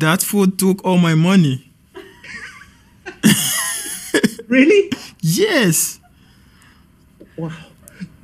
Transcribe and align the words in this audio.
That 0.00 0.22
food 0.22 0.58
took 0.58 0.82
all 0.86 0.96
my 0.96 1.14
money. 1.14 1.70
Really? 4.48 4.90
Yes. 5.20 6.00
Wow. 7.36 7.50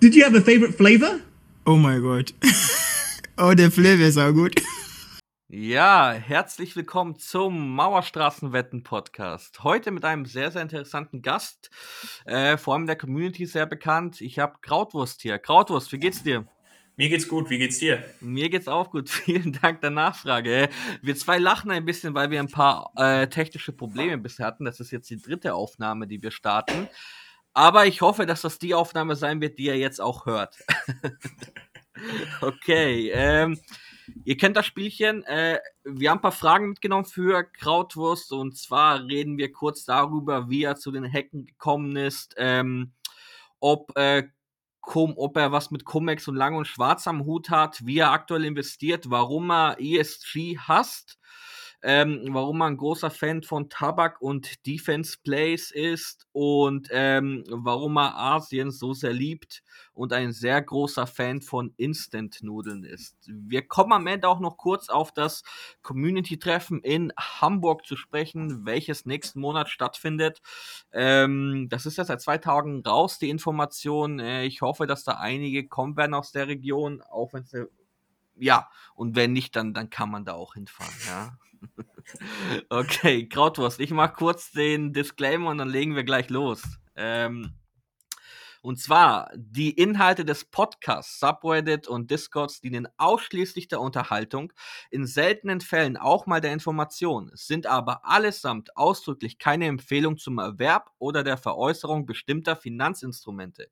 Did 0.01 0.15
you 0.15 0.25
have 0.25 0.35
a 0.35 0.41
favorite 0.41 0.75
flavor? 0.75 1.21
Oh 1.67 1.77
my 1.77 1.99
god. 1.99 2.33
all 3.39 3.55
the 3.55 3.71
flavors 3.71 4.17
are 4.17 4.33
good. 4.33 4.55
Ja, 5.49 6.13
herzlich 6.13 6.75
willkommen 6.75 7.19
zum 7.19 7.75
Mauerstraßenwetten-Podcast. 7.75 9.63
Heute 9.63 9.91
mit 9.91 10.07
einem 10.07 10.25
sehr, 10.25 10.51
sehr 10.51 10.63
interessanten 10.63 11.21
Gast, 11.21 11.71
äh, 12.25 12.57
vor 12.57 12.75
allem 12.75 12.87
der 12.87 12.97
Community 12.97 13.45
sehr 13.45 13.67
bekannt. 13.67 14.23
Ich 14.23 14.39
habe 14.39 14.57
Krautwurst 14.63 15.21
hier. 15.21 15.39
Krautwurst, 15.39 15.93
wie 15.93 15.99
geht's 15.99 16.23
dir? 16.23 16.47
Mir 16.99 17.09
geht's 17.11 17.29
gut, 17.29 17.49
wie 17.49 17.59
geht's 17.59 17.79
dir? 17.79 18.03
Mir 18.21 18.51
geht's 18.51 18.67
auch 18.67 18.91
gut. 18.91 19.09
Vielen 19.09 19.53
Dank 19.53 19.83
der 19.83 19.91
Nachfrage. 19.91 20.69
Wir 21.01 21.15
zwei 21.15 21.39
lachen 21.39 21.71
ein 21.71 21.85
bisschen, 21.85 22.13
weil 22.13 22.33
wir 22.33 22.41
ein 22.41 22.51
paar 22.51 22.91
äh, 22.97 23.29
technische 23.29 23.73
Probleme 23.73 24.19
bisher 24.19 24.47
hatten. 24.47 24.65
Das 24.65 24.81
ist 24.81 24.91
jetzt 24.91 25.09
die 25.09 25.23
dritte 25.23 25.55
Aufnahme, 25.55 26.09
die 26.09 26.21
wir 26.21 26.33
starten. 26.33 26.89
Aber 27.55 27.87
ich 27.87 28.01
hoffe, 28.01 28.27
dass 28.27 28.41
das 28.41 28.59
die 28.59 28.75
Aufnahme 28.75 29.15
sein 29.15 29.41
wird, 29.41 29.59
die 29.61 29.67
ihr 29.67 29.79
jetzt 29.79 30.01
auch 30.01 30.27
hört. 30.27 30.57
okay. 32.41 33.13
Ähm, 33.15 33.61
ihr 34.25 34.37
kennt 34.37 34.57
das 34.57 34.67
Spielchen. 34.67 35.23
Äh, 35.23 35.61
wir 35.85 36.11
haben 36.11 36.19
ein 36.19 36.23
paar 36.23 36.33
Fragen 36.33 36.71
mitgenommen 36.71 37.05
für 37.05 37.45
Krautwurst. 37.45 38.33
Und 38.33 38.59
zwar 38.59 39.05
reden 39.05 39.39
wir 39.39 39.53
kurz 39.53 39.85
darüber, 39.85 40.51
wie 40.51 40.65
er 40.65 40.75
zu 40.75 40.91
den 40.91 41.07
Hacken 41.07 41.47
gekommen 41.47 41.95
ist. 41.95 42.35
Ähm, 42.39 42.91
ob 43.61 43.97
äh, 43.97 44.25
ob 45.17 45.37
er 45.37 45.53
was 45.53 45.71
mit 45.71 45.85
Comex 45.85 46.29
und 46.29 46.37
Lang 46.37 46.55
und 46.55 46.67
Schwarz 46.67 47.07
am 47.07 47.25
Hut 47.25 47.51
hat, 47.51 47.85
wie 47.85 47.99
er 47.99 48.13
aktuell 48.13 48.45
investiert, 48.45 49.11
warum 49.11 49.51
er 49.51 49.77
ESG 49.79 50.59
hasst, 50.59 51.18
ähm, 51.83 52.27
warum 52.31 52.61
ein 52.63 52.77
großer 52.77 53.11
Fan 53.11 53.43
von 53.43 53.71
Tabak 53.71 54.21
und 54.21 54.67
Defense 54.67 55.17
Plays 55.23 55.71
ist 55.71 56.27
und 56.33 56.89
ähm, 56.91 57.45
warum 57.49 57.97
er 57.99 58.17
Asien 58.17 58.71
so 58.71 58.95
sehr 58.95 59.13
liebt 59.13 59.63
und 59.95 60.13
ein 60.13 60.33
sehr 60.33 60.61
großer 60.61 61.07
Fan 61.07 61.41
von 61.41 61.73
Instant-Nudeln 61.77 62.85
ist. 62.85 63.17
Wir 63.27 63.63
kommen 63.63 63.93
am 63.93 64.07
Ende 64.07 64.29
auch 64.29 64.41
noch 64.41 64.57
kurz 64.57 64.89
auf 64.89 65.13
das 65.13 65.43
Community-Treffen 65.83 66.81
in 66.83 67.13
Hamburg 67.17 67.87
zu 67.87 67.97
sprechen, 67.97 68.67
welches 68.67 69.07
nächsten 69.07 69.41
Monat 69.41 69.69
stattfindet. 69.69 70.41
Ähm, 70.93 71.69
das 71.69 71.87
ist 71.87 71.99
ja 71.99 72.05
seit 72.05 72.21
zwei 72.21 72.39
Tagen 72.39 72.83
raus, 72.85 73.19
die 73.19 73.31
Information. 73.31 74.19
Äh, 74.19 74.45
ich 74.45 74.63
hoffe, 74.63 74.87
dass 74.89 75.05
da 75.05 75.13
einige 75.13 75.69
kommen 75.69 75.97
werden 75.97 76.15
aus 76.15 76.33
der 76.33 76.49
Region, 76.49 77.03
auch 77.03 77.33
wenn 77.33 77.45
es 77.45 77.53
ja, 78.41 78.69
und 78.95 79.17
wenn 79.17 79.33
nicht, 79.33 79.57
dann, 79.57 79.75
dann 79.75 79.91
kann 79.91 80.11
man 80.11 80.25
da 80.25 80.35
auch 80.35 80.55
hinfahren, 80.55 80.95
ja. 81.07 81.37
Okay, 82.69 83.29
Krautwurst, 83.29 83.81
ich 83.81 83.91
mach 83.91 84.15
kurz 84.15 84.51
den 84.53 84.93
Disclaimer 84.93 85.51
und 85.51 85.59
dann 85.59 85.69
legen 85.69 85.95
wir 85.95 86.05
gleich 86.05 86.31
los. 86.31 86.63
Ähm, 86.97 87.55
und 88.61 88.79
zwar, 88.79 89.31
die 89.37 89.71
Inhalte 89.71 90.25
des 90.25 90.45
Podcasts, 90.45 91.21
Subreddit 91.21 91.87
und 91.87 92.11
Discords 92.11 92.61
dienen 92.61 92.89
ausschließlich 92.97 93.69
der 93.69 93.81
Unterhaltung, 93.81 94.53
in 94.91 95.07
seltenen 95.07 95.61
Fällen 95.61 95.97
auch 95.97 96.27
mal 96.27 96.41
der 96.41 96.53
Information, 96.53 97.31
sind 97.35 97.67
aber 97.67 98.05
allesamt 98.05 98.77
ausdrücklich 98.77 99.39
keine 99.39 99.67
Empfehlung 99.67 100.19
zum 100.19 100.39
Erwerb 100.39 100.91
oder 100.99 101.23
der 101.23 101.37
Veräußerung 101.37 102.05
bestimmter 102.05 102.57
Finanzinstrumente. 102.57 103.71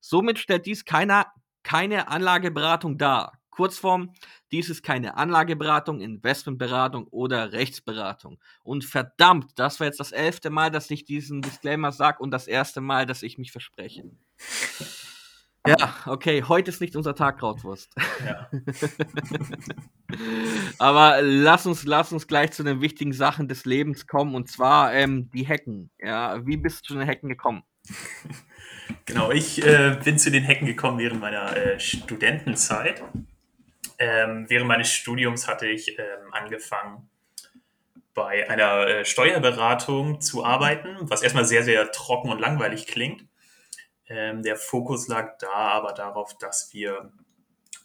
Somit 0.00 0.38
stellt 0.38 0.66
dies 0.66 0.84
keiner, 0.84 1.32
keine 1.62 2.08
Anlageberatung 2.08 2.98
dar. 2.98 3.38
Kurzform, 3.54 4.12
dies 4.50 4.68
ist 4.68 4.82
keine 4.82 5.16
Anlageberatung, 5.16 6.00
Investmentberatung 6.00 7.06
oder 7.08 7.52
Rechtsberatung. 7.52 8.38
Und 8.62 8.84
verdammt, 8.84 9.52
das 9.56 9.78
war 9.78 9.86
jetzt 9.86 10.00
das 10.00 10.12
elfte 10.12 10.50
Mal, 10.50 10.70
dass 10.70 10.90
ich 10.90 11.04
diesen 11.04 11.40
Disclaimer 11.40 11.92
sage 11.92 12.22
und 12.22 12.32
das 12.32 12.48
erste 12.48 12.80
Mal, 12.80 13.06
dass 13.06 13.22
ich 13.22 13.38
mich 13.38 13.52
verspreche. 13.52 14.04
Ja, 15.66 15.94
okay, 16.06 16.44
heute 16.46 16.70
ist 16.70 16.82
nicht 16.82 16.94
unser 16.94 17.14
Tag, 17.14 17.38
Krautwurst. 17.38 17.94
Ja. 18.26 18.50
Aber 20.78 21.22
lass 21.22 21.66
uns, 21.66 21.84
lass 21.84 22.12
uns 22.12 22.26
gleich 22.26 22.52
zu 22.52 22.64
den 22.64 22.82
wichtigen 22.82 23.14
Sachen 23.14 23.48
des 23.48 23.64
Lebens 23.64 24.06
kommen 24.06 24.34
und 24.34 24.50
zwar 24.50 24.92
ähm, 24.92 25.30
die 25.32 25.48
Hacken. 25.48 25.90
Ja, 25.98 26.46
wie 26.46 26.58
bist 26.58 26.80
du 26.80 26.92
zu 26.92 26.98
den 26.98 27.08
Hacken 27.08 27.30
gekommen? 27.30 27.62
Genau, 29.06 29.30
ich 29.30 29.64
äh, 29.64 29.98
bin 30.04 30.18
zu 30.18 30.30
den 30.30 30.46
Hacken 30.46 30.66
gekommen 30.66 30.98
während 30.98 31.20
meiner 31.20 31.56
äh, 31.56 31.80
Studentenzeit. 31.80 33.02
Ähm, 33.98 34.46
während 34.48 34.68
meines 34.68 34.90
Studiums 34.90 35.46
hatte 35.48 35.66
ich 35.66 35.98
ähm, 35.98 36.32
angefangen, 36.32 37.08
bei 38.14 38.48
einer 38.48 38.86
äh, 38.86 39.04
Steuerberatung 39.04 40.20
zu 40.20 40.44
arbeiten, 40.44 40.96
was 41.00 41.22
erstmal 41.22 41.44
sehr, 41.44 41.64
sehr 41.64 41.90
trocken 41.90 42.30
und 42.30 42.38
langweilig 42.38 42.86
klingt. 42.86 43.26
Ähm, 44.06 44.42
der 44.42 44.56
Fokus 44.56 45.08
lag 45.08 45.38
da 45.38 45.52
aber 45.52 45.92
darauf, 45.92 46.38
dass 46.38 46.72
wir 46.72 47.12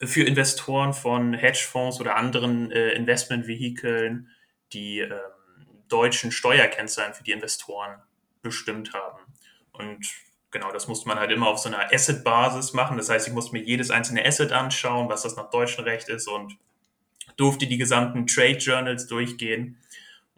für 0.02 0.24
Investoren 0.24 0.94
von 0.94 1.34
Hedgefonds 1.34 2.00
oder 2.00 2.16
anderen 2.16 2.72
äh, 2.72 2.92
Investmentvehikeln 2.92 4.30
die 4.72 5.00
ähm, 5.00 5.12
deutschen 5.88 6.32
Steuerkennzahlen 6.32 7.14
für 7.14 7.24
die 7.24 7.32
Investoren 7.32 8.02
bestimmt 8.42 8.94
haben. 8.94 9.20
Und 9.72 10.06
genau, 10.52 10.72
das 10.72 10.88
musste 10.88 11.08
man 11.08 11.20
halt 11.20 11.32
immer 11.32 11.48
auf 11.48 11.60
so 11.60 11.70
einer 11.70 11.94
Asset-Basis 11.94 12.74
machen. 12.74 12.98
Das 12.98 13.10
heißt, 13.10 13.28
ich 13.28 13.34
musste 13.34 13.54
mir 13.54 13.64
jedes 13.64 13.92
einzelne 13.92 14.26
Asset 14.26 14.52
anschauen, 14.52 15.10
was 15.10 15.24
das 15.24 15.36
nach 15.36 15.50
deutschem 15.50 15.84
Recht 15.84 16.10
ist 16.10 16.28
und 16.28 16.58
durfte 17.38 17.68
die 17.68 17.78
gesamten 17.78 18.28
Trade 18.28 18.58
Journals 18.58 19.08
durchgehen. 19.08 19.78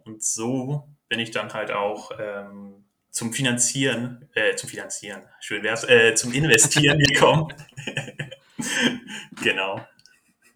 Und 0.06 0.24
so 0.24 0.88
bin 1.10 1.20
ich 1.20 1.32
dann 1.32 1.54
halt 1.54 1.72
auch 1.72 2.12
ähm, 2.20 2.84
zum 3.10 3.34
Finanzieren, 3.34 4.30
äh, 4.34 4.56
zum 4.56 4.70
Finanzieren, 4.70 5.22
schön 5.40 5.64
wär's, 5.64 5.84
äh, 5.84 6.16
zum 6.16 6.32
Investieren 6.34 7.00
gekommen. 7.12 7.54
genau. 9.44 9.86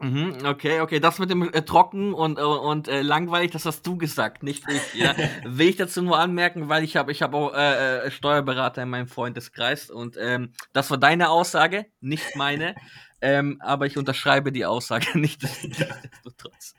Mhm, 0.05 0.45
okay, 0.45 0.81
okay, 0.81 0.99
das 0.99 1.17
mit 1.17 1.31
dem 1.31 1.51
äh, 1.51 1.63
trocken 1.63 2.13
und, 2.13 2.37
äh, 2.37 2.43
und 2.43 2.87
äh, 2.87 3.01
langweilig, 3.01 3.49
das 3.49 3.65
hast 3.65 3.87
du 3.87 3.97
gesagt, 3.97 4.43
nicht 4.43 4.63
ich. 4.69 5.01
Ja. 5.01 5.15
Will 5.45 5.69
ich 5.69 5.77
dazu 5.77 6.03
nur 6.03 6.19
anmerken, 6.19 6.69
weil 6.69 6.83
ich 6.83 6.95
habe 6.95 7.11
ich 7.11 7.23
hab 7.23 7.33
auch 7.33 7.55
äh, 7.55 8.05
äh, 8.05 8.11
Steuerberater 8.11 8.83
in 8.83 8.89
meinem 8.89 9.07
Freundeskreis 9.07 9.89
und 9.89 10.15
ähm, 10.19 10.53
das 10.73 10.91
war 10.91 10.99
deine 10.99 11.31
Aussage, 11.31 11.87
nicht 12.01 12.35
meine. 12.35 12.75
Ähm, 13.19 13.59
aber 13.61 13.87
ich 13.87 13.97
unterschreibe 13.97 14.51
die 14.51 14.67
Aussage 14.67 15.07
nicht. 15.17 15.41
Nichtsdestotrotz. 15.41 16.75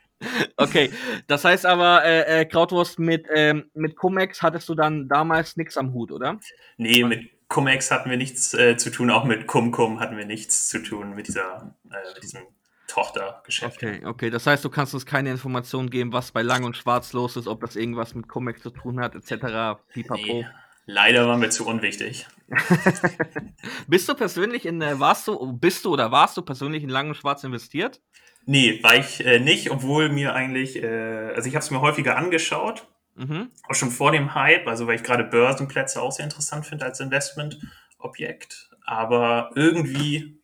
Okay, 0.55 0.89
das 1.27 1.43
heißt 1.43 1.65
aber, 1.65 2.05
äh, 2.05 2.41
äh, 2.41 2.45
Krautwurst 2.45 2.97
mit, 2.97 3.27
ähm, 3.35 3.69
mit 3.73 3.97
Cumex 3.97 4.41
hattest 4.41 4.69
du 4.69 4.73
dann 4.73 5.09
damals 5.09 5.57
nichts 5.57 5.75
am 5.77 5.91
Hut, 5.91 6.13
oder? 6.13 6.39
Nee, 6.77 7.03
mit 7.03 7.29
Cumex 7.49 7.91
hatten 7.91 8.09
wir 8.09 8.17
nichts 8.17 8.53
äh, 8.53 8.77
zu 8.77 8.89
tun, 8.89 9.11
auch 9.11 9.25
mit 9.25 9.47
Cum 9.47 9.99
hatten 9.99 10.17
wir 10.17 10.25
nichts 10.25 10.69
zu 10.69 10.79
tun 10.79 11.13
mit 11.13 11.27
dieser, 11.27 11.75
äh, 11.91 12.13
mit 12.13 12.23
diesem 12.23 12.41
Tochtergeschäft. 12.87 13.77
Okay, 13.77 14.05
okay. 14.05 14.29
Das 14.29 14.47
heißt, 14.47 14.63
du 14.63 14.69
kannst 14.69 14.93
uns 14.93 15.05
keine 15.05 15.29
Informationen 15.29 15.89
geben, 15.89 16.13
was 16.13 16.31
bei 16.31 16.41
Lang 16.41 16.63
und 16.63 16.75
Schwarz 16.75 17.13
los 17.13 17.35
ist, 17.35 17.47
ob 17.47 17.61
das 17.61 17.75
irgendwas 17.75 18.15
mit 18.15 18.27
Comics 18.27 18.61
zu 18.61 18.69
tun 18.69 18.99
hat, 18.99 19.13
etc. 19.13 19.79
Pipapo. 19.91 20.21
Nee, 20.21 20.47
leider 20.85 21.27
waren 21.27 21.41
wir 21.41 21.49
zu 21.49 21.67
unwichtig. 21.67 22.27
bist 23.87 24.07
du 24.07 24.15
persönlich 24.15 24.65
in, 24.65 24.81
äh, 24.81 24.99
warst 24.99 25.27
du, 25.27 25.53
bist 25.53 25.83
du 25.83 25.91
oder 25.91 26.11
warst 26.11 26.37
du 26.37 26.41
persönlich 26.41 26.83
in 26.83 26.89
Lang 26.89 27.09
und 27.09 27.15
Schwarz 27.15 27.43
investiert? 27.43 28.01
Nee, 28.45 28.81
war 28.81 28.95
ich 28.95 29.25
äh, 29.25 29.39
nicht, 29.39 29.69
obwohl 29.69 30.07
mir 30.07 30.33
eigentlich, 30.33 30.81
äh, 30.81 31.33
also 31.35 31.49
ich 31.49 31.55
habe 31.55 31.63
es 31.63 31.69
mir 31.69 31.81
häufiger 31.81 32.15
angeschaut, 32.15 32.87
mhm. 33.15 33.49
auch 33.67 33.75
schon 33.75 33.91
vor 33.91 34.13
dem 34.13 34.33
Hype, 34.33 34.65
also 34.67 34.87
weil 34.87 34.95
ich 34.95 35.03
gerade 35.03 35.25
Börsenplätze 35.25 36.01
auch 36.01 36.13
sehr 36.13 36.23
interessant 36.23 36.65
finde 36.65 36.85
als 36.85 37.01
Investmentobjekt. 37.01 38.69
Aber 38.85 39.51
irgendwie 39.55 40.36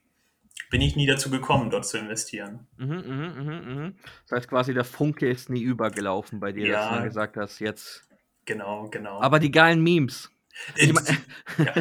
bin 0.73 0.81
ich 0.81 0.95
nie 0.95 1.05
dazu 1.05 1.29
gekommen, 1.29 1.69
dort 1.69 1.85
zu 1.85 1.99
investieren. 1.99 2.65
Mhm, 2.77 2.87
mh, 2.87 3.29
mh, 3.29 3.61
mh. 3.61 3.91
Das 4.23 4.39
heißt 4.39 4.49
quasi, 4.49 4.73
der 4.73 4.83
Funke 4.83 5.29
ist 5.29 5.51
nie 5.51 5.61
übergelaufen 5.61 6.39
bei 6.39 6.51
dir, 6.51 6.65
ja, 6.65 6.89
dass 6.89 6.97
du 6.97 7.03
gesagt 7.03 7.37
hast, 7.37 7.59
jetzt. 7.59 8.09
Genau, 8.45 8.89
genau. 8.89 9.21
Aber 9.21 9.37
die 9.37 9.51
geilen 9.51 9.83
Memes. 9.83 10.31
Die, 10.81 10.91
ja. 11.59 11.73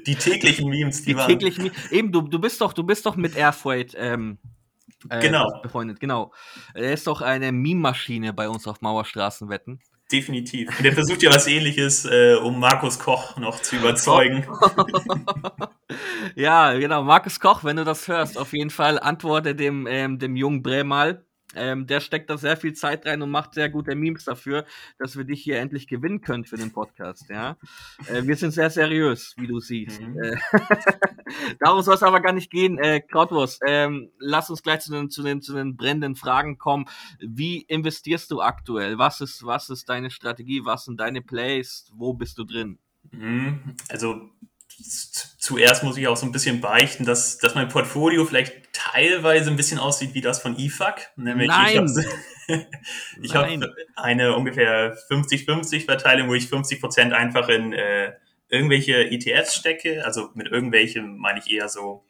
die 0.06 0.16
täglichen 0.16 0.68
Memes, 0.68 1.02
die, 1.02 1.12
die 1.12 1.16
waren. 1.16 1.28
Täglichen, 1.28 1.70
eben, 1.92 2.10
du, 2.10 2.22
du 2.22 2.40
bist 2.40 2.60
doch, 2.60 2.72
du 2.72 2.82
bist 2.82 3.06
doch 3.06 3.14
mit 3.14 3.36
Airfreight 3.36 3.94
ähm, 3.96 4.38
äh, 5.08 5.20
genau. 5.20 5.60
befreundet, 5.62 6.00
genau. 6.00 6.32
Er 6.74 6.92
ist 6.92 7.06
doch 7.06 7.20
eine 7.20 7.52
Meme-Maschine 7.52 8.32
bei 8.32 8.48
uns 8.48 8.66
auf 8.66 8.80
Mauerstraßenwetten. 8.80 9.80
Definitiv. 10.10 10.76
Und 10.76 10.84
der 10.84 10.92
versucht 10.92 11.22
ja 11.22 11.30
was 11.30 11.46
ähnliches, 11.46 12.04
äh, 12.04 12.34
um 12.34 12.58
Markus 12.58 12.98
Koch 12.98 13.36
noch 13.36 13.60
zu 13.62 13.76
überzeugen. 13.76 14.46
ja, 16.34 16.72
genau. 16.74 17.04
Markus 17.04 17.38
Koch, 17.38 17.62
wenn 17.62 17.76
du 17.76 17.84
das 17.84 18.08
hörst, 18.08 18.36
auf 18.36 18.52
jeden 18.52 18.70
Fall 18.70 18.98
antworte 18.98 19.54
dem, 19.54 19.86
ähm, 19.86 20.18
dem 20.18 20.34
jungen 20.34 20.62
Bre 20.62 20.82
mal. 20.82 21.24
Ähm, 21.54 21.86
der 21.86 22.00
steckt 22.00 22.30
da 22.30 22.38
sehr 22.38 22.56
viel 22.56 22.74
Zeit 22.74 23.06
rein 23.06 23.22
und 23.22 23.30
macht 23.30 23.54
sehr 23.54 23.68
gute 23.68 23.94
Memes 23.94 24.24
dafür, 24.24 24.64
dass 24.98 25.16
wir 25.16 25.24
dich 25.24 25.42
hier 25.42 25.58
endlich 25.58 25.88
gewinnen 25.88 26.20
können 26.20 26.44
für 26.44 26.56
den 26.56 26.72
Podcast. 26.72 27.28
Ja, 27.28 27.56
äh, 28.06 28.22
wir 28.22 28.36
sind 28.36 28.52
sehr 28.52 28.70
seriös, 28.70 29.34
wie 29.36 29.48
du 29.48 29.58
siehst. 29.58 30.00
Mhm. 30.00 30.22
Äh, 30.22 30.36
darum 31.60 31.82
soll 31.82 31.94
es 31.94 32.02
aber 32.02 32.20
gar 32.20 32.32
nicht 32.32 32.50
gehen. 32.50 32.78
Äh, 32.78 33.00
Krautwurst, 33.00 33.62
ähm, 33.66 34.10
lass 34.18 34.50
uns 34.50 34.62
gleich 34.62 34.80
zu 34.80 34.92
den, 34.92 35.10
zu, 35.10 35.22
den, 35.22 35.42
zu 35.42 35.54
den 35.54 35.76
brennenden 35.76 36.14
Fragen 36.14 36.58
kommen. 36.58 36.86
Wie 37.18 37.62
investierst 37.62 38.30
du 38.30 38.40
aktuell? 38.40 38.98
Was 38.98 39.20
ist, 39.20 39.44
was 39.44 39.70
ist 39.70 39.88
deine 39.88 40.10
Strategie? 40.10 40.64
Was 40.64 40.84
sind 40.84 41.00
deine 41.00 41.20
Plays? 41.20 41.90
Wo 41.94 42.14
bist 42.14 42.38
du 42.38 42.44
drin? 42.44 42.78
Mhm. 43.10 43.74
Also 43.88 44.30
zuerst 45.38 45.82
muss 45.82 45.96
ich 45.96 46.06
auch 46.06 46.16
so 46.16 46.26
ein 46.26 46.32
bisschen 46.32 46.60
beichten, 46.60 47.04
dass, 47.04 47.38
dass 47.38 47.54
mein 47.54 47.68
Portfolio 47.68 48.24
vielleicht 48.24 48.59
teilweise 48.72 49.50
ein 49.50 49.56
bisschen 49.56 49.78
aussieht 49.78 50.14
wie 50.14 50.20
das 50.20 50.40
von 50.40 50.58
IFAC. 50.58 51.12
Nämlich 51.16 51.48
Nein. 51.48 51.86
ich 53.22 53.34
habe 53.34 53.50
hab 53.52 53.70
eine 53.96 54.36
ungefähr 54.36 54.96
50-50 55.10 55.84
Verteilung, 55.84 56.28
wo 56.28 56.34
ich 56.34 56.44
50% 56.44 57.12
einfach 57.12 57.48
in 57.48 57.72
äh, 57.72 58.12
irgendwelche 58.48 59.10
ETFs 59.10 59.54
stecke. 59.54 60.04
Also 60.04 60.30
mit 60.34 60.48
irgendwelchen 60.48 61.18
meine 61.18 61.40
ich 61.40 61.50
eher 61.50 61.68
so, 61.68 62.04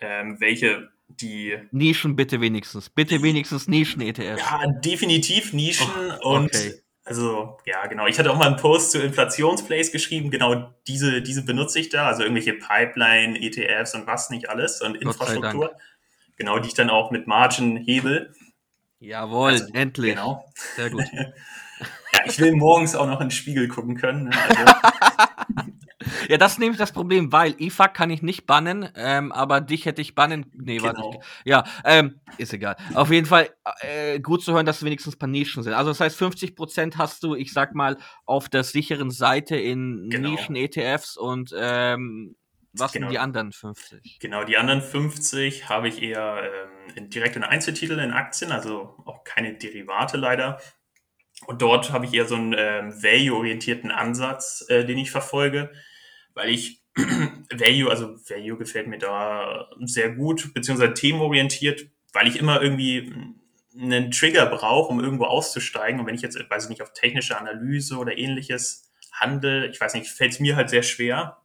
ähm, 0.00 0.36
welche 0.40 0.90
die 1.08 1.58
Nischen 1.70 2.16
bitte 2.16 2.40
wenigstens. 2.40 2.88
Bitte 2.88 3.22
wenigstens 3.22 3.68
Nischen-ETF. 3.68 4.38
ja, 4.38 4.66
definitiv 4.80 5.52
Nischen 5.52 5.88
und 6.22 6.46
okay. 6.46 6.81
Also, 7.04 7.58
ja, 7.66 7.86
genau. 7.86 8.06
Ich 8.06 8.18
hatte 8.18 8.30
auch 8.30 8.38
mal 8.38 8.46
einen 8.46 8.56
Post 8.56 8.92
zu 8.92 9.00
Inflationsplays 9.00 9.90
geschrieben. 9.90 10.30
Genau 10.30 10.72
diese, 10.86 11.20
diese 11.20 11.44
benutze 11.44 11.80
ich 11.80 11.88
da. 11.88 12.06
Also 12.06 12.22
irgendwelche 12.22 12.54
Pipeline, 12.54 13.40
ETFs 13.40 13.94
und 13.94 14.06
was 14.06 14.30
nicht 14.30 14.48
alles 14.48 14.80
und 14.80 14.96
Infrastruktur. 14.96 15.74
Genau, 16.36 16.58
die 16.58 16.68
ich 16.68 16.74
dann 16.74 16.90
auch 16.90 17.10
mit 17.10 17.26
Margin 17.26 17.76
hebel. 17.76 18.32
Jawohl, 19.00 19.50
Also, 19.50 19.66
endlich. 19.72 20.14
Genau. 20.14 20.44
Sehr 20.76 20.90
gut. 20.90 21.04
Ja, 22.14 22.20
ich 22.26 22.38
will 22.38 22.52
morgens 22.54 22.94
auch 22.94 23.06
noch 23.06 23.22
in 23.22 23.28
den 23.28 23.30
Spiegel 23.30 23.68
gucken 23.68 23.96
können. 23.96 24.24
Ne? 24.24 24.30
Also, 24.32 24.64
Ja, 26.28 26.38
das 26.38 26.52
ist 26.52 26.58
nämlich 26.58 26.78
das 26.78 26.92
Problem, 26.92 27.32
weil 27.32 27.54
IFAC 27.58 27.94
kann 27.94 28.10
ich 28.10 28.22
nicht 28.22 28.46
bannen, 28.46 28.88
ähm, 28.96 29.32
aber 29.32 29.60
dich 29.60 29.86
hätte 29.86 30.02
ich 30.02 30.14
bannen. 30.14 30.46
Nee, 30.54 30.82
warte. 30.82 30.96
Genau. 30.96 31.20
Ich, 31.20 31.50
ja, 31.50 31.64
ähm, 31.84 32.20
ist 32.38 32.52
egal. 32.52 32.76
Auf 32.94 33.10
jeden 33.10 33.26
Fall 33.26 33.50
äh, 33.80 34.20
gut 34.20 34.42
zu 34.42 34.52
hören, 34.52 34.66
dass 34.66 34.84
wenigstens 34.84 35.16
ein 35.16 35.18
paar 35.18 35.28
Nischen 35.28 35.62
sind. 35.62 35.72
Also 35.72 35.90
das 35.90 36.00
heißt, 36.00 36.20
50% 36.20 36.96
hast 36.96 37.22
du, 37.22 37.34
ich 37.34 37.52
sag 37.52 37.74
mal, 37.74 37.96
auf 38.26 38.48
der 38.48 38.64
sicheren 38.64 39.10
Seite 39.10 39.56
in 39.56 40.08
Genau. 40.10 40.30
Nischen-ETFs 40.30 41.16
und 41.16 41.54
ähm, 41.58 42.36
was 42.74 42.92
Genau. 42.92 43.06
sind 43.06 43.12
die 43.12 43.18
anderen 43.18 43.52
50? 43.52 44.18
genau, 44.18 44.44
die 44.44 44.56
anderen 44.56 44.80
50 44.80 45.68
habe 45.68 45.88
ich 45.88 46.02
eher 46.02 46.42
ähm, 46.42 46.94
in, 46.96 47.10
direkt 47.10 47.36
in 47.36 47.42
Einzeltitel, 47.44 47.98
in 47.98 48.12
Aktien, 48.12 48.50
also 48.50 48.96
auch 49.04 49.24
keine 49.24 49.54
Derivate 49.54 50.16
leider. 50.16 50.58
Und 51.46 51.60
dort 51.60 51.92
habe 51.92 52.06
ich 52.06 52.14
eher 52.14 52.24
so 52.26 52.36
einen 52.36 52.54
ähm, 52.56 53.02
value-orientierten 53.02 53.90
Ansatz, 53.90 54.64
äh, 54.68 54.84
den 54.84 54.96
ich 54.98 55.10
verfolge, 55.10 55.72
weil 56.34 56.50
ich 56.50 56.82
Value, 56.96 57.90
also 57.90 58.16
Value 58.28 58.58
gefällt 58.58 58.86
mir 58.86 58.98
da 58.98 59.68
sehr 59.84 60.10
gut, 60.10 60.52
beziehungsweise 60.54 60.94
themenorientiert, 60.94 61.86
weil 62.12 62.28
ich 62.28 62.38
immer 62.38 62.60
irgendwie 62.60 63.12
einen 63.74 64.10
Trigger 64.10 64.46
brauche, 64.46 64.90
um 64.90 65.00
irgendwo 65.00 65.24
auszusteigen. 65.24 66.00
Und 66.00 66.06
wenn 66.06 66.14
ich 66.14 66.22
jetzt, 66.22 66.38
weiß 66.50 66.64
ich 66.64 66.70
nicht, 66.70 66.82
auf 66.82 66.92
technische 66.92 67.38
Analyse 67.38 67.96
oder 67.96 68.16
ähnliches 68.16 68.90
handle, 69.12 69.66
ich 69.68 69.80
weiß 69.80 69.94
nicht, 69.94 70.10
fällt 70.10 70.32
es 70.32 70.40
mir 70.40 70.56
halt 70.56 70.70
sehr 70.70 70.82
schwer. 70.82 71.38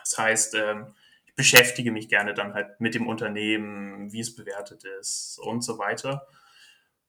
Das 0.00 0.18
heißt, 0.18 0.54
ähm, 0.54 0.94
ich 1.26 1.34
beschäftige 1.34 1.92
mich 1.92 2.08
gerne 2.08 2.34
dann 2.34 2.54
halt 2.54 2.80
mit 2.80 2.94
dem 2.94 3.06
Unternehmen, 3.06 4.12
wie 4.12 4.20
es 4.20 4.34
bewertet 4.34 4.84
ist 5.00 5.38
und 5.42 5.62
so 5.62 5.78
weiter. 5.78 6.26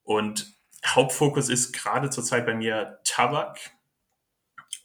Und 0.04 0.54
Hauptfokus 0.86 1.50
ist 1.50 1.74
gerade 1.74 2.10
zurzeit 2.10 2.46
bei 2.46 2.54
mir 2.54 3.00
Tabak 3.04 3.60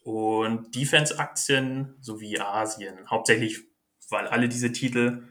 und 0.09 0.75
Defense-Aktien 0.75 1.95
sowie 2.01 2.39
Asien. 2.41 3.11
Hauptsächlich, 3.11 3.61
weil 4.09 4.27
alle 4.27 4.49
diese 4.49 4.73
Titel 4.73 5.25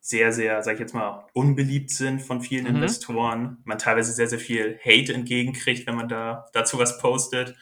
sehr, 0.00 0.32
sehr, 0.32 0.64
sag 0.64 0.74
ich 0.74 0.80
jetzt 0.80 0.94
mal, 0.94 1.28
unbeliebt 1.32 1.90
sind 1.90 2.20
von 2.20 2.40
vielen 2.40 2.64
Mhm. 2.64 2.74
Investoren. 2.76 3.58
Man 3.64 3.78
teilweise 3.78 4.12
sehr, 4.12 4.26
sehr 4.26 4.40
viel 4.40 4.80
Hate 4.84 5.14
entgegenkriegt, 5.14 5.86
wenn 5.86 5.94
man 5.94 6.08
da 6.08 6.46
dazu 6.52 6.76
was 6.78 6.98
postet. 6.98 7.54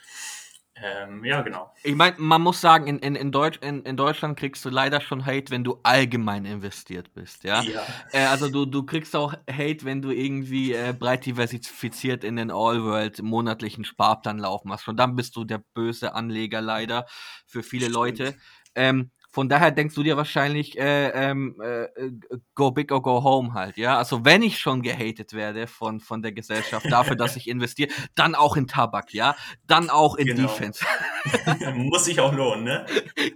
Ähm, 0.83 1.25
ja, 1.25 1.43
genau. 1.43 1.73
Ich 1.83 1.95
meine, 1.95 2.17
man 2.19 2.41
muss 2.41 2.61
sagen, 2.61 2.87
in, 2.87 2.99
in, 3.01 3.17
in, 3.17 3.33
Deutsch, 3.33 3.59
in, 3.63 3.83
in 3.83 3.97
Deutschland 3.97 4.39
kriegst 4.39 4.65
du 4.65 4.71
leider 4.71 5.01
schon 5.01 5.27
Hate, 5.27 5.51
wenn 5.51 5.65
du 5.65 5.81
allgemein 5.83 6.45
investiert 6.45 7.13
bist, 7.15 7.45
ja. 7.45 7.63
Ja. 7.63 7.83
Äh, 8.13 8.27
also 8.27 8.49
du, 8.49 8.65
du 8.65 8.85
kriegst 8.85 9.17
auch 9.17 9.35
Hate, 9.51 9.85
wenn 9.85 10.03
du 10.03 10.11
irgendwie 10.11 10.73
äh, 10.73 10.95
breit 10.97 11.27
diversifiziert 11.27 12.23
in 12.23 12.37
den 12.37 12.51
All-World 12.51 13.23
monatlichen 13.23 13.85
Sparplan 13.85 14.39
laufen 14.39 14.73
hast. 14.73 14.85
Schon 14.85 14.97
dann 14.97 15.17
bist 15.17 15.35
du 15.37 15.45
der 15.45 15.63
böse 15.75 16.15
Anleger 16.15 16.61
leider 16.61 17.07
für 17.47 17.63
viele. 17.63 17.89
Leute. 17.89 18.35
Ähm, 18.75 19.11
von 19.39 19.49
daher 19.49 19.71
denkst 19.71 19.95
du 19.95 20.03
dir 20.03 20.17
wahrscheinlich, 20.17 20.77
äh, 20.77 21.11
ähm, 21.11 21.55
äh, 21.63 21.85
äh, 21.85 22.11
go 22.57 22.73
big 22.73 22.91
or 22.91 23.01
go 23.03 23.23
home 23.23 23.55
halt, 23.55 23.77
ja. 23.77 23.97
Also 23.97 24.25
wenn 24.25 24.43
ich 24.43 24.59
schon 24.59 24.83
gehatet 24.83 25.33
werde 25.33 25.69
von, 25.69 26.01
von 26.01 26.23
der 26.23 26.33
Gesellschaft 26.33 26.87
dafür, 26.91 27.15
dass 27.15 27.37
ich 27.37 27.47
investiere, 27.49 27.89
dann 28.17 28.35
auch 28.35 28.57
in 28.57 28.67
Tabak, 28.67 29.15
ja. 29.15 29.37
Dann 29.69 29.91
auch 29.91 30.17
in 30.17 30.27
Genau. 30.27 30.49
Defense. 30.49 30.85
Muss 31.77 32.07
sich 32.07 32.19
auch 32.19 32.33
lohnen, 32.35 32.65
ne? 32.65 32.85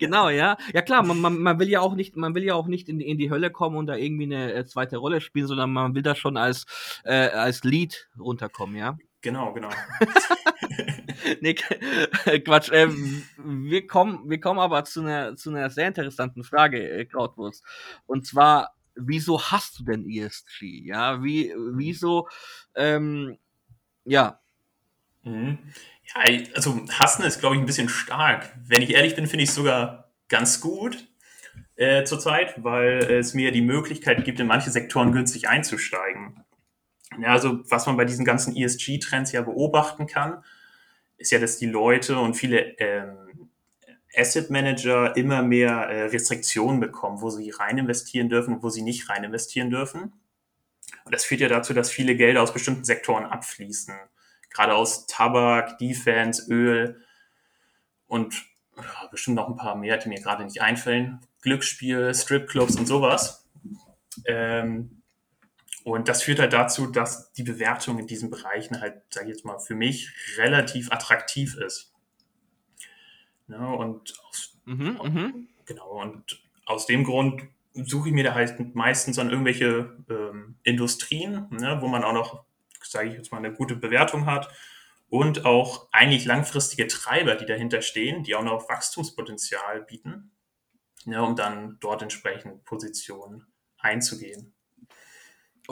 genau, 0.01 0.29
ja. 0.29 0.57
Ja 0.75 0.83
klar, 0.83 1.05
man, 1.05 1.21
man, 1.21 1.39
man 1.39 1.61
will 1.61 1.69
ja 1.69 1.81
auch 1.81 1.95
nicht, 1.95 2.17
man 2.17 2.35
will 2.35 2.43
ja 2.43 2.55
auch 2.55 2.67
nicht 2.67 2.89
in, 2.89 2.99
die- 2.99 3.07
in 3.07 3.17
die 3.19 3.31
Hölle 3.31 3.53
kommen 3.53 3.77
und 3.77 3.87
da 3.87 3.95
irgendwie 3.95 4.25
eine 4.25 4.53
äh, 4.55 4.67
zweite 4.67 4.97
Rolle 4.97 5.21
spielen, 5.21 5.47
sondern 5.47 5.73
man 5.73 5.95
will 5.95 6.03
da 6.03 6.17
schon 6.17 6.37
als, 6.37 6.67
äh, 7.05 7.29
als 7.29 7.63
Lead 7.63 8.09
runterkommen, 8.19 8.75
ja. 8.75 8.97
Genau, 9.23 9.53
genau. 9.53 9.71
nee, 11.41 11.55
Quatsch. 12.45 12.71
Ähm, 12.73 13.23
wir 13.39 13.87
kommen, 13.87 14.29
wir 14.29 14.41
kommen 14.41 14.61
aber 14.61 14.85
zu 14.85 15.01
einer, 15.01 15.37
zu 15.37 15.51
einer 15.51 15.71
sehr 15.71 15.89
interessanten 15.89 16.45
Frage, 16.45 16.89
äh, 16.91 17.05
Krautwurst. 17.07 17.65
Und 18.07 18.27
zwar, 18.27 18.75
wieso 18.95 19.41
hast 19.41 19.79
du 19.79 19.85
denn 19.85 20.09
ESG? 20.09 20.85
Ja, 20.85 21.23
wie, 21.23 21.55
wieso, 21.57 22.29
ähm, 22.75 23.39
ja, 24.05 24.43
Mhm. 25.25 25.59
Ja, 26.15 26.45
also 26.55 26.81
hassen 26.91 27.25
ist, 27.25 27.41
glaube 27.41 27.55
ich, 27.57 27.63
ein 27.63 27.67
bisschen 27.67 27.89
stark. 27.89 28.53
Wenn 28.67 28.83
ich 28.83 28.91
ehrlich 28.91 29.15
bin, 29.15 29.27
finde 29.27 29.45
ich 29.45 29.51
es 29.51 29.55
sogar 29.55 30.13
ganz 30.29 30.61
gut 30.61 31.09
äh, 31.77 32.05
zurzeit, 32.05 32.63
weil 32.63 32.99
es 33.05 33.35
mir 33.35 33.53
die 33.53 33.61
Möglichkeit 33.61 34.25
gibt, 34.25 34.41
in 34.41 34.47
manche 34.47 34.71
Sektoren 34.71 35.13
günstig 35.13 35.49
einzusteigen. 35.49 36.45
Ja, 37.21 37.29
also 37.29 37.61
was 37.71 37.87
man 37.87 37.97
bei 37.97 38.05
diesen 38.05 38.25
ganzen 38.25 38.57
ESG-Trends 38.57 39.33
ja 39.33 39.43
beobachten 39.43 40.07
kann, 40.07 40.43
ist 41.19 41.31
ja, 41.31 41.39
dass 41.39 41.59
die 41.59 41.67
Leute 41.67 42.19
und 42.19 42.35
viele 42.35 42.79
ähm, 42.79 43.51
Asset 44.17 44.51
Manager 44.51 45.17
immer 45.17 45.43
mehr 45.43 45.73
äh, 45.73 46.05
Restriktionen 46.05 46.81
bekommen, 46.81 47.21
wo 47.21 47.31
sie 47.31 47.51
rein 47.51 47.79
investieren 47.79 48.29
dürfen 48.29 48.55
und 48.55 48.63
wo 48.63 48.71
sie 48.71 48.83
nicht 48.83 49.09
rein 49.09 49.25
investieren 49.25 49.71
dürfen. 49.71 50.13
Und 51.05 51.15
das 51.15 51.25
führt 51.25 51.41
ja 51.41 51.49
dazu, 51.49 51.75
dass 51.75 51.91
viele 51.91 52.17
Gelder 52.17 52.43
aus 52.43 52.53
bestimmten 52.53 52.85
Sektoren 52.85 53.25
abfließen 53.25 53.95
gerade 54.53 54.75
aus 54.75 55.07
Tabak, 55.07 55.79
Defense, 55.79 56.51
Öl 56.51 57.03
und 58.07 58.45
ja, 58.77 59.07
bestimmt 59.11 59.37
noch 59.37 59.49
ein 59.49 59.57
paar 59.57 59.77
mehr, 59.77 59.99
die 59.99 60.09
mir 60.09 60.21
gerade 60.21 60.45
nicht 60.45 60.63
einfallen. 60.63 61.21
Glücksspiel, 61.43 62.15
Stripclubs 62.15 62.77
und 62.77 62.87
sowas. 62.87 63.47
Ähm, 64.25 65.02
und 65.85 66.09
das 66.09 66.23
führt 66.23 66.39
halt 66.39 66.53
dazu, 66.53 66.87
dass 66.87 67.33
die 67.33 67.43
Bewertung 67.43 67.99
in 67.99 68.07
diesen 68.07 68.31
Bereichen 68.31 68.81
halt, 68.81 69.03
sage 69.11 69.27
ich 69.27 69.37
jetzt 69.37 69.45
mal, 69.45 69.59
für 69.59 69.75
mich 69.75 70.11
relativ 70.37 70.93
attraktiv 70.93 71.57
ist. 71.57 71.93
Ja, 73.49 73.73
und 73.73 74.15
aus, 74.29 74.59
mhm, 74.65 74.99
mhm. 75.03 75.49
genau, 75.67 76.01
und 76.01 76.43
aus 76.65 76.87
dem 76.87 77.05
Grund 77.05 77.43
suche 77.75 78.09
ich 78.09 78.15
mir 78.15 78.25
da 78.25 78.35
halt 78.35 78.75
meistens 78.75 79.19
an 79.19 79.31
irgendwelche 79.31 79.97
ähm, 80.09 80.57
Industrien, 80.63 81.49
ne, 81.51 81.79
wo 81.81 81.89
man 81.89 82.05
auch 82.05 82.13
noch 82.13 82.45
sage 82.85 83.09
ich 83.09 83.17
jetzt 83.17 83.33
mal, 83.33 83.39
eine 83.39 83.53
gute 83.53 83.77
Bewertung 83.77 84.27
hat 84.27 84.49
und 85.09 85.45
auch 85.45 85.89
eigentlich 85.93 86.25
langfristige 86.25 86.87
Treiber, 86.87 87.35
die 87.35 87.47
dahinter 87.47 87.83
stehen, 87.83 88.23
die 88.23 88.35
auch 88.35 88.43
noch 88.43 88.69
Wachstumspotenzial 88.69 89.83
bieten, 89.83 90.33
ne, 91.05 91.23
um 91.23 91.37
dann 91.37 91.79
dort 91.81 92.03
entsprechend 92.03 92.65
Positionen 92.65 93.47
einzugehen. 93.79 94.55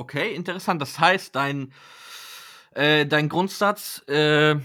Okay, 0.00 0.34
interessant. 0.34 0.80
Das 0.80 0.98
heißt, 0.98 1.36
dein, 1.36 1.74
äh, 2.70 3.04
dein 3.04 3.28
Grundsatz 3.28 4.02
äh, 4.08 4.56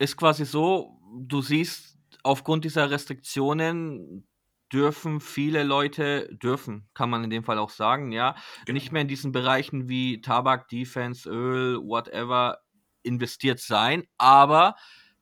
ist 0.00 0.16
quasi 0.16 0.44
so, 0.44 0.98
du 1.16 1.42
siehst, 1.42 1.96
aufgrund 2.24 2.64
dieser 2.64 2.90
Restriktionen 2.90 4.26
dürfen 4.72 5.20
viele 5.20 5.62
Leute, 5.62 6.28
dürfen, 6.32 6.88
kann 6.92 7.08
man 7.08 7.22
in 7.22 7.30
dem 7.30 7.44
Fall 7.44 7.58
auch 7.58 7.70
sagen, 7.70 8.10
ja, 8.10 8.34
Genau. 8.66 8.74
nicht 8.74 8.90
mehr 8.90 9.02
in 9.02 9.06
diesen 9.06 9.30
Bereichen 9.30 9.88
wie 9.88 10.20
Tabak, 10.22 10.66
Defense, 10.66 11.30
Öl, 11.30 11.76
whatever 11.76 12.58
investiert 13.04 13.60
sein, 13.60 14.08
aber 14.18 14.74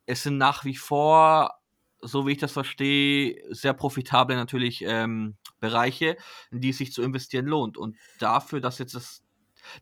es 0.06 0.22
sind 0.22 0.38
nach 0.38 0.64
wie 0.64 0.76
vor, 0.76 1.58
so 2.00 2.26
wie 2.26 2.32
ich 2.32 2.38
das 2.38 2.52
verstehe, 2.52 3.38
sehr 3.50 3.75
profitable 3.75 4.34
natürlich 4.34 4.82
ähm, 4.87 5.37
Bereiche, 5.60 6.16
in 6.50 6.62
die 6.62 6.70
es 6.70 6.78
sich 6.78 6.90
zu 6.94 7.02
investieren 7.02 7.44
lohnt. 7.44 7.76
Und 7.76 7.98
dafür, 8.18 8.60
dass 8.62 8.78
jetzt 8.78 8.94
das 8.94 9.27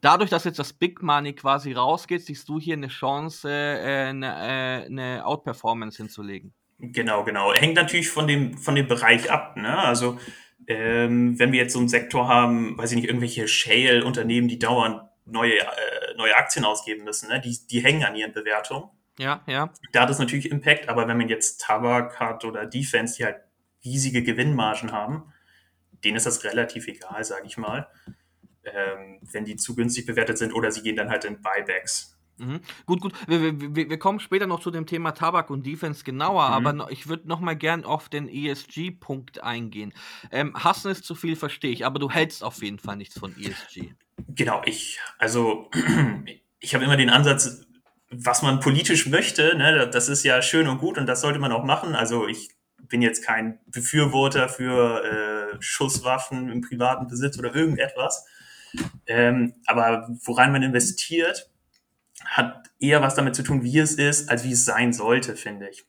Dadurch, 0.00 0.30
dass 0.30 0.44
jetzt 0.44 0.58
das 0.58 0.72
Big 0.72 1.02
Money 1.02 1.34
quasi 1.34 1.72
rausgeht, 1.72 2.22
siehst 2.24 2.48
du 2.48 2.58
hier 2.58 2.74
eine 2.74 2.88
Chance, 2.88 3.48
äh, 3.50 4.08
eine, 4.08 4.26
äh, 4.26 4.86
eine 4.86 5.26
Outperformance 5.26 5.96
hinzulegen. 5.96 6.52
Genau, 6.78 7.24
genau. 7.24 7.54
Hängt 7.54 7.74
natürlich 7.74 8.10
von 8.10 8.26
dem, 8.26 8.58
von 8.58 8.74
dem 8.74 8.86
Bereich 8.86 9.30
ab. 9.30 9.56
Ne? 9.56 9.78
Also 9.78 10.18
ähm, 10.66 11.38
wenn 11.38 11.52
wir 11.52 11.60
jetzt 11.60 11.72
so 11.72 11.78
einen 11.78 11.88
Sektor 11.88 12.28
haben, 12.28 12.76
weiß 12.76 12.92
ich 12.92 12.96
nicht, 12.96 13.06
irgendwelche 13.06 13.48
Shale-Unternehmen, 13.48 14.48
die 14.48 14.58
dauernd 14.58 15.02
neue, 15.24 15.58
äh, 15.58 16.16
neue 16.16 16.36
Aktien 16.36 16.64
ausgeben 16.64 17.04
müssen, 17.04 17.28
ne? 17.28 17.40
die, 17.40 17.56
die 17.70 17.80
hängen 17.80 18.04
an 18.04 18.16
ihren 18.16 18.32
Bewertungen. 18.32 18.90
Ja, 19.18 19.42
ja. 19.46 19.72
Da 19.92 20.02
hat 20.02 20.10
es 20.10 20.18
natürlich 20.18 20.50
Impact, 20.50 20.88
aber 20.88 21.08
wenn 21.08 21.16
man 21.16 21.28
jetzt 21.28 21.62
Tabak 21.62 22.20
hat 22.20 22.44
oder 22.44 22.66
Defense, 22.66 23.16
die 23.16 23.24
halt 23.24 23.38
riesige 23.84 24.22
Gewinnmargen 24.22 24.92
haben, 24.92 25.32
denen 26.04 26.16
ist 26.16 26.26
das 26.26 26.44
relativ 26.44 26.86
egal, 26.88 27.24
sage 27.24 27.46
ich 27.46 27.56
mal, 27.56 27.88
ähm, 28.76 29.18
wenn 29.32 29.44
die 29.44 29.56
zu 29.56 29.74
günstig 29.74 30.06
bewertet 30.06 30.38
sind 30.38 30.52
oder 30.52 30.70
sie 30.70 30.82
gehen 30.82 30.96
dann 30.96 31.10
halt 31.10 31.24
in 31.24 31.40
Buybacks. 31.40 32.16
Mhm. 32.38 32.60
Gut, 32.84 33.00
gut. 33.00 33.12
Wir, 33.26 33.58
wir, 33.60 33.90
wir, 33.90 33.98
kommen 33.98 34.20
später 34.20 34.46
noch 34.46 34.60
zu 34.60 34.70
dem 34.70 34.86
Thema 34.86 35.12
Tabak 35.12 35.48
und 35.50 35.66
Defense 35.66 36.04
genauer, 36.04 36.48
mhm. 36.60 36.66
aber 36.66 36.92
ich 36.92 37.08
würde 37.08 37.26
noch 37.28 37.40
mal 37.40 37.56
gern 37.56 37.84
auf 37.84 38.08
den 38.08 38.28
ESG-Punkt 38.28 39.42
eingehen. 39.42 39.94
Ähm, 40.30 40.54
Hassen 40.54 40.90
ist 40.90 41.04
zu 41.04 41.14
viel, 41.14 41.36
verstehe 41.36 41.70
ich, 41.70 41.86
aber 41.86 41.98
du 41.98 42.10
hältst 42.10 42.44
auf 42.44 42.62
jeden 42.62 42.78
Fall 42.78 42.96
nichts 42.96 43.18
von 43.18 43.34
ESG. 43.38 43.94
Genau, 44.28 44.62
ich, 44.66 45.00
also 45.18 45.70
ich 46.60 46.74
habe 46.74 46.84
immer 46.84 46.96
den 46.96 47.10
Ansatz, 47.10 47.66
was 48.10 48.42
man 48.42 48.60
politisch 48.60 49.06
möchte, 49.06 49.56
ne, 49.56 49.88
das 49.90 50.08
ist 50.08 50.22
ja 50.24 50.42
schön 50.42 50.68
und 50.68 50.78
gut 50.78 50.98
und 50.98 51.06
das 51.06 51.20
sollte 51.22 51.38
man 51.38 51.52
auch 51.52 51.64
machen. 51.64 51.94
Also 51.94 52.28
ich 52.28 52.50
bin 52.88 53.02
jetzt 53.02 53.24
kein 53.24 53.58
Befürworter 53.66 54.48
für 54.48 55.04
äh, 55.04 55.56
Schusswaffen 55.60 56.50
im 56.50 56.60
privaten 56.60 57.08
Besitz 57.08 57.38
oder 57.38 57.54
irgendetwas. 57.54 58.26
Ähm, 59.06 59.54
aber 59.66 60.08
woran 60.24 60.52
man 60.52 60.62
investiert, 60.62 61.50
hat 62.24 62.70
eher 62.80 63.02
was 63.02 63.14
damit 63.14 63.34
zu 63.34 63.42
tun, 63.42 63.62
wie 63.62 63.78
es 63.78 63.94
ist, 63.94 64.28
als 64.28 64.44
wie 64.44 64.52
es 64.52 64.64
sein 64.64 64.92
sollte, 64.92 65.36
finde 65.36 65.68
ich. 65.68 65.84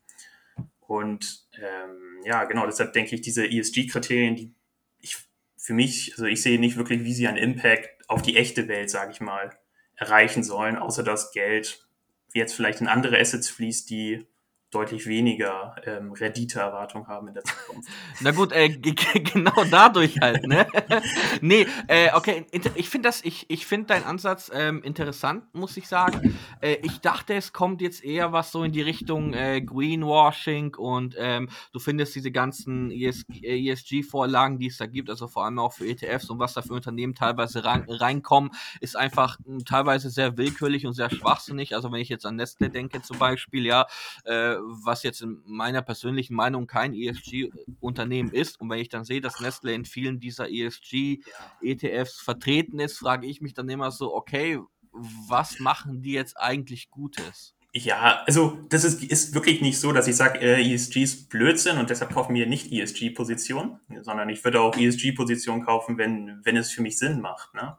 Und 0.79 1.48
ähm, 1.53 2.22
ja, 2.24 2.46
genau, 2.46 2.65
deshalb 2.65 2.94
denke 2.94 3.15
ich, 3.15 3.22
diese 3.22 3.46
ESG-Kriterien, 3.46 4.36
die 4.36 4.56
ich 5.00 5.17
für 5.58 5.74
mich, 5.74 6.13
also 6.13 6.25
ich 6.25 6.41
sehe 6.41 6.60
nicht 6.60 6.77
wirklich, 6.77 7.03
wie 7.03 7.13
sie 7.13 7.27
einen 7.27 7.38
Impact 7.38 8.10
auf 8.10 8.22
die 8.22 8.38
echte 8.38 8.67
Welt, 8.67 8.89
sage 8.89 9.12
ich 9.12 9.22
mal, 9.22 9.51
erreichen 9.96 10.44
sollen, 10.44 10.77
außer 10.77 11.03
dass 11.03 11.32
Geld 11.32 11.88
jetzt 12.34 12.53
vielleicht 12.53 12.82
in 12.82 12.88
andere 12.88 13.20
Assets 13.20 13.50
fließt, 13.50 13.89
die 13.89 14.25
deutlich 14.72 15.08
weniger 15.08 15.76
ähm, 15.86 16.12
Renditeerwartung 16.12 17.08
haben 17.08 17.30
in 17.30 17.36
der 17.36 17.44
Zukunft. 17.44 17.90
Na 18.22 18.32
gut, 18.32 18.52
äh, 18.52 18.70
genau 19.34 19.64
dadurch 19.72 20.20
halt, 20.20 20.46
ne? 20.46 20.68
nee, 21.42 21.66
äh, 21.88 22.10
okay, 22.14 22.46
ich 22.76 22.90
finde 22.90 23.08
das, 23.08 23.24
ich, 23.24 23.46
ich 23.50 23.66
finde 23.66 23.88
deinen 23.88 24.04
Ansatz 24.04 24.52
ähm, 24.54 24.84
interessant, 24.84 25.46
muss 25.54 25.78
ich 25.78 25.88
sagen. 25.88 26.38
Äh, 26.60 26.78
ich 26.84 27.00
dachte, 27.00 27.34
es 27.36 27.54
kommt 27.54 27.82
jetzt 27.82 28.04
eher 28.04 28.34
was 28.34 28.52
so 28.52 28.64
in 28.64 28.74
die 28.74 28.82
Richtung 28.82 29.34
äh, 29.34 29.62
Greenwashing 29.62 30.76
und 30.76 31.16
ähm, 31.18 31.50
du 31.72 31.80
findest 31.80 32.16
diese 32.16 32.32
ganzen 32.32 32.92
ES 32.92 33.24
ESG-Vorlagen, 33.42 34.60
die 34.60 34.68
es 34.68 34.78
da 34.78 34.86
gibt, 34.86 35.10
also 35.10 35.28
vor 35.28 35.46
allem 35.46 35.60
auch 35.60 35.74
für 35.74 35.88
ETFs 35.88 36.30
und 36.30 36.40
was 36.40 36.54
da 36.54 36.62
für 36.62 36.74
Unternehmen 36.74 37.16
teilweise 37.16 37.64
rein, 37.64 37.86
reinkommen, 37.88 38.52
ist 38.82 38.98
einfach 38.98 39.38
hm, 39.46 39.64
teilweise 39.64 40.10
sehr 40.10 40.38
willkürlich 40.38 40.86
und 40.86 40.94
sehr 40.94 41.10
schwachsinnig. 41.10 41.74
Also 41.74 41.90
wenn 41.92 42.02
ich 42.02 42.10
jetzt 42.10 42.26
an 42.26 42.36
Nestle 42.36 42.70
denke 42.70 43.02
zum 43.02 43.18
Beispiel, 43.18 43.66
ja, 43.66 43.88
äh, 44.26 44.57
was 44.62 45.04
jetzt 45.04 45.22
in 45.22 45.42
meiner 45.46 45.82
persönlichen 45.82 46.36
Meinung 46.36 46.68
kein 46.68 46.94
ESG-Unternehmen 46.94 48.32
ist. 48.32 48.60
Und 48.60 48.70
wenn 48.70 48.80
ich 48.80 48.90
dann 48.90 49.06
sehe, 49.06 49.22
dass 49.22 49.40
Nestle 49.40 49.74
in 49.74 49.86
vielen 49.86 50.20
dieser 50.20 50.50
ESG-ETFs 50.50 52.20
vertreten 52.20 52.80
ist, 52.80 52.98
frage 52.98 53.28
ich 53.28 53.42
mich 53.42 53.54
dann 53.54 53.70
immer 53.70 53.92
so, 53.92 54.14
okay, 54.14 54.60
was 54.92 55.60
machen 55.60 56.02
die 56.02 56.14
jetzt 56.14 56.38
eigentlich 56.38 56.90
Gutes? 56.90 57.56
Ja, 57.74 58.24
also 58.26 58.58
das 58.70 58.84
ist, 58.84 59.04
ist 59.04 59.36
wirklich 59.36 59.62
nicht 59.62 59.80
so, 59.80 59.92
dass 59.92 60.08
ich 60.08 60.16
sage, 60.16 60.40
äh, 60.40 60.74
ESG 60.74 61.04
ist 61.04 61.30
Blödsinn 61.30 61.78
und 61.78 61.90
deshalb 61.90 62.12
kaufen 62.12 62.34
wir 62.34 62.48
nicht 62.48 62.72
ESG-Positionen, 62.72 63.80
sondern 64.02 64.30
ich 64.30 64.44
würde 64.44 64.62
auch 64.62 64.76
ESG-Positionen 64.76 65.64
kaufen, 65.64 65.98
wenn, 65.98 66.40
wenn 66.44 66.58
es 66.58 66.72
für 66.72 66.82
mich 66.82 66.98
Sinn 66.98 67.22
macht. 67.22 67.54
Ne? 67.54 67.78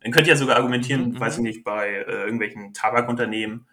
Dann 0.00 0.12
könnt 0.12 0.26
ihr 0.26 0.36
sogar 0.36 0.56
argumentieren, 0.56 1.10
mhm, 1.10 1.20
weiß 1.20 1.34
ich 1.34 1.38
mhm. 1.38 1.44
nicht, 1.44 1.64
bei 1.64 1.88
äh, 1.88 2.24
irgendwelchen 2.24 2.72
Tabakunternehmen, 2.72 3.66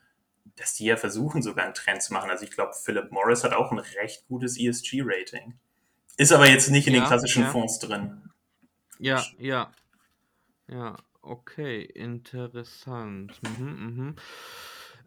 dass 0.55 0.75
die 0.75 0.85
ja 0.85 0.97
versuchen, 0.97 1.41
sogar 1.41 1.65
einen 1.65 1.73
Trend 1.73 2.01
zu 2.01 2.13
machen. 2.13 2.29
Also 2.29 2.43
ich 2.43 2.51
glaube, 2.51 2.73
Philip 2.73 3.11
Morris 3.11 3.43
hat 3.43 3.53
auch 3.53 3.71
ein 3.71 3.79
recht 3.79 4.27
gutes 4.27 4.57
ESG-Rating. 4.57 5.55
Ist 6.17 6.31
aber 6.31 6.47
jetzt 6.47 6.69
nicht 6.69 6.87
in 6.87 6.93
ja, 6.93 7.01
den 7.01 7.07
klassischen 7.07 7.43
ja. 7.43 7.49
Fonds 7.49 7.79
drin. 7.79 8.29
Ja, 8.99 9.23
ja. 9.37 9.71
Ja, 10.67 10.95
okay, 11.21 11.81
interessant. 11.81 13.39
Mhm, 13.57 13.65
mhm. 13.65 14.15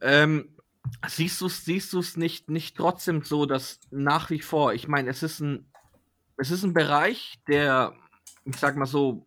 Ähm, 0.00 0.56
siehst 1.06 1.40
du 1.40 1.46
es 1.46 1.64
siehst 1.64 2.16
nicht, 2.16 2.50
nicht 2.50 2.76
trotzdem 2.76 3.22
so, 3.22 3.46
dass 3.46 3.80
nach 3.90 4.30
wie 4.30 4.40
vor, 4.40 4.74
ich 4.74 4.88
meine, 4.88 5.10
es 5.10 5.22
ist 5.22 5.40
ein, 5.40 5.70
es 6.36 6.50
ist 6.50 6.64
ein 6.64 6.74
Bereich, 6.74 7.38
der, 7.48 7.94
ich 8.44 8.56
sag 8.56 8.76
mal 8.76 8.86
so, 8.86 9.26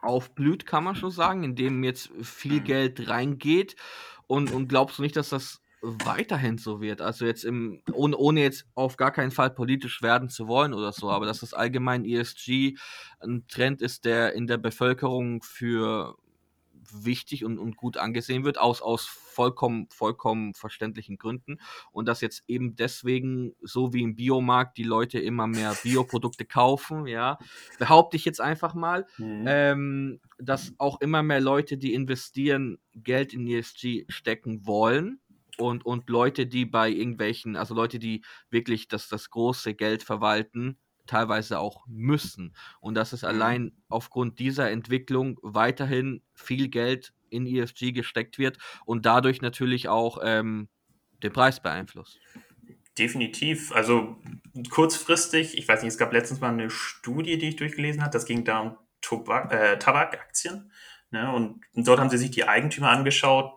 aufblüht, 0.00 0.64
kann 0.64 0.84
man 0.84 0.96
schon 0.96 1.10
sagen, 1.10 1.44
in 1.44 1.56
dem 1.56 1.84
jetzt 1.84 2.10
viel 2.22 2.60
mhm. 2.60 2.64
Geld 2.64 3.08
reingeht 3.08 3.76
und, 4.28 4.52
und 4.52 4.68
glaubst 4.68 4.98
du 4.98 5.02
nicht, 5.02 5.16
dass 5.16 5.30
das 5.30 5.60
weiterhin 5.80 6.58
so 6.58 6.80
wird? 6.80 7.00
Also 7.00 7.26
jetzt 7.26 7.44
im, 7.44 7.82
ohne, 7.92 8.16
ohne 8.16 8.42
jetzt 8.42 8.66
auf 8.74 8.96
gar 8.96 9.10
keinen 9.10 9.32
Fall 9.32 9.50
politisch 9.50 10.02
werden 10.02 10.28
zu 10.28 10.46
wollen 10.46 10.74
oder 10.74 10.92
so, 10.92 11.10
aber 11.10 11.26
dass 11.26 11.40
das 11.40 11.54
allgemein 11.54 12.04
ESG 12.04 12.76
ein 13.20 13.46
Trend 13.48 13.82
ist, 13.82 14.04
der 14.04 14.34
in 14.34 14.46
der 14.46 14.58
Bevölkerung 14.58 15.42
für 15.42 16.16
wichtig 16.92 17.44
und, 17.44 17.58
und 17.58 17.76
gut 17.76 17.96
angesehen 17.96 18.44
wird, 18.44 18.58
aus, 18.58 18.82
aus 18.82 19.06
vollkommen, 19.06 19.88
vollkommen 19.90 20.54
verständlichen 20.54 21.18
Gründen. 21.18 21.58
Und 21.92 22.06
dass 22.06 22.20
jetzt 22.20 22.44
eben 22.48 22.76
deswegen, 22.76 23.54
so 23.60 23.92
wie 23.92 24.02
im 24.02 24.16
Biomarkt, 24.16 24.78
die 24.78 24.84
Leute 24.84 25.18
immer 25.18 25.46
mehr 25.46 25.76
Bioprodukte 25.82 26.44
kaufen, 26.44 27.06
ja, 27.06 27.38
behaupte 27.78 28.16
ich 28.16 28.24
jetzt 28.24 28.40
einfach 28.40 28.74
mal, 28.74 29.06
mhm. 29.18 29.44
ähm, 29.46 30.20
dass 30.38 30.72
auch 30.78 31.00
immer 31.00 31.22
mehr 31.22 31.40
Leute, 31.40 31.76
die 31.76 31.94
investieren, 31.94 32.78
Geld 32.94 33.32
in 33.32 33.46
ESG 33.46 34.04
stecken 34.08 34.66
wollen. 34.66 35.20
Und, 35.56 35.84
und 35.84 36.08
Leute, 36.08 36.46
die 36.46 36.66
bei 36.66 36.88
irgendwelchen, 36.88 37.56
also 37.56 37.74
Leute, 37.74 37.98
die 37.98 38.22
wirklich 38.48 38.86
das, 38.86 39.08
das 39.08 39.30
große 39.30 39.74
Geld 39.74 40.04
verwalten, 40.04 40.78
teilweise 41.08 41.58
auch 41.58 41.84
müssen. 41.86 42.54
Und 42.80 42.94
dass 42.94 43.12
es 43.12 43.22
mhm. 43.22 43.28
allein 43.28 43.72
aufgrund 43.88 44.38
dieser 44.38 44.70
Entwicklung 44.70 45.38
weiterhin 45.42 46.22
viel 46.34 46.68
Geld 46.68 47.12
in 47.30 47.46
ESG 47.46 47.92
gesteckt 47.92 48.38
wird 48.38 48.58
und 48.84 49.04
dadurch 49.04 49.42
natürlich 49.42 49.88
auch 49.88 50.18
ähm, 50.22 50.68
den 51.22 51.32
Preis 51.32 51.60
beeinflusst. 51.60 52.18
Definitiv. 52.98 53.72
Also 53.72 54.16
kurzfristig, 54.70 55.56
ich 55.56 55.68
weiß 55.68 55.82
nicht, 55.82 55.92
es 55.92 55.98
gab 55.98 56.12
letztens 56.12 56.40
mal 56.40 56.52
eine 56.52 56.70
Studie, 56.70 57.38
die 57.38 57.50
ich 57.50 57.56
durchgelesen 57.56 58.02
habe, 58.02 58.12
das 58.12 58.24
ging 58.24 58.44
da 58.44 58.60
um 58.60 58.76
Tobak, 59.00 59.52
äh, 59.52 59.78
Tabakaktien. 59.78 60.72
Ne? 61.10 61.32
Und, 61.32 61.60
und 61.74 61.86
dort 61.86 62.00
haben 62.00 62.10
sie 62.10 62.18
sich 62.18 62.30
die 62.30 62.44
Eigentümer 62.44 62.90
angeschaut, 62.90 63.52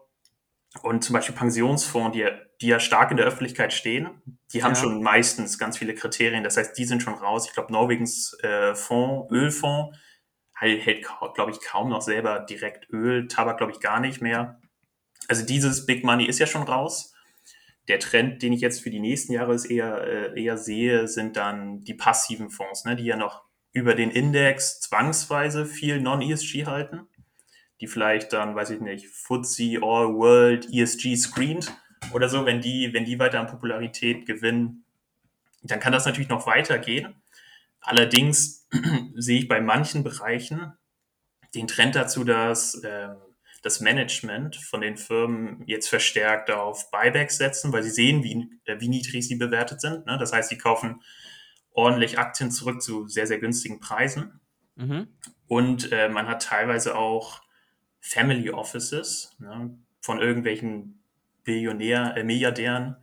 und 0.81 1.03
zum 1.03 1.13
Beispiel 1.13 1.35
Pensionsfonds, 1.35 2.15
die, 2.15 2.27
die 2.61 2.67
ja 2.67 2.79
stark 2.79 3.11
in 3.11 3.17
der 3.17 3.25
Öffentlichkeit 3.25 3.73
stehen, 3.73 4.09
die 4.53 4.63
haben 4.63 4.73
ja. 4.73 4.79
schon 4.79 5.03
meistens 5.03 5.57
ganz 5.57 5.77
viele 5.77 5.93
Kriterien. 5.93 6.43
Das 6.43 6.57
heißt, 6.57 6.77
die 6.77 6.85
sind 6.85 7.03
schon 7.03 7.13
raus. 7.13 7.45
Ich 7.47 7.53
glaube, 7.53 7.73
Norwegens 7.73 8.37
äh, 8.41 8.73
Fonds, 8.73 9.31
Ölfonds, 9.31 9.97
hält, 10.53 10.85
hält 10.85 11.05
glaube 11.35 11.51
ich, 11.51 11.59
kaum 11.59 11.89
noch 11.89 12.01
selber 12.01 12.39
direkt 12.39 12.89
Öl, 12.89 13.27
Tabak, 13.27 13.57
glaube 13.57 13.73
ich, 13.73 13.79
gar 13.79 13.99
nicht 13.99 14.21
mehr. 14.21 14.61
Also 15.27 15.45
dieses 15.45 15.85
Big 15.85 16.03
Money 16.03 16.25
ist 16.25 16.39
ja 16.39 16.47
schon 16.47 16.63
raus. 16.63 17.13
Der 17.87 17.99
Trend, 17.99 18.41
den 18.41 18.53
ich 18.53 18.61
jetzt 18.61 18.81
für 18.81 18.91
die 18.91 18.99
nächsten 18.99 19.33
Jahre 19.33 19.57
eher, 19.67 20.03
äh, 20.03 20.41
eher 20.41 20.57
sehe, 20.57 21.07
sind 21.07 21.35
dann 21.35 21.83
die 21.83 21.95
passiven 21.95 22.49
Fonds, 22.49 22.85
ne, 22.85 22.95
die 22.95 23.05
ja 23.05 23.17
noch 23.17 23.43
über 23.73 23.95
den 23.95 24.11
Index 24.11 24.79
zwangsweise 24.81 25.65
viel 25.65 25.99
Non-ESG 25.99 26.65
halten 26.65 27.07
die 27.81 27.87
vielleicht 27.87 28.31
dann, 28.31 28.55
weiß 28.55 28.69
ich 28.69 28.79
nicht, 28.79 29.07
FTSE 29.07 29.79
All 29.81 30.13
World 30.13 30.67
ESG 30.71 31.15
screened 31.15 31.71
oder 32.13 32.29
so, 32.29 32.45
wenn 32.45 32.61
die, 32.61 32.93
wenn 32.93 33.05
die 33.05 33.19
weiter 33.19 33.39
an 33.39 33.47
Popularität 33.47 34.25
gewinnen, 34.25 34.85
dann 35.63 35.79
kann 35.79 35.91
das 35.91 36.05
natürlich 36.05 36.29
noch 36.29 36.47
weitergehen. 36.47 37.15
Allerdings 37.81 38.67
sehe 39.15 39.39
ich 39.39 39.47
bei 39.47 39.59
manchen 39.61 40.03
Bereichen 40.03 40.73
den 41.55 41.67
Trend 41.67 41.95
dazu, 41.95 42.23
dass 42.23 42.81
ähm, 42.83 43.17
das 43.63 43.79
Management 43.79 44.55
von 44.55 44.81
den 44.81 44.97
Firmen 44.97 45.63
jetzt 45.65 45.89
verstärkt 45.89 46.51
auf 46.51 46.89
Buybacks 46.91 47.37
setzen, 47.37 47.73
weil 47.73 47.83
sie 47.83 47.89
sehen, 47.89 48.23
wie, 48.23 48.49
äh, 48.65 48.79
wie 48.79 48.89
niedrig 48.89 49.27
sie 49.27 49.35
bewertet 49.35 49.81
sind. 49.81 50.05
Ne? 50.05 50.17
Das 50.19 50.33
heißt, 50.33 50.49
sie 50.49 50.57
kaufen 50.57 51.01
ordentlich 51.71 52.19
Aktien 52.19 52.51
zurück 52.51 52.81
zu 52.81 53.07
sehr, 53.07 53.27
sehr 53.27 53.39
günstigen 53.39 53.79
Preisen. 53.79 54.39
Mhm. 54.75 55.07
Und 55.47 55.91
äh, 55.91 56.09
man 56.09 56.27
hat 56.27 56.43
teilweise 56.43 56.95
auch 56.95 57.41
Family 58.01 58.49
Offices 58.49 59.35
ne, 59.39 59.77
von 60.01 60.19
irgendwelchen 60.19 61.01
Billionär, 61.43 62.17
äh, 62.17 62.23
Milliardären, 62.23 62.97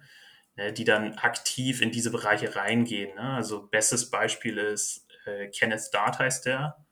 äh, 0.57 0.73
die 0.73 0.85
dann 0.85 1.15
aktiv 1.15 1.81
in 1.81 1.91
diese 1.91 2.11
Bereiche 2.11 2.57
reingehen. 2.57 3.15
Ne? 3.15 3.23
Also 3.23 3.67
bestes 3.69 4.11
Beispiel 4.11 4.59
ist 4.59 5.07
äh, 5.25 5.49
Kenneth 5.49 5.91
Dart 5.93 6.19
heißt 6.19 6.47
der. 6.47 6.85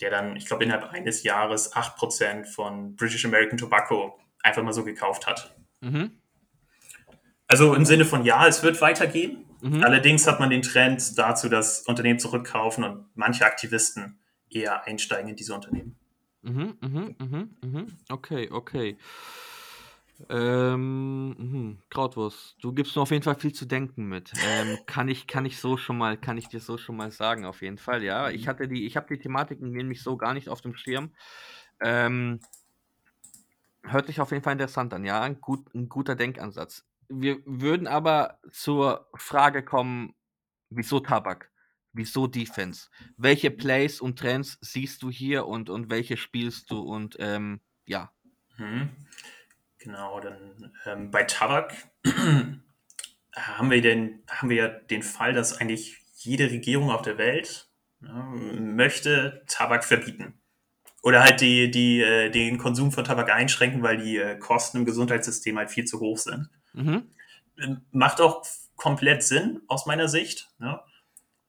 der 0.00 0.10
dann, 0.10 0.36
ich 0.36 0.46
glaube, 0.46 0.64
innerhalb 0.64 0.90
eines 0.90 1.24
Jahres 1.24 1.74
8% 1.74 2.46
von 2.46 2.96
British 2.96 3.24
American 3.24 3.58
Tobacco 3.58 4.18
einfach 4.42 4.62
mal 4.62 4.72
so 4.72 4.84
gekauft 4.84 5.26
hat. 5.26 5.54
Mhm. 5.80 6.12
Also 7.46 7.74
im 7.74 7.84
Sinne 7.84 8.04
von 8.04 8.24
ja, 8.24 8.46
es 8.46 8.62
wird 8.62 8.80
weitergehen. 8.80 9.44
Mhm. 9.60 9.82
Allerdings 9.82 10.26
hat 10.26 10.40
man 10.40 10.50
den 10.50 10.62
Trend 10.62 11.18
dazu, 11.18 11.48
dass 11.48 11.82
Unternehmen 11.82 12.18
zurückkaufen 12.18 12.84
und 12.84 13.06
manche 13.14 13.44
Aktivisten 13.44 14.20
eher 14.48 14.86
einsteigen 14.86 15.28
in 15.28 15.36
diese 15.36 15.54
Unternehmen. 15.54 15.99
Mhm, 16.42 16.76
mhm, 16.80 17.16
mhm, 17.18 17.56
mhm. 17.62 17.86
Okay, 18.08 18.48
okay. 18.50 18.96
Ähm, 20.28 21.28
mhm. 21.30 21.78
Krautwurst, 21.88 22.56
du 22.60 22.72
gibst 22.72 22.94
mir 22.94 23.02
auf 23.02 23.10
jeden 23.10 23.22
Fall 23.22 23.36
viel 23.36 23.52
zu 23.52 23.64
denken 23.66 24.06
mit. 24.06 24.32
Ähm, 24.46 24.78
kann 24.86 25.08
ich, 25.08 25.26
kann 25.26 25.46
ich 25.46 25.58
so 25.58 25.76
schon 25.76 25.96
mal, 25.96 26.16
kann 26.18 26.36
ich 26.36 26.48
dir 26.48 26.60
so 26.60 26.76
schon 26.76 26.96
mal 26.96 27.10
sagen, 27.10 27.46
auf 27.46 27.62
jeden 27.62 27.78
Fall, 27.78 28.02
ja. 28.02 28.28
Ich 28.30 28.46
hatte 28.48 28.68
die, 28.68 28.86
ich 28.86 28.96
habe 28.96 29.06
die 29.14 29.20
Thematiken 29.20 29.70
nämlich 29.70 30.02
so 30.02 30.16
gar 30.16 30.34
nicht 30.34 30.48
auf 30.48 30.60
dem 30.60 30.74
Schirm. 30.74 31.12
Ähm, 31.80 32.40
hört 33.82 34.06
sich 34.06 34.20
auf 34.20 34.30
jeden 34.30 34.42
Fall 34.42 34.52
interessant 34.54 34.92
an, 34.92 35.04
ja. 35.04 35.20
Ein, 35.22 35.40
gut, 35.40 35.74
ein 35.74 35.88
guter 35.88 36.14
Denkansatz. 36.16 36.84
Wir 37.08 37.38
würden 37.44 37.86
aber 37.86 38.38
zur 38.50 39.08
Frage 39.14 39.64
kommen, 39.64 40.14
wieso 40.68 41.00
Tabak? 41.00 41.50
Wieso 41.92 42.26
Defense? 42.26 42.88
Welche 43.16 43.50
Plays 43.50 44.00
und 44.00 44.18
Trends 44.18 44.58
siehst 44.60 45.02
du 45.02 45.10
hier 45.10 45.46
und, 45.46 45.70
und 45.70 45.90
welche 45.90 46.16
spielst 46.16 46.70
du 46.70 46.80
und 46.80 47.16
ähm, 47.18 47.60
ja. 47.84 48.12
Mhm. 48.56 48.90
Genau, 49.78 50.20
dann 50.20 50.72
ähm, 50.86 51.10
bei 51.10 51.24
Tabak 51.24 51.74
haben 53.34 53.70
wir, 53.70 53.80
den, 53.80 54.22
haben 54.28 54.50
wir 54.50 54.56
ja 54.56 54.68
den 54.68 55.02
Fall, 55.02 55.32
dass 55.32 55.58
eigentlich 55.58 55.96
jede 56.14 56.50
Regierung 56.50 56.90
auf 56.90 57.02
der 57.02 57.18
Welt 57.18 57.68
ne, 58.00 58.12
möchte 58.60 59.42
Tabak 59.46 59.84
verbieten. 59.84 60.34
Oder 61.02 61.22
halt 61.22 61.40
die, 61.40 61.70
die, 61.70 62.02
äh, 62.02 62.30
den 62.30 62.58
Konsum 62.58 62.92
von 62.92 63.04
Tabak 63.04 63.30
einschränken, 63.30 63.82
weil 63.82 63.96
die 63.96 64.18
äh, 64.18 64.38
Kosten 64.38 64.78
im 64.78 64.84
Gesundheitssystem 64.84 65.56
halt 65.56 65.70
viel 65.70 65.86
zu 65.86 65.98
hoch 65.98 66.18
sind. 66.18 66.50
Mhm. 66.74 67.10
Ähm, 67.58 67.80
Macht 67.90 68.20
auch 68.20 68.44
komplett 68.76 69.22
Sinn 69.22 69.62
aus 69.66 69.86
meiner 69.86 70.08
Sicht. 70.08 70.50
Ne? 70.58 70.78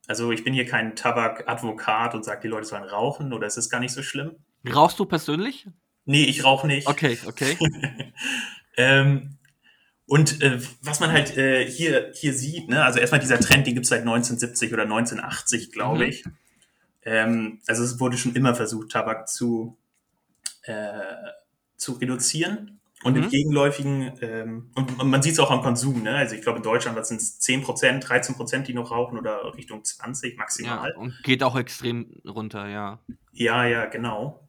Also 0.08 0.32
ich 0.32 0.44
bin 0.44 0.54
hier 0.54 0.66
kein 0.66 0.96
Tabak-Advokat 0.96 2.16
und 2.16 2.26
sage, 2.26 2.42
die 2.42 2.48
Leute 2.48 2.66
sollen 2.66 2.84
rauchen 2.84 3.34
oder 3.34 3.48
es 3.48 3.58
ist 3.58 3.70
gar 3.70 3.80
nicht 3.80 3.94
so 3.94 4.02
schlimm. 4.04 4.36
Rauchst 4.72 5.00
du 5.00 5.06
persönlich? 5.06 5.68
Nee, 6.06 6.24
ich 6.26 6.44
rauche 6.44 6.68
nicht. 6.68 6.88
Okay, 6.88 7.18
okay. 7.26 7.58
ähm, 8.78 9.38
und 10.08 10.42
äh, 10.42 10.60
was 10.82 11.00
man 11.00 11.12
halt 11.12 11.38
äh, 11.38 11.66
hier, 11.66 12.12
hier 12.14 12.34
sieht, 12.34 12.68
ne, 12.68 12.84
also 12.84 13.00
erstmal 13.00 13.22
dieser 13.22 13.40
Trend, 13.40 13.66
den 13.68 13.76
gibt 13.76 13.86
es 13.86 13.90
seit 13.90 14.02
1970 14.02 14.74
oder 14.74 14.84
1980, 14.84 15.72
glaube 15.72 16.00
Mhm. 16.04 16.10
ich. 16.10 16.24
Ähm, 17.04 17.62
also 17.68 17.84
es 17.84 18.00
wurde 18.00 18.18
schon 18.18 18.36
immer 18.36 18.54
versucht, 18.56 18.92
Tabak 18.92 19.30
zu, 19.30 19.78
äh, 20.64 20.92
zu 21.78 21.94
reduzieren. 21.94 22.81
Und 23.04 23.18
Mhm. 23.18 23.24
im 23.24 23.30
Gegenläufigen, 23.30 24.14
ähm, 24.22 24.72
und, 24.76 25.00
und 25.00 25.10
man 25.10 25.22
sieht 25.24 25.34
es 25.34 25.40
auch 25.40 25.50
am 25.52 25.62
Konsum, 25.62 26.04
ne? 26.04 26.16
Also 26.16 26.36
ich 26.36 26.42
glaube 26.42 26.58
in 26.58 26.64
Deutschland 26.64 26.96
was 26.98 27.08
sind 27.08 27.20
es 27.22 27.40
10%, 27.42 28.04
13%, 28.04 28.68
die 28.68 28.74
noch 28.74 28.92
rauchen 28.92 29.18
oder 29.18 29.54
Richtung 29.56 29.84
20 29.84 30.34
Ja, 30.34 30.38
maximal. 30.38 30.92
und 30.96 31.14
geht 31.24 31.42
auch 31.44 31.56
extrem 31.58 32.22
runter, 32.28 32.68
ja. 32.68 33.00
Ja, 33.32 33.66
ja, 33.66 33.86
genau. 33.86 34.48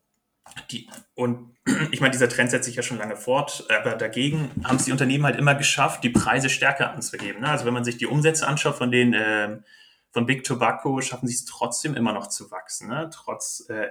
Die, 0.70 0.88
und 1.14 1.56
ich 1.92 2.00
meine, 2.00 2.10
dieser 2.10 2.28
Trend 2.28 2.50
setzt 2.50 2.66
sich 2.66 2.76
ja 2.76 2.82
schon 2.82 2.98
lange 2.98 3.16
fort, 3.16 3.64
aber 3.70 3.94
dagegen 3.94 4.50
haben 4.64 4.76
es 4.76 4.84
die 4.84 4.92
Unternehmen 4.92 5.24
halt 5.24 5.38
immer 5.38 5.54
geschafft, 5.54 6.04
die 6.04 6.10
Preise 6.10 6.50
stärker 6.50 6.92
anzuheben. 6.92 7.40
Ne? 7.42 7.48
Also 7.48 7.64
wenn 7.64 7.72
man 7.74 7.84
sich 7.84 7.96
die 7.96 8.06
Umsätze 8.06 8.46
anschaut 8.46 8.74
von 8.76 8.90
den 8.90 9.14
ähm, 9.16 9.64
von 10.10 10.26
Big 10.26 10.44
Tobacco, 10.44 11.00
schaffen 11.00 11.26
sie 11.26 11.34
es 11.34 11.46
trotzdem 11.46 11.94
immer 11.94 12.12
noch 12.12 12.26
zu 12.26 12.50
wachsen, 12.50 12.88
ne? 12.88 13.08
trotz 13.14 13.64
äh, 13.70 13.88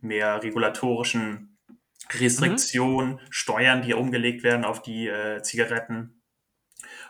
mehr 0.00 0.40
regulatorischen 0.42 1.49
Restriktionen, 2.18 3.20
Steuern, 3.30 3.82
die 3.82 3.94
umgelegt 3.94 4.42
werden 4.42 4.64
auf 4.64 4.82
die 4.82 5.08
äh, 5.08 5.42
Zigaretten. 5.42 6.22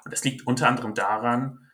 Und 0.04 0.12
das 0.12 0.24
liegt 0.24 0.46
unter 0.46 0.68
anderem 0.68 0.94
daran, 0.94 1.70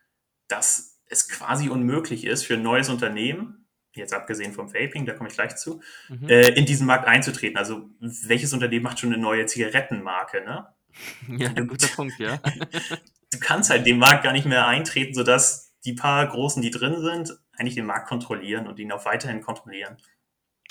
dass 0.48 1.00
es 1.08 1.28
quasi 1.28 1.68
unmöglich 1.68 2.24
ist 2.26 2.44
für 2.44 2.54
ein 2.54 2.62
neues 2.62 2.88
Unternehmen, 2.88 3.68
jetzt 3.94 4.12
abgesehen 4.12 4.52
vom 4.52 4.72
Vaping, 4.74 5.06
da 5.06 5.14
komme 5.14 5.28
ich 5.30 5.34
gleich 5.34 5.56
zu, 5.56 5.80
Mhm. 6.08 6.28
äh, 6.28 6.48
in 6.48 6.66
diesen 6.66 6.86
Markt 6.86 7.06
einzutreten. 7.06 7.56
Also 7.56 7.88
welches 8.00 8.52
Unternehmen 8.52 8.82
macht 8.84 8.98
schon 9.00 9.12
eine 9.12 9.22
neue 9.22 9.46
Zigarettenmarke? 9.46 10.44
Ne? 10.44 10.66
Ja, 11.38 11.48
guter 11.52 11.88
Punkt, 11.88 12.18
ja. 12.18 12.40
Du 13.32 13.40
kannst 13.40 13.70
halt 13.70 13.86
den 13.86 13.98
Markt 13.98 14.22
gar 14.22 14.32
nicht 14.32 14.46
mehr 14.46 14.66
eintreten, 14.66 15.12
sodass 15.12 15.74
die 15.84 15.94
paar 15.94 16.26
Großen, 16.26 16.62
die 16.62 16.70
drin 16.70 17.00
sind, 17.00 17.36
eigentlich 17.58 17.74
den 17.74 17.84
Markt 17.86 18.08
kontrollieren 18.08 18.66
und 18.66 18.78
ihn 18.78 18.92
auch 18.92 19.04
weiterhin 19.04 19.40
kontrollieren. 19.40 19.96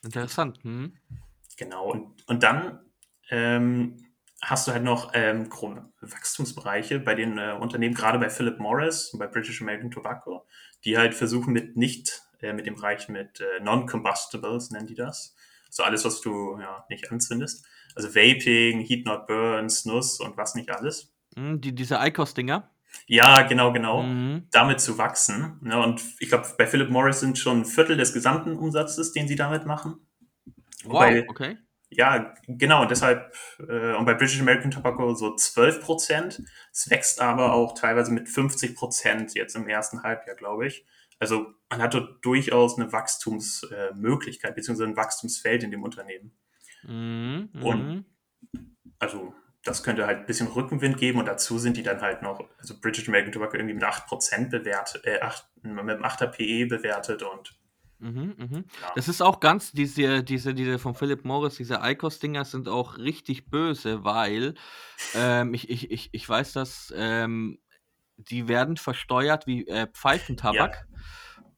Interessant. 0.03 0.59
Hm? 0.63 0.97
Genau. 1.57 1.91
Und, 1.91 2.27
und 2.27 2.43
dann 2.43 2.79
ähm, 3.29 3.97
hast 4.41 4.67
du 4.67 4.71
halt 4.71 4.83
noch 4.83 5.11
ähm, 5.13 5.49
Wachstumsbereiche 6.01 6.99
bei 6.99 7.15
den 7.15 7.37
äh, 7.37 7.57
Unternehmen, 7.59 7.95
gerade 7.95 8.19
bei 8.19 8.29
Philip 8.29 8.59
Morris 8.59 9.09
und 9.09 9.19
bei 9.19 9.27
British 9.27 9.61
American 9.61 9.91
Tobacco, 9.91 10.45
die 10.83 10.97
halt 10.97 11.13
versuchen 11.13 11.53
mit 11.53 11.77
nicht, 11.77 12.21
äh, 12.41 12.53
mit 12.53 12.65
dem 12.65 12.75
Bereich 12.75 13.09
mit 13.09 13.41
äh, 13.41 13.63
Non-Combustibles, 13.63 14.71
nennen 14.71 14.87
die 14.87 14.95
das. 14.95 15.35
So 15.69 15.83
alles, 15.83 16.05
was 16.05 16.21
du 16.21 16.59
ja 16.59 16.85
nicht 16.89 17.11
anzündest. 17.11 17.65
Also 17.95 18.09
Vaping, 18.09 18.81
Heat 18.81 19.05
Not 19.05 19.27
Burn, 19.27 19.69
Snus 19.69 20.19
und 20.19 20.37
was 20.37 20.55
nicht 20.55 20.69
alles. 20.69 21.13
Hm, 21.35 21.61
Die, 21.61 21.73
diese 21.73 21.95
ICOS-Dinger. 21.95 22.69
Ja, 23.07 23.41
genau, 23.41 23.73
genau. 23.73 24.03
Mhm. 24.03 24.47
Damit 24.51 24.79
zu 24.79 24.97
wachsen. 24.97 25.59
Ne? 25.61 25.81
Und 25.81 26.01
ich 26.19 26.29
glaube, 26.29 26.47
bei 26.57 26.65
Philip 26.65 26.89
Morris 26.89 27.19
sind 27.19 27.37
schon 27.37 27.61
ein 27.61 27.65
Viertel 27.65 27.97
des 27.97 28.13
gesamten 28.13 28.57
Umsatzes, 28.57 29.11
den 29.11 29.27
sie 29.27 29.35
damit 29.35 29.65
machen. 29.65 29.99
Wow, 30.85 30.93
Wobei- 30.93 31.27
okay. 31.29 31.57
Ja, 31.89 32.33
genau, 32.47 32.81
und 32.81 32.91
deshalb, 32.91 33.33
äh, 33.59 33.93
und 33.93 34.05
bei 34.05 34.15
British 34.15 34.39
American 34.41 34.71
Tobacco 34.71 35.13
so 35.13 35.35
12 35.35 35.81
Prozent. 35.81 36.41
Es 36.73 36.89
wächst 36.89 37.21
aber 37.21 37.53
auch 37.53 37.73
teilweise 37.77 38.11
mit 38.11 38.27
50 38.27 38.75
Prozent 38.75 39.33
jetzt 39.35 39.55
im 39.55 39.67
ersten 39.67 40.03
Halbjahr, 40.03 40.35
glaube 40.35 40.67
ich. 40.67 40.85
Also 41.19 41.53
man 41.69 41.81
hat 41.81 41.93
dort 41.93 42.25
durchaus 42.25 42.77
eine 42.77 42.91
Wachstumsmöglichkeit, 42.91 44.51
äh, 44.51 44.55
beziehungsweise 44.55 44.89
ein 44.89 44.97
Wachstumsfeld 44.97 45.63
in 45.63 45.71
dem 45.71 45.83
Unternehmen. 45.83 46.31
Mhm. 46.83 47.49
Und- 47.61 47.87
mhm. 47.87 48.05
Also 48.99 49.33
das 49.63 49.83
könnte 49.83 50.05
halt 50.05 50.19
ein 50.19 50.25
bisschen 50.25 50.47
Rückenwind 50.47 50.97
geben 50.97 51.19
und 51.19 51.27
dazu 51.27 51.59
sind 51.59 51.77
die 51.77 51.83
dann 51.83 52.01
halt 52.01 52.21
noch, 52.21 52.43
also 52.59 52.79
British 52.79 53.07
American 53.07 53.31
Tobacco 53.31 53.55
irgendwie 53.55 53.73
mit 53.75 53.83
8 53.83 54.07
Prozent 54.07 54.49
bewertet, 54.51 55.05
äh, 55.05 55.19
8, 55.21 55.47
mit 55.63 55.77
einem 55.79 56.03
8er 56.03 56.27
PE 56.27 56.65
bewertet 56.67 57.23
und 57.23 57.57
Mhm, 58.05 58.35
mhm. 58.37 58.65
Ja. 58.81 58.91
Das 58.95 59.07
ist 59.07 59.21
auch 59.21 59.39
ganz, 59.39 59.71
diese, 59.71 60.23
diese, 60.23 60.53
diese 60.53 60.77
von 60.77 60.93
Philip 60.93 61.25
Morris, 61.25 61.55
diese 61.55 61.79
ICOS-Dinger 61.81 62.45
sind 62.45 62.67
auch 62.69 62.97
richtig 62.99 63.49
böse, 63.49 64.03
weil 64.03 64.53
ähm, 65.15 65.55
ich, 65.55 65.69
ich, 65.69 65.89
ich, 65.89 66.09
ich 66.11 66.29
weiß, 66.29 66.53
dass 66.53 66.93
ähm, 66.95 67.59
die 68.17 68.47
werden 68.47 68.77
versteuert 68.77 69.47
wie 69.47 69.67
äh, 69.67 69.87
Pfeifentabak. 69.87 70.87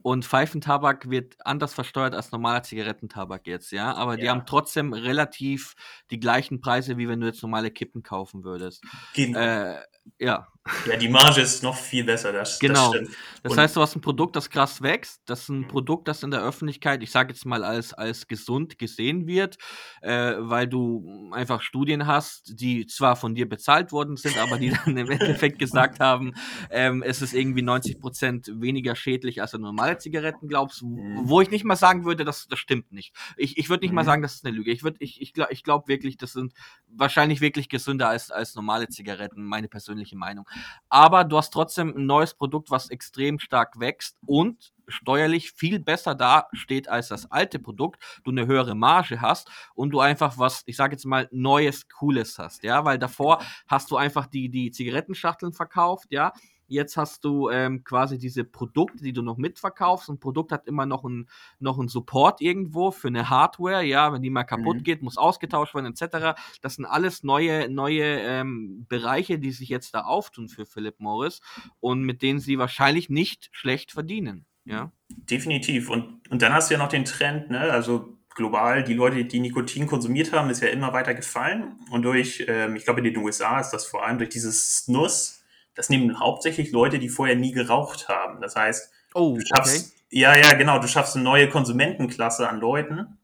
Und 0.04 0.24
Pfeifentabak 0.24 1.10
wird 1.10 1.36
anders 1.46 1.74
versteuert 1.74 2.16
als 2.16 2.32
normaler 2.32 2.64
Zigarettentabak 2.64 3.46
jetzt, 3.46 3.72
ja. 3.72 3.94
Aber 3.94 4.16
die 4.16 4.24
Ja. 4.26 4.32
haben 4.32 4.46
trotzdem 4.46 4.94
relativ 4.94 5.76
die 6.12 6.20
gleichen 6.20 6.62
Preise, 6.62 6.98
wie 6.98 7.10
wenn 7.10 7.20
du 7.20 7.28
jetzt 7.28 7.42
normale 7.42 7.72
Kippen 7.72 8.04
kaufen 8.04 8.46
würdest. 8.46 8.86
gehen. 9.14 9.36
Äh, 9.36 9.82
ja, 10.18 10.48
ja, 10.88 10.96
die 10.98 11.10
Marge 11.10 11.42
ist 11.42 11.64
noch 11.64 11.76
viel 11.78 12.04
besser, 12.04 12.32
das, 12.32 12.60
Genau. 12.60 12.92
das 12.92 13.02
stimmt. 13.02 13.18
Das 13.44 13.52
Und- 13.54 13.60
heißt, 13.60 13.76
du 13.76 13.82
hast 13.82 13.96
ein 13.96 14.02
Produkt, 14.02 14.36
das 14.36 14.50
krass 14.50 14.82
wächst. 14.82 15.22
Das 15.26 15.42
ist 15.44 15.50
ein 15.50 15.60
Mhm. 15.60 15.68
Produkt, 15.68 16.08
das 16.08 16.24
in 16.24 16.32
der 16.32 16.44
Öffentlichkeit, 16.44 17.02
ich 17.04 17.12
sage 17.12 17.32
jetzt 17.34 17.46
mal, 17.46 17.64
als, 17.64 17.94
als 17.94 18.28
gesund 18.28 18.78
gesehen 18.80 19.28
wird, 19.28 19.58
äh, 20.02 20.34
weil 20.40 20.68
du 20.68 21.30
einfach 21.32 21.62
Studien 21.62 22.08
hast, 22.08 22.60
die 22.60 22.86
zwar 22.88 23.16
von 23.16 23.36
dir 23.36 23.48
bezahlt 23.48 23.92
worden 23.92 24.18
sind, 24.18 24.38
aber 24.38 24.58
die 24.58 24.70
dann 24.72 24.98
im 24.98 25.10
Endeffekt 25.10 25.60
gesagt 25.60 26.00
haben, 26.00 26.34
ähm, 26.72 27.04
es 27.04 27.22
ist 27.22 27.34
irgendwie 27.34 27.62
90% 27.62 28.60
weniger 28.62 28.96
schädlich 28.96 29.42
als 29.42 29.54
normale 29.54 29.98
Zigaretten, 29.98 30.48
glaubst 30.48 30.82
du? 30.82 30.88
Mhm. 30.98 31.22
Wo 31.30 31.42
ich 31.42 31.50
nicht 31.52 31.64
mal 31.64 31.76
sagen 31.76 32.06
würde, 32.06 32.26
das, 32.26 32.48
das 32.48 32.60
stimmt 32.60 32.92
nicht. 32.92 33.14
Ich, 33.38 33.58
ich 33.58 33.70
würde 33.70 33.86
nicht 33.86 33.94
mal 33.94 34.02
Mhm. 34.02 34.06
sagen, 34.08 34.22
das 34.24 34.36
ist 34.36 34.46
eine 34.46 34.56
Lüge. 34.56 34.72
Ich, 34.72 34.82
würd- 34.82 34.98
ich, 35.00 35.22
ich 35.22 35.34
glaube 35.34 35.54
ich 35.54 35.64
glaub 35.64 35.88
wirklich, 35.88 36.18
das 36.18 36.34
sind 36.34 36.54
wahrscheinlich 36.88 37.40
wirklich 37.42 37.70
gesünder 37.70 38.10
als, 38.10 38.32
als 38.32 38.56
normale 38.56 38.88
Zigaretten, 38.90 39.44
meine 39.46 39.68
persönliche 39.68 40.18
Meinung 40.18 40.48
aber 40.89 41.24
du 41.24 41.38
hast 41.38 41.52
trotzdem 41.52 41.93
ein 41.96 42.06
neues 42.06 42.34
Produkt, 42.34 42.72
was 42.72 42.89
extrem 42.89 43.39
stark 43.39 43.80
wächst 43.80 44.17
und 44.26 44.74
steuerlich 44.88 45.52
viel 45.52 45.80
besser 45.80 46.15
dasteht 46.15 46.88
als 46.88 47.10
das 47.10 47.30
alte 47.32 47.60
Produkt, 47.60 48.02
du 48.24 48.32
eine 48.32 48.48
höhere 48.48 48.76
Marge 48.76 49.22
hast 49.22 49.50
und 49.76 49.91
du 49.91 50.00
einfach 50.00 50.38
was, 50.38 50.63
ich 50.65 50.78
sage 50.78 50.93
jetzt 50.93 51.06
mal, 51.06 51.28
Neues, 51.32 51.89
Cooles 51.89 52.39
hast, 52.39 52.63
ja, 52.63 52.86
weil 52.86 52.98
davor 52.98 53.41
hast 53.67 53.91
du 53.91 53.98
einfach 53.98 54.28
die, 54.28 54.50
die 54.50 54.72
Zigarettenschachteln 54.72 55.54
verkauft, 55.54 56.08
ja, 56.10 56.32
Jetzt 56.68 56.98
hast 56.98 57.24
du 57.24 57.50
ähm, 57.50 57.84
quasi 57.84 58.18
diese 58.18 58.44
Produkte, 58.44 59.04
die 59.04 59.14
du 59.14 59.22
noch 59.22 59.38
mitverkaufst. 59.38 60.10
Ein 60.10 60.20
Produkt 60.20 60.52
hat 60.52 60.68
immer 60.68 60.86
noch 60.86 61.04
einen 61.06 61.28
noch 61.60 61.80
einen 61.80 61.88
Support 61.88 62.42
irgendwo 62.42 62.92
für 62.92 63.08
eine 63.08 63.30
Hardware. 63.30 63.84
Ja, 63.84 64.12
wenn 64.14 64.22
die 64.22 64.30
mal 64.30 64.44
kaputt 64.44 64.78
Mhm. 64.78 64.84
geht, 64.84 65.02
muss 65.02 65.18
ausgetauscht 65.18 65.74
werden 65.76 65.86
etc. 65.94 66.40
Das 66.62 66.76
sind 66.76 66.86
alles 66.86 67.24
neue 67.24 67.70
neue 67.70 68.04
ähm, 68.04 68.86
Bereiche, 68.90 69.40
die 69.40 69.52
sich 69.52 69.70
jetzt 69.70 69.94
da 69.94 70.02
auftun 70.02 70.50
für 70.50 70.66
Philip 70.66 71.00
Morris 71.00 71.42
und 71.80 72.04
mit 72.04 72.22
denen 72.22 72.40
sie 72.40 72.58
wahrscheinlich 72.58 73.10
nicht 73.10 73.50
schlecht 73.52 73.92
verdienen. 73.92 74.46
Ja. 74.66 74.92
Definitiv. 75.10 75.90
Und, 75.90 76.30
und 76.30 76.42
dann 76.42 76.54
hast 76.54 76.70
du 76.70 76.74
ja 76.74 76.80
noch 76.80 76.90
den 76.90 77.06
Trend, 77.06 77.50
ne? 77.50 77.60
Also 77.72 78.18
global 78.36 78.84
die 78.84 78.94
Leute, 78.94 79.26
die 79.26 79.40
Nikotin 79.40 79.88
konsumiert 79.88 80.32
haben, 80.34 80.50
ist 80.50 80.62
ja 80.62 80.68
immer 80.68 80.94
weiter 80.94 81.14
gefallen. 81.14 81.80
Und 81.90 82.04
durch, 82.04 82.46
ähm, 82.48 82.76
ich 82.76 82.84
glaube, 82.84 83.00
in 83.00 83.06
den 83.06 83.18
USA 83.18 83.60
ist 83.60 83.72
das 83.72 83.86
vor 83.86 84.06
allem 84.06 84.18
durch 84.18 84.30
dieses 84.30 84.78
Snus, 84.80 85.37
das 85.78 85.90
nehmen 85.90 86.20
hauptsächlich 86.20 86.72
Leute, 86.72 87.00
die 87.00 87.08
vorher 87.10 87.36
nie 87.36 87.52
geraucht 87.54 88.10
haben. 88.10 88.42
Das 88.42 88.56
heißt, 88.56 88.92
Oh, 89.13 89.36
du 89.36 89.36
okay. 89.36 89.46
schaffst, 89.46 89.94
ja, 90.10 90.36
ja, 90.36 90.54
genau, 90.56 90.80
du 90.80 90.88
schaffst 90.88 91.16
eine 91.16 91.24
neue 91.24 91.50
Konsumentenklasse 91.50 92.48
an 92.50 92.60
Leuten 92.60 93.18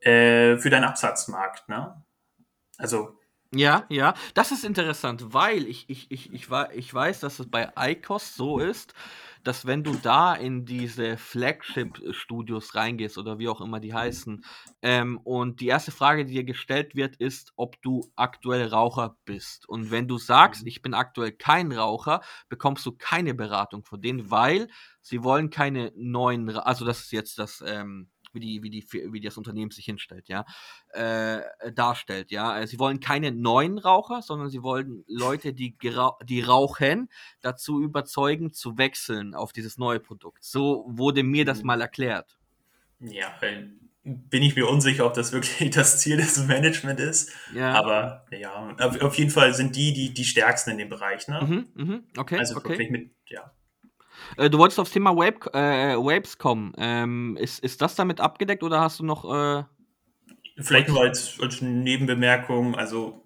äh, 0.00 0.56
für 0.58 0.70
deinen 0.70 0.84
Absatzmarkt. 0.84 1.68
Ne? 1.68 2.02
Also, 2.78 3.18
Ja, 3.54 3.84
ja, 3.88 4.14
das 4.34 4.50
ist 4.52 4.64
interessant, 4.64 5.32
weil 5.32 5.66
ich, 5.66 5.88
ich, 5.88 6.10
ich, 6.10 6.32
ich, 6.32 6.48
ich 6.72 6.94
weiß, 6.94 7.20
dass 7.20 7.38
es 7.38 7.50
bei 7.50 7.70
ICOS 7.78 8.34
so 8.34 8.58
ist, 8.58 8.94
dass 9.44 9.66
wenn 9.66 9.84
du 9.84 9.94
da 9.94 10.34
in 10.34 10.64
diese 10.64 11.16
Flagship-Studios 11.16 12.74
reingehst 12.74 13.18
oder 13.18 13.38
wie 13.38 13.48
auch 13.48 13.60
immer 13.60 13.80
die 13.80 13.94
heißen, 13.94 14.44
ähm, 14.82 15.18
und 15.24 15.60
die 15.60 15.66
erste 15.68 15.92
Frage, 15.92 16.24
die 16.24 16.34
dir 16.34 16.44
gestellt 16.44 16.94
wird, 16.94 17.16
ist, 17.16 17.52
ob 17.56 17.80
du 17.82 18.10
aktuell 18.16 18.66
Raucher 18.68 19.16
bist. 19.24 19.68
Und 19.68 19.90
wenn 19.90 20.08
du 20.08 20.18
sagst, 20.18 20.62
Mhm. 20.62 20.68
ich 20.68 20.82
bin 20.82 20.94
aktuell 20.94 21.32
kein 21.32 21.72
Raucher, 21.72 22.20
bekommst 22.48 22.84
du 22.86 22.92
keine 22.92 23.34
Beratung 23.34 23.84
von 23.84 24.00
denen, 24.00 24.30
weil 24.30 24.68
sie 25.00 25.22
wollen 25.22 25.50
keine 25.50 25.92
neuen, 25.96 26.48
also 26.56 26.84
das 26.84 27.00
ist 27.00 27.12
jetzt 27.12 27.38
das, 27.38 27.62
ähm, 27.66 28.10
wie 28.34 28.40
die, 28.40 28.62
wie 28.62 28.70
die, 28.70 28.84
wie 29.12 29.20
das 29.20 29.36
Unternehmen 29.36 29.70
sich 29.70 29.84
hinstellt, 29.84 30.28
ja, 30.28 30.44
äh, 30.92 31.40
darstellt, 31.72 32.30
ja. 32.30 32.60
Äh, 32.60 32.66
Sie 32.66 32.78
wollen 32.78 33.00
keine 33.00 33.32
neuen 33.32 33.78
Raucher, 33.78 34.22
sondern 34.22 34.48
sie 34.50 34.62
wollen 34.62 35.04
Leute, 35.06 35.52
die, 35.54 35.76
die 36.24 36.40
rauchen, 36.40 37.08
dazu 37.40 37.80
überzeugen, 37.82 38.52
zu 38.52 38.78
wechseln 38.78 39.34
auf 39.34 39.52
dieses 39.52 39.78
neue 39.78 40.00
Produkt. 40.00 40.44
So 40.44 40.84
wurde 40.88 41.22
mir 41.22 41.44
das 41.44 41.60
Mhm. 41.60 41.66
mal 41.66 41.80
erklärt. 41.80 42.38
ja, 43.00 43.28
äh, 43.42 43.64
bin 44.06 44.42
ich 44.42 44.54
mir 44.54 44.68
unsicher, 44.68 45.06
ob 45.06 45.14
das 45.14 45.32
wirklich 45.32 45.70
das 45.70 45.98
Ziel 46.00 46.18
des 46.18 46.38
Management 46.46 47.00
ist. 47.00 47.32
Ja. 47.54 47.72
Aber 47.72 48.26
ja, 48.30 48.74
auf, 48.78 49.00
auf 49.00 49.14
jeden 49.16 49.30
Fall 49.30 49.54
sind 49.54 49.76
die, 49.76 49.92
die 49.94 50.12
die 50.12 50.24
stärksten 50.24 50.72
in 50.72 50.78
dem 50.78 50.88
Bereich. 50.90 51.26
Ne? 51.28 51.40
Mhm, 51.74 51.82
mhm, 51.84 52.04
okay, 52.18 52.38
Also 52.38 52.56
okay. 52.56 52.70
wirklich 52.70 52.90
mit, 52.90 53.10
ja. 53.28 53.50
Äh, 54.36 54.50
du 54.50 54.58
wolltest 54.58 54.80
aufs 54.80 54.92
Thema 54.92 55.16
Web, 55.16 55.46
äh, 55.54 55.96
Waves 55.96 56.38
kommen. 56.38 56.72
Ähm, 56.78 57.36
ist, 57.40 57.60
ist 57.60 57.82
das 57.82 57.94
damit 57.94 58.20
abgedeckt 58.20 58.62
oder 58.62 58.80
hast 58.80 59.00
du 59.00 59.04
noch. 59.04 59.24
Äh, 59.24 59.64
Vielleicht 60.56 60.88
nur 60.88 61.00
als, 61.00 61.38
als 61.40 61.60
Nebenbemerkung, 61.62 62.76
also 62.76 63.24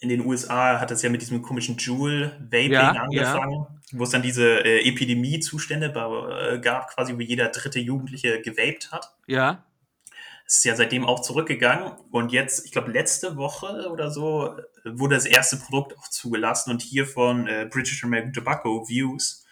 in 0.00 0.08
den 0.08 0.24
USA 0.24 0.80
hat 0.80 0.90
das 0.90 1.02
ja 1.02 1.10
mit 1.10 1.20
diesem 1.20 1.42
komischen 1.42 1.76
Juul-Vaping 1.76 2.72
Ja, 2.72 2.94
ja. 2.94 3.02
angefangen, 3.02 3.66
wo 3.92 4.04
es 4.04 4.10
dann 4.10 4.22
diese 4.22 4.64
äh, 4.64 4.88
Epidemie-Zustände 4.88 5.86
äh, 5.86 6.58
gab, 6.58 6.94
quasi 6.94 7.14
wo 7.14 7.20
jeder 7.20 7.48
dritte 7.48 7.78
Jugendliche 7.78 8.40
gewaped 8.40 8.90
hat. 8.92 9.14
ja? 9.26 9.64
Es 10.46 10.56
ist 10.56 10.64
ja 10.64 10.74
seitdem 10.74 11.04
auch 11.04 11.20
zurückgegangen 11.20 11.92
und 12.10 12.32
jetzt, 12.32 12.66
ich 12.66 12.72
glaube, 12.72 12.90
letzte 12.90 13.36
Woche 13.36 13.88
oder 13.88 14.10
so 14.10 14.48
äh, 14.48 14.62
wurde 14.84 15.14
das 15.14 15.26
erste 15.26 15.58
Produkt 15.58 15.96
auch 15.96 16.08
zugelassen 16.08 16.70
und 16.72 16.82
hier 16.82 17.06
von 17.06 17.46
äh, 17.46 17.68
British 17.70 18.02
American 18.02 18.32
Tobacco 18.32 18.88
Views. 18.88 19.46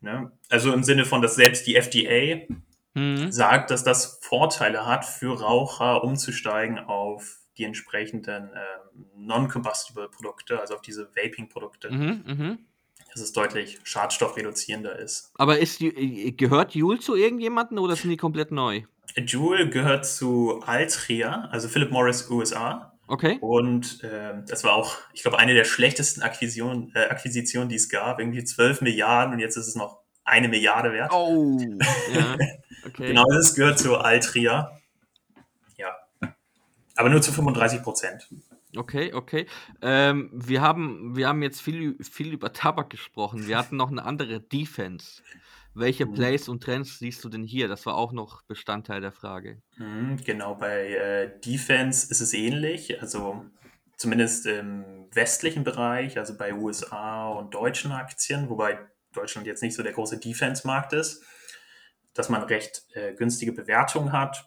Ne? 0.00 0.32
Also 0.48 0.72
im 0.72 0.82
Sinne 0.82 1.04
von, 1.04 1.22
dass 1.22 1.34
selbst 1.34 1.66
die 1.66 1.76
FDA 1.76 2.46
Mhm. 2.94 3.30
sagt, 3.30 3.70
dass 3.70 3.84
das 3.84 4.18
Vorteile 4.20 4.84
hat 4.84 5.04
für 5.04 5.38
Raucher 5.40 6.02
umzusteigen 6.02 6.78
auf 6.80 7.38
die 7.56 7.64
entsprechenden 7.64 8.50
ähm, 8.52 9.06
non-combustible 9.14 10.08
Produkte, 10.08 10.60
also 10.60 10.74
auf 10.74 10.82
diese 10.82 11.08
Vaping-Produkte, 11.14 11.90
Mhm, 11.92 12.24
mhm. 12.26 12.58
dass 13.12 13.22
es 13.22 13.32
deutlich 13.32 13.78
schadstoffreduzierender 13.84 14.98
ist. 14.98 15.30
Aber 15.36 15.58
ist 15.58 15.78
die, 15.80 15.88
äh, 15.88 16.32
gehört 16.32 16.74
Jule 16.74 16.98
zu 16.98 17.14
irgendjemandem 17.14 17.78
oder 17.78 17.94
sind 17.94 18.10
die 18.10 18.16
komplett 18.16 18.50
neu? 18.50 18.82
Juul 19.16 19.68
gehört 19.70 20.06
zu 20.06 20.60
Altria, 20.66 21.48
also 21.52 21.68
Philip 21.68 21.90
Morris 21.90 22.28
USA. 22.28 22.89
Okay. 23.10 23.38
Und 23.40 24.02
ähm, 24.04 24.44
das 24.46 24.62
war 24.62 24.74
auch, 24.74 24.96
ich 25.12 25.22
glaube, 25.22 25.36
eine 25.40 25.52
der 25.52 25.64
schlechtesten 25.64 26.22
Akquisitionen, 26.22 26.92
äh, 26.94 27.08
Akquisitionen, 27.08 27.68
die 27.68 27.74
es 27.74 27.88
gab. 27.88 28.20
Irgendwie 28.20 28.44
12 28.44 28.82
Milliarden 28.82 29.34
und 29.34 29.40
jetzt 29.40 29.56
ist 29.56 29.66
es 29.66 29.74
noch 29.74 29.98
eine 30.22 30.46
Milliarde 30.46 30.92
wert. 30.92 31.10
Oh, 31.12 31.58
ja. 32.14 32.36
Okay. 32.86 33.08
Genau, 33.08 33.24
es 33.32 33.56
gehört 33.56 33.80
zu 33.80 33.96
Altria. 33.96 34.78
Ja. 35.76 35.96
Aber 36.94 37.08
nur 37.08 37.20
zu 37.20 37.32
35 37.32 37.82
Prozent. 37.82 38.28
Okay, 38.76 39.12
okay. 39.12 39.46
Ähm, 39.82 40.30
wir, 40.32 40.60
haben, 40.60 41.16
wir 41.16 41.26
haben 41.26 41.42
jetzt 41.42 41.60
viel, 41.60 41.96
viel 42.00 42.32
über 42.32 42.52
Tabak 42.52 42.90
gesprochen. 42.90 43.48
Wir 43.48 43.58
hatten 43.58 43.76
noch 43.76 43.90
eine 43.90 44.04
andere 44.04 44.40
Defense. 44.40 45.20
Welche 45.80 46.06
Mhm. 46.06 46.14
Plays 46.14 46.48
und 46.48 46.62
Trends 46.62 46.98
siehst 46.98 47.24
du 47.24 47.28
denn 47.28 47.44
hier? 47.44 47.68
Das 47.68 47.86
war 47.86 47.94
auch 47.96 48.12
noch 48.12 48.42
Bestandteil 48.44 49.00
der 49.00 49.12
Frage. 49.12 49.62
Mhm, 49.76 50.18
Genau, 50.24 50.54
bei 50.54 50.94
äh, 50.94 51.40
Defense 51.40 52.10
ist 52.10 52.20
es 52.20 52.34
ähnlich. 52.34 53.00
Also 53.00 53.46
zumindest 53.96 54.46
im 54.46 55.08
westlichen 55.12 55.64
Bereich, 55.64 56.18
also 56.18 56.36
bei 56.36 56.54
USA 56.54 57.28
und 57.30 57.54
deutschen 57.54 57.92
Aktien, 57.92 58.48
wobei 58.48 58.78
Deutschland 59.12 59.46
jetzt 59.46 59.62
nicht 59.62 59.74
so 59.74 59.82
der 59.82 59.92
große 59.92 60.18
Defense-Markt 60.18 60.92
ist, 60.92 61.24
dass 62.14 62.28
man 62.28 62.42
recht 62.42 62.84
äh, 62.94 63.14
günstige 63.14 63.52
Bewertungen 63.52 64.12
hat 64.12 64.46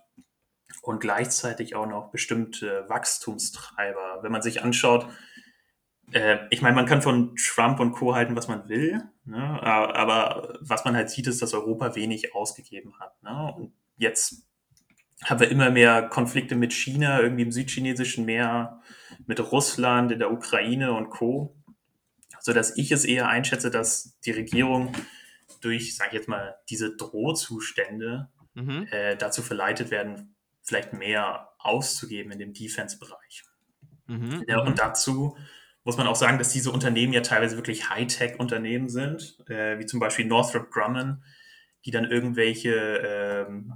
und 0.81 0.99
gleichzeitig 0.99 1.75
auch 1.75 1.85
noch 1.87 2.11
bestimmte 2.11 2.85
Wachstumstreiber. 2.89 4.19
Wenn 4.21 4.31
man 4.31 4.41
sich 4.41 4.61
anschaut, 4.63 5.07
äh, 6.11 6.39
ich 6.49 6.61
meine, 6.61 6.75
man 6.75 6.85
kann 6.85 7.01
von 7.01 7.35
Trump 7.35 7.79
und 7.79 7.93
Co. 7.93 8.15
halten, 8.15 8.35
was 8.35 8.47
man 8.47 8.67
will, 8.69 9.01
ne? 9.25 9.61
aber, 9.63 10.57
was 10.61 10.85
man 10.85 10.95
halt 10.95 11.09
sieht, 11.09 11.27
ist, 11.27 11.41
dass 11.41 11.53
Europa 11.53 11.95
wenig 11.95 12.35
ausgegeben 12.35 12.99
hat. 12.99 13.21
Ne? 13.23 13.53
Und 13.55 13.73
jetzt 13.97 14.45
haben 15.23 15.39
wir 15.39 15.49
immer 15.49 15.69
mehr 15.69 16.03
Konflikte 16.03 16.55
mit 16.55 16.73
China, 16.73 17.21
irgendwie 17.21 17.43
im 17.43 17.51
südchinesischen 17.51 18.25
Meer, 18.25 18.81
mit 19.25 19.39
Russland, 19.51 20.11
in 20.11 20.19
der 20.19 20.31
Ukraine 20.31 20.93
und 20.93 21.09
Co. 21.09 21.55
Sodass 22.39 22.77
ich 22.77 22.91
es 22.91 23.05
eher 23.05 23.29
einschätze, 23.29 23.71
dass 23.71 24.19
die 24.25 24.31
Regierung 24.31 24.91
durch, 25.61 25.95
sag 25.95 26.07
ich 26.07 26.13
jetzt 26.13 26.27
mal, 26.27 26.55
diese 26.69 26.97
Drohzustände 26.97 28.29
Mhm. 28.55 28.87
äh, 28.91 29.15
dazu 29.15 29.41
verleitet 29.41 29.91
werden, 29.91 30.35
vielleicht 30.61 30.93
mehr 30.93 31.49
auszugeben 31.57 32.31
in 32.31 32.39
dem 32.39 32.53
Defense-Bereich. 32.53 33.43
Mhm. 34.07 34.43
Ja, 34.47 34.61
mhm. 34.61 34.69
und 34.69 34.79
dazu 34.79 35.37
muss 35.83 35.97
man 35.97 36.07
auch 36.07 36.15
sagen, 36.15 36.37
dass 36.37 36.49
diese 36.49 36.71
Unternehmen 36.71 37.13
ja 37.13 37.21
teilweise 37.21 37.57
wirklich 37.57 37.89
Hightech-Unternehmen 37.89 38.89
sind, 38.89 39.37
äh, 39.49 39.77
wie 39.79 39.85
zum 39.85 39.99
Beispiel 39.99 40.25
Northrop 40.25 40.71
Grumman, 40.71 41.23
die 41.85 41.91
dann 41.91 42.09
irgendwelche, 42.09 42.73
ähm, 42.73 43.73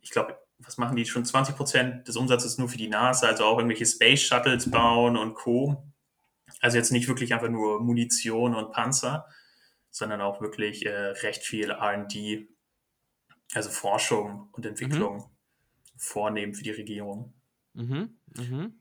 ich 0.00 0.10
glaube, 0.10 0.38
was 0.58 0.78
machen 0.78 0.96
die 0.96 1.04
schon 1.04 1.24
20 1.24 1.56
Prozent 1.56 2.08
des 2.08 2.16
Umsatzes 2.16 2.58
nur 2.58 2.68
für 2.68 2.78
die 2.78 2.88
NASA, 2.88 3.28
also 3.28 3.44
auch 3.44 3.58
irgendwelche 3.58 3.86
Space 3.86 4.22
Shuttles 4.22 4.70
bauen 4.70 5.16
und 5.16 5.34
Co. 5.34 5.92
Also 6.60 6.76
jetzt 6.76 6.92
nicht 6.92 7.08
wirklich 7.08 7.34
einfach 7.34 7.48
nur 7.48 7.80
Munition 7.80 8.54
und 8.54 8.72
Panzer, 8.72 9.26
sondern 9.90 10.20
auch 10.20 10.40
wirklich 10.40 10.86
äh, 10.86 10.90
recht 10.90 11.42
viel 11.42 11.70
R&D, 11.70 12.48
also 13.52 13.70
Forschung 13.70 14.48
und 14.52 14.66
Entwicklung 14.66 15.30
vornehmen 15.96 16.54
für 16.54 16.64
die 16.64 16.70
Regierung. 16.70 17.34
Mhm. 17.74 18.16
Mhm. 18.36 18.80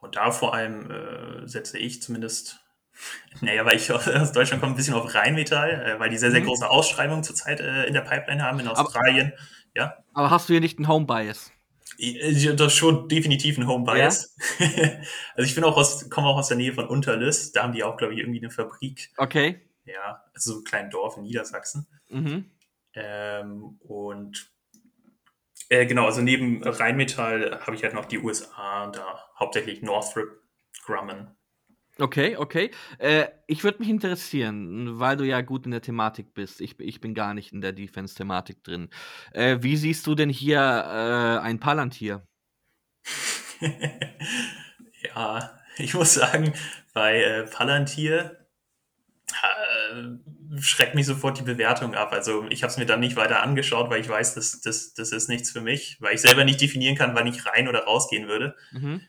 Und 0.00 0.16
da 0.16 0.30
vor 0.30 0.54
allem 0.54 0.90
äh, 0.90 1.46
setze 1.46 1.78
ich 1.78 2.02
zumindest, 2.02 2.60
naja, 3.40 3.64
weil 3.64 3.76
ich 3.76 3.90
aus 3.92 4.32
Deutschland 4.32 4.60
komme, 4.62 4.74
ein 4.74 4.76
bisschen 4.76 4.94
auf 4.94 5.14
Rheinmetall, 5.14 5.70
äh, 5.96 6.00
weil 6.00 6.10
die 6.10 6.18
sehr, 6.18 6.30
sehr 6.30 6.40
Mhm. 6.40 6.46
große 6.46 6.68
Ausschreibungen 6.68 7.22
zurzeit 7.24 7.60
äh, 7.60 7.84
in 7.84 7.94
der 7.94 8.00
Pipeline 8.02 8.42
haben 8.42 8.60
in 8.60 8.68
Aber- 8.68 8.80
Australien. 8.80 9.32
ja, 9.74 9.96
Aber 10.14 10.30
hast 10.30 10.48
du 10.48 10.54
hier 10.54 10.60
nicht 10.60 10.78
einen 10.78 10.88
Home 10.88 11.06
Bias? 11.06 11.52
Ich- 11.98 12.46
das 12.56 12.68
ist 12.68 12.74
schon 12.78 13.08
definitiv 13.08 13.58
ein 13.58 13.66
Home 13.66 13.84
Bias. 13.84 14.34
also 14.58 15.46
ich 15.48 15.54
bin 15.54 15.64
auch 15.64 15.76
aus, 15.76 16.08
komme 16.08 16.28
auch 16.28 16.38
aus 16.38 16.48
der 16.48 16.56
Nähe 16.56 16.72
von 16.72 16.86
Unterlüss, 16.88 17.52
da 17.52 17.62
haben 17.64 17.72
die 17.74 17.84
auch, 17.84 17.96
glaube 17.96 18.14
ich, 18.14 18.20
irgendwie 18.20 18.40
eine 18.40 18.50
Fabrik. 18.50 19.10
Okay. 19.18 19.60
Ja, 19.84 20.24
also 20.34 20.52
so 20.54 20.58
ein 20.60 20.64
kleines 20.64 20.92
Dorf 20.92 21.16
in 21.18 21.24
Niedersachsen. 21.24 21.86
Mhm. 22.08 22.50
Ähm, 22.94 23.78
und 23.80 24.50
äh, 25.70 25.86
genau, 25.86 26.06
also 26.06 26.20
neben 26.20 26.62
Rheinmetall 26.62 27.60
habe 27.60 27.74
ich 27.76 27.82
halt 27.82 27.94
noch 27.94 28.04
die 28.04 28.18
USA, 28.18 28.88
da 28.88 29.24
hauptsächlich 29.38 29.82
Northrop 29.82 30.28
Grumman. 30.84 31.34
Okay, 31.98 32.36
okay. 32.36 32.70
Äh, 32.98 33.26
ich 33.46 33.62
würde 33.62 33.78
mich 33.80 33.88
interessieren, 33.88 34.98
weil 34.98 35.16
du 35.16 35.24
ja 35.24 35.42
gut 35.42 35.66
in 35.66 35.70
der 35.70 35.82
Thematik 35.82 36.34
bist. 36.34 36.60
Ich, 36.60 36.80
ich 36.80 37.00
bin 37.00 37.14
gar 37.14 37.34
nicht 37.34 37.52
in 37.52 37.60
der 37.60 37.72
Defense-Thematik 37.72 38.64
drin. 38.64 38.88
Äh, 39.32 39.58
wie 39.60 39.76
siehst 39.76 40.06
du 40.06 40.14
denn 40.14 40.30
hier 40.30 40.58
äh, 40.58 41.38
ein 41.44 41.60
Palantir? 41.60 42.26
ja, 45.14 45.60
ich 45.76 45.94
muss 45.94 46.14
sagen, 46.14 46.54
bei 46.94 47.22
äh, 47.22 47.46
Palantir 47.46 48.39
äh, 49.90 50.60
schreckt 50.60 50.94
mich 50.94 51.06
sofort 51.06 51.38
die 51.38 51.42
Bewertung 51.42 51.94
ab. 51.94 52.12
Also 52.12 52.46
ich 52.50 52.62
habe 52.62 52.70
es 52.70 52.78
mir 52.78 52.86
dann 52.86 53.00
nicht 53.00 53.16
weiter 53.16 53.42
angeschaut, 53.42 53.90
weil 53.90 54.00
ich 54.00 54.08
weiß, 54.08 54.34
das, 54.34 54.60
das, 54.60 54.94
das 54.94 55.12
ist 55.12 55.28
nichts 55.28 55.50
für 55.50 55.60
mich, 55.60 55.96
weil 56.00 56.14
ich 56.14 56.20
selber 56.20 56.44
nicht 56.44 56.60
definieren 56.60 56.96
kann, 56.96 57.14
wann 57.14 57.26
ich 57.26 57.46
rein 57.46 57.68
oder 57.68 57.84
rausgehen 57.84 58.28
würde. 58.28 58.56
Mhm. 58.72 59.02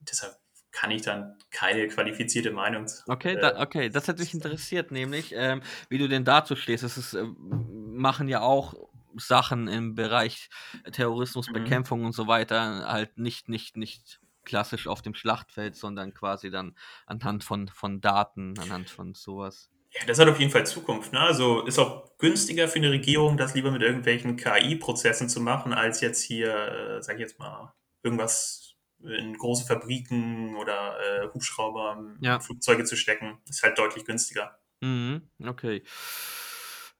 Deshalb 0.00 0.36
kann 0.72 0.90
ich 0.90 1.02
dann 1.02 1.36
keine 1.50 1.86
qualifizierte 1.88 2.50
Meinung. 2.50 2.86
Okay, 3.06 3.34
äh, 3.34 3.40
da, 3.40 3.60
okay, 3.60 3.90
das 3.90 4.08
hätte 4.08 4.20
mich 4.20 4.34
interessiert, 4.34 4.90
nämlich, 4.90 5.32
ähm, 5.36 5.62
wie 5.88 5.98
du 5.98 6.08
denn 6.08 6.24
dazu 6.24 6.56
stehst. 6.56 6.82
Das 6.82 6.96
ist, 6.96 7.14
äh, 7.14 7.24
machen 7.24 8.28
ja 8.28 8.40
auch 8.40 8.74
Sachen 9.16 9.68
im 9.68 9.94
Bereich 9.94 10.48
Terrorismusbekämpfung 10.90 12.04
und 12.04 12.12
so 12.12 12.26
weiter 12.26 12.88
halt 12.88 13.18
nicht, 13.18 13.48
nicht, 13.48 13.76
nicht 13.76 14.20
klassisch 14.44 14.86
auf 14.86 15.02
dem 15.02 15.14
Schlachtfeld, 15.14 15.76
sondern 15.76 16.14
quasi 16.14 16.50
dann 16.50 16.74
anhand 17.06 17.44
von, 17.44 17.68
von 17.68 18.00
Daten, 18.00 18.58
anhand 18.58 18.90
von 18.90 19.14
sowas. 19.14 19.70
Ja, 19.94 20.06
das 20.06 20.18
hat 20.18 20.28
auf 20.28 20.38
jeden 20.40 20.50
Fall 20.50 20.66
Zukunft. 20.66 21.12
Ne? 21.12 21.20
Also 21.20 21.62
ist 21.66 21.78
auch 21.78 22.16
günstiger 22.18 22.66
für 22.68 22.78
eine 22.78 22.90
Regierung, 22.90 23.36
das 23.36 23.54
lieber 23.54 23.70
mit 23.70 23.82
irgendwelchen 23.82 24.36
KI-Prozessen 24.36 25.28
zu 25.28 25.40
machen, 25.40 25.72
als 25.74 26.00
jetzt 26.00 26.22
hier, 26.22 26.54
äh, 26.98 27.02
sag 27.02 27.14
ich 27.16 27.20
jetzt 27.20 27.38
mal, 27.38 27.74
irgendwas 28.02 28.74
in 29.02 29.36
große 29.36 29.66
Fabriken 29.66 30.56
oder 30.56 30.96
äh, 31.00 31.28
Hubschrauber, 31.34 32.02
Ja. 32.20 32.40
Flugzeuge 32.40 32.84
zu 32.84 32.96
stecken. 32.96 33.38
Ist 33.48 33.62
halt 33.62 33.78
deutlich 33.78 34.04
günstiger. 34.04 34.58
Mhm, 34.80 35.28
okay. 35.44 35.82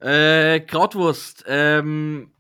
Äh, 0.00 0.60
Krautwurst, 0.60 1.44
ähm, 1.46 2.32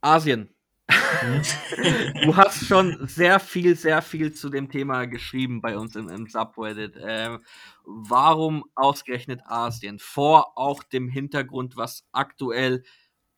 Asien. 0.00 0.52
Du 0.88 2.36
hast 2.36 2.66
schon 2.66 3.06
sehr 3.06 3.40
viel, 3.40 3.76
sehr 3.76 4.00
viel 4.00 4.32
zu 4.32 4.48
dem 4.48 4.70
Thema 4.70 5.06
geschrieben 5.06 5.60
bei 5.60 5.76
uns 5.76 5.96
im, 5.96 6.08
im 6.08 6.26
Subreddit. 6.26 6.96
Ähm, 7.00 7.44
warum 7.84 8.64
ausgerechnet 8.74 9.40
Asien? 9.44 9.98
Vor 9.98 10.56
auch 10.56 10.82
dem 10.82 11.08
Hintergrund, 11.08 11.76
was 11.76 12.06
aktuell 12.12 12.84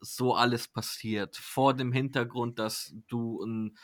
so 0.01 0.35
alles 0.35 0.69
passiert. 0.69 1.37
Vor 1.37 1.75
dem 1.75 1.93
Hintergrund, 1.93 2.59
dass 2.59 2.95
du 3.09 3.43
ein, 3.45 3.77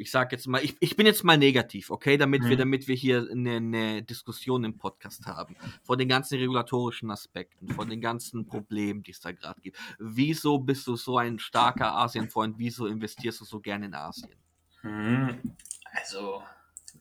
ich 0.00 0.10
sag 0.10 0.32
jetzt 0.32 0.46
mal, 0.46 0.62
ich, 0.64 0.76
ich 0.80 0.96
bin 0.96 1.06
jetzt 1.06 1.24
mal 1.24 1.36
negativ, 1.38 1.90
okay, 1.90 2.16
damit 2.16 2.48
wir, 2.48 2.56
Mhm. 2.56 2.58
damit 2.58 2.88
wir 2.88 2.94
hier 2.96 3.28
eine, 3.30 3.56
eine 3.56 4.02
Diskussion 4.02 4.64
im 4.64 4.78
Podcast 4.78 5.26
haben. 5.26 5.56
Vor 5.82 5.96
den 5.96 6.08
ganzen 6.08 6.38
regulatorischen 6.38 7.10
Aspekten, 7.10 7.68
vor 7.68 7.86
den 7.86 8.00
ganzen 8.00 8.46
Problemen, 8.46 9.02
die 9.02 9.10
es 9.12 9.20
da 9.20 9.32
gerade 9.32 9.60
gibt. 9.60 9.78
Wieso 9.98 10.58
bist 10.58 10.86
du 10.86 10.96
so 10.96 11.18
ein 11.18 11.38
starker 11.38 11.92
Asienfreund? 11.92 12.58
Wieso 12.58 12.86
investierst 12.86 13.40
du 13.40 13.44
so 13.44 13.60
gerne 13.60 13.86
in 13.86 13.94
Asien? 13.94 14.38
Hm, 14.82 15.56
Also, 15.92 16.42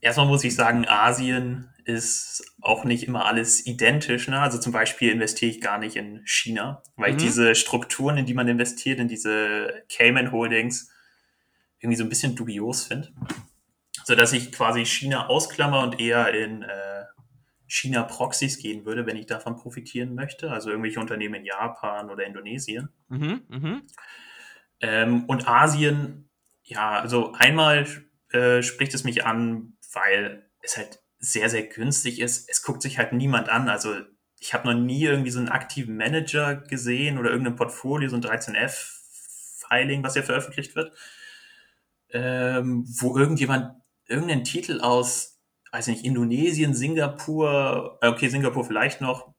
erstmal 0.02 0.28
muss 0.28 0.44
ich 0.44 0.56
sagen, 0.56 0.86
Asien 0.88 1.70
ist 1.86 2.44
auch 2.62 2.84
nicht 2.84 3.04
immer 3.04 3.26
alles 3.26 3.66
identisch. 3.66 4.28
Ne? 4.28 4.40
Also 4.40 4.60
zum 4.60 4.72
Beispiel 4.74 5.12
investiere 5.12 5.52
ich 5.52 5.62
gar 5.62 5.78
nicht 5.80 5.96
in 5.96 6.22
China, 6.26 6.84
weil 6.98 7.12
Mhm. 7.12 7.18
ich 7.18 7.18
diese 7.18 7.56
Strukturen, 7.56 8.18
in 8.18 8.26
die 8.26 8.34
man 8.34 8.48
investiert, 8.48 9.00
in 9.00 9.08
diese 9.08 9.84
Cayman 9.90 10.32
Holdings, 10.32 10.92
irgendwie 11.80 11.98
so 11.98 12.04
ein 12.04 12.10
bisschen 12.10 12.36
dubios 12.36 12.84
finde. 12.84 13.12
Sodass 14.04 14.34
ich 14.34 14.52
quasi 14.52 14.86
China 14.86 15.28
ausklammer 15.28 15.84
und 15.84 16.00
eher 16.00 16.34
in 16.34 16.64
äh, 16.64 17.06
China-Proxys 17.68 18.58
gehen 18.58 18.86
würde, 18.86 19.06
wenn 19.06 19.16
ich 19.16 19.28
davon 19.28 19.56
profitieren 19.56 20.16
möchte. 20.16 20.52
Also 20.52 20.70
irgendwelche 20.70 21.00
Unternehmen 21.00 21.36
in 21.36 21.46
Japan 21.46 22.10
oder 22.10 22.26
Indonesien. 22.26 22.90
Mhm, 23.08 23.44
mhm, 23.48 23.82
Ähm, 24.82 25.26
und 25.26 25.48
Asien, 25.48 26.30
ja, 26.64 27.00
also 27.00 27.34
einmal 27.34 27.86
äh, 28.32 28.64
spricht 28.64 28.94
es 28.94 29.04
mich 29.04 29.26
an, 29.26 29.78
weil 29.94 30.50
es 30.62 30.78
halt 30.78 31.00
sehr, 31.20 31.50
sehr 31.50 31.64
günstig 31.64 32.20
ist. 32.20 32.50
Es 32.50 32.64
guckt 32.64 32.82
sich 32.82 32.98
halt 32.98 33.14
niemand 33.14 33.50
an. 33.50 33.70
Also 33.70 33.96
ich 34.40 34.54
habe 34.54 34.68
noch 34.68 34.80
nie 34.80 35.04
irgendwie 35.04 35.32
so 35.32 35.40
einen 35.40 35.50
aktiven 35.50 35.98
Manager 35.98 36.56
gesehen 36.56 37.18
oder 37.18 37.30
irgendein 37.30 37.56
Portfolio, 37.56 38.10
so 38.10 38.16
ein 38.16 38.24
13F-Filing, 38.24 40.04
was 40.04 40.16
ja 40.16 40.24
veröffentlicht 40.24 40.76
wird, 40.76 40.94
ähm, 42.12 42.86
wo 43.00 43.18
irgendjemand 43.18 43.74
irgendeinen 44.08 44.44
Titel 44.44 44.82
aus, 44.82 45.40
weiß 45.72 45.88
nicht, 45.88 46.04
Indonesien, 46.06 46.74
Singapur, 46.74 48.00
äh, 48.02 48.08
okay, 48.08 48.28
Singapur 48.28 48.66
vielleicht 48.66 49.02
noch, 49.02 49.34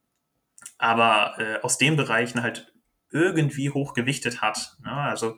aber 0.79 1.35
äh, 1.39 1.61
aus 1.63 1.79
den 1.79 1.97
Bereichen 1.97 2.43
halt 2.43 2.73
irgendwie 3.11 3.71
hochgewichtet 3.71 4.41
hat. 4.41 4.77
Ne? 4.85 4.93
Also 4.93 5.37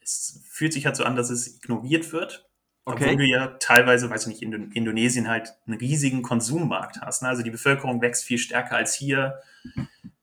es 0.00 0.44
fühlt 0.50 0.72
sich 0.72 0.86
halt 0.86 0.96
so 0.96 1.04
an, 1.04 1.16
dass 1.16 1.30
es 1.30 1.56
ignoriert 1.56 2.12
wird. 2.12 2.48
Okay. 2.84 3.04
Obwohl 3.04 3.16
du 3.16 3.24
ja 3.24 3.46
teilweise, 3.60 4.10
weiß 4.10 4.22
ich 4.22 4.28
nicht, 4.28 4.42
in 4.42 4.72
Indonesien 4.72 5.28
halt 5.28 5.54
einen 5.66 5.78
riesigen 5.78 6.22
Konsummarkt 6.22 7.00
hast. 7.00 7.22
Ne? 7.22 7.28
Also 7.28 7.42
die 7.42 7.50
Bevölkerung 7.50 8.02
wächst 8.02 8.24
viel 8.24 8.38
stärker 8.38 8.76
als 8.76 8.94
hier. 8.94 9.40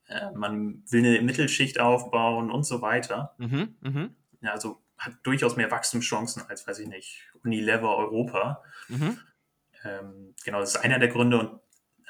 Äh, 0.05 0.31
man 0.35 0.83
will 0.89 1.05
eine 1.05 1.21
Mittelschicht 1.21 1.79
aufbauen 1.79 2.51
und 2.51 2.63
so 2.63 2.81
weiter. 2.81 3.33
mhm, 3.37 3.75
mhm, 3.81 4.15
Ja, 4.41 4.51
also 4.51 4.80
hat 5.01 5.13
durchaus 5.23 5.55
mehr 5.55 5.71
Wachstumschancen 5.71 6.43
als, 6.47 6.67
weiß 6.67 6.79
ich 6.79 6.87
nicht, 6.87 7.23
Unilever 7.43 7.97
Europa. 7.97 8.63
mhm. 8.87 9.19
Ähm, 9.83 10.35
genau, 10.45 10.59
das 10.59 10.75
ist 10.75 10.83
einer 10.83 10.99
der 10.99 11.07
Gründe. 11.07 11.39
Und 11.39 11.59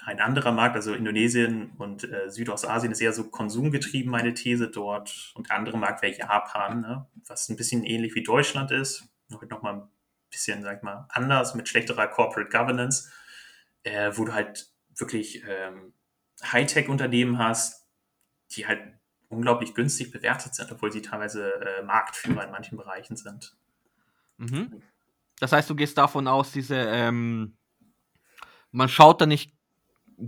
ein 0.03 0.19
anderer 0.19 0.51
Markt, 0.51 0.75
also 0.75 0.93
Indonesien 0.93 1.71
und 1.77 2.03
äh, 2.03 2.29
Südostasien, 2.29 2.91
ist 2.91 2.99
eher 2.99 3.13
so 3.13 3.29
konsumgetrieben, 3.29 4.11
meine 4.11 4.33
These 4.33 4.69
dort. 4.69 5.31
Und 5.35 5.49
der 5.49 5.55
andere 5.55 5.77
Markt 5.77 6.01
wäre 6.01 6.17
Japan, 6.17 6.81
ne? 6.81 7.07
was 7.27 7.47
ein 7.47 7.55
bisschen 7.55 7.85
ähnlich 7.85 8.13
wie 8.13 8.23
Deutschland 8.23 8.71
ist. 8.71 9.07
Noch, 9.29 9.41
noch 9.43 9.61
mal 9.61 9.73
ein 9.75 9.89
bisschen, 10.29 10.61
sag 10.63 10.77
ich 10.77 10.83
mal, 10.83 11.05
anders, 11.09 11.55
mit 11.55 11.69
schlechterer 11.69 12.07
Corporate 12.07 12.49
Governance, 12.49 13.09
äh, 13.83 14.11
wo 14.15 14.25
du 14.25 14.33
halt 14.33 14.69
wirklich 14.97 15.43
ähm, 15.47 15.93
Hightech-Unternehmen 16.43 17.37
hast, 17.37 17.87
die 18.51 18.67
halt 18.67 18.81
unglaublich 19.31 19.73
günstig 19.73 20.11
bewertet 20.11 20.53
sind, 20.55 20.71
obwohl 20.71 20.91
sie 20.91 21.01
teilweise 21.01 21.53
äh, 21.61 21.83
Marktführer 21.83 22.45
in 22.45 22.51
manchen 22.51 22.77
Bereichen 22.77 23.15
sind. 23.15 23.55
Mhm. 24.37 24.81
Das 25.39 25.51
heißt, 25.51 25.69
du 25.69 25.75
gehst 25.75 25.97
davon 25.97 26.27
aus, 26.27 26.51
diese, 26.51 26.75
ähm, 26.75 27.57
man 28.71 28.89
schaut 28.89 29.21
da 29.21 29.25
nicht 29.25 29.53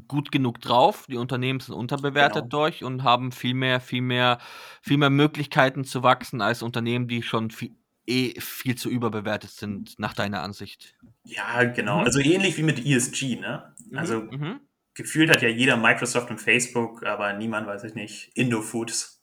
gut 0.07 0.31
genug 0.31 0.59
drauf, 0.59 1.05
die 1.07 1.17
Unternehmen 1.17 1.59
sind 1.59 1.75
unterbewertet 1.75 2.43
Genau. 2.43 2.63
durch 2.63 2.83
und 2.83 3.03
haben 3.03 3.31
viel 3.31 3.53
mehr, 3.53 3.79
viel 3.79 4.01
mehr, 4.01 4.39
viel 4.81 4.97
mehr 4.97 5.11
Möglichkeiten 5.11 5.83
zu 5.83 6.01
wachsen 6.01 6.41
als 6.41 6.63
Unternehmen, 6.63 7.07
die 7.07 7.21
schon 7.21 7.51
viel, 7.51 7.75
eh 8.07 8.39
viel 8.39 8.75
zu 8.75 8.89
überbewertet 8.89 9.51
sind, 9.51 9.99
nach 9.99 10.13
deiner 10.13 10.41
Ansicht. 10.41 10.95
Ja, 11.25 11.63
genau. 11.63 11.99
Mhm. 11.99 12.05
Also 12.05 12.19
ähnlich 12.19 12.57
wie 12.57 12.63
mit 12.63 12.83
ESG, 12.83 13.39
ne? 13.39 13.73
Also 13.93 14.21
mhm. 14.21 14.61
Gefühlt 14.95 15.29
hat 15.29 15.41
ja 15.41 15.49
jeder 15.49 15.75
Microsoft 15.77 16.29
und 16.29 16.39
Facebook, 16.39 17.03
aber 17.03 17.33
niemand, 17.33 17.67
weiß 17.67 17.83
ich 17.83 17.95
nicht, 17.95 18.31
Indofoods. 18.35 19.21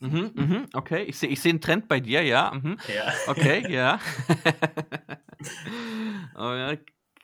Mhm, 0.00 0.32
mhm, 0.34 0.66
okay, 0.74 1.04
ich 1.04 1.18
sehe 1.18 1.30
ich 1.30 1.40
seh 1.40 1.48
einen 1.50 1.60
Trend 1.60 1.86
bei 1.88 2.00
dir, 2.00 2.22
ja. 2.22 2.52
Mhm. 2.52 2.76
Ja. 2.94 3.14
Okay, 3.26 3.64
ja. 3.72 3.98
oh, 6.36 6.52
ja. 6.54 6.74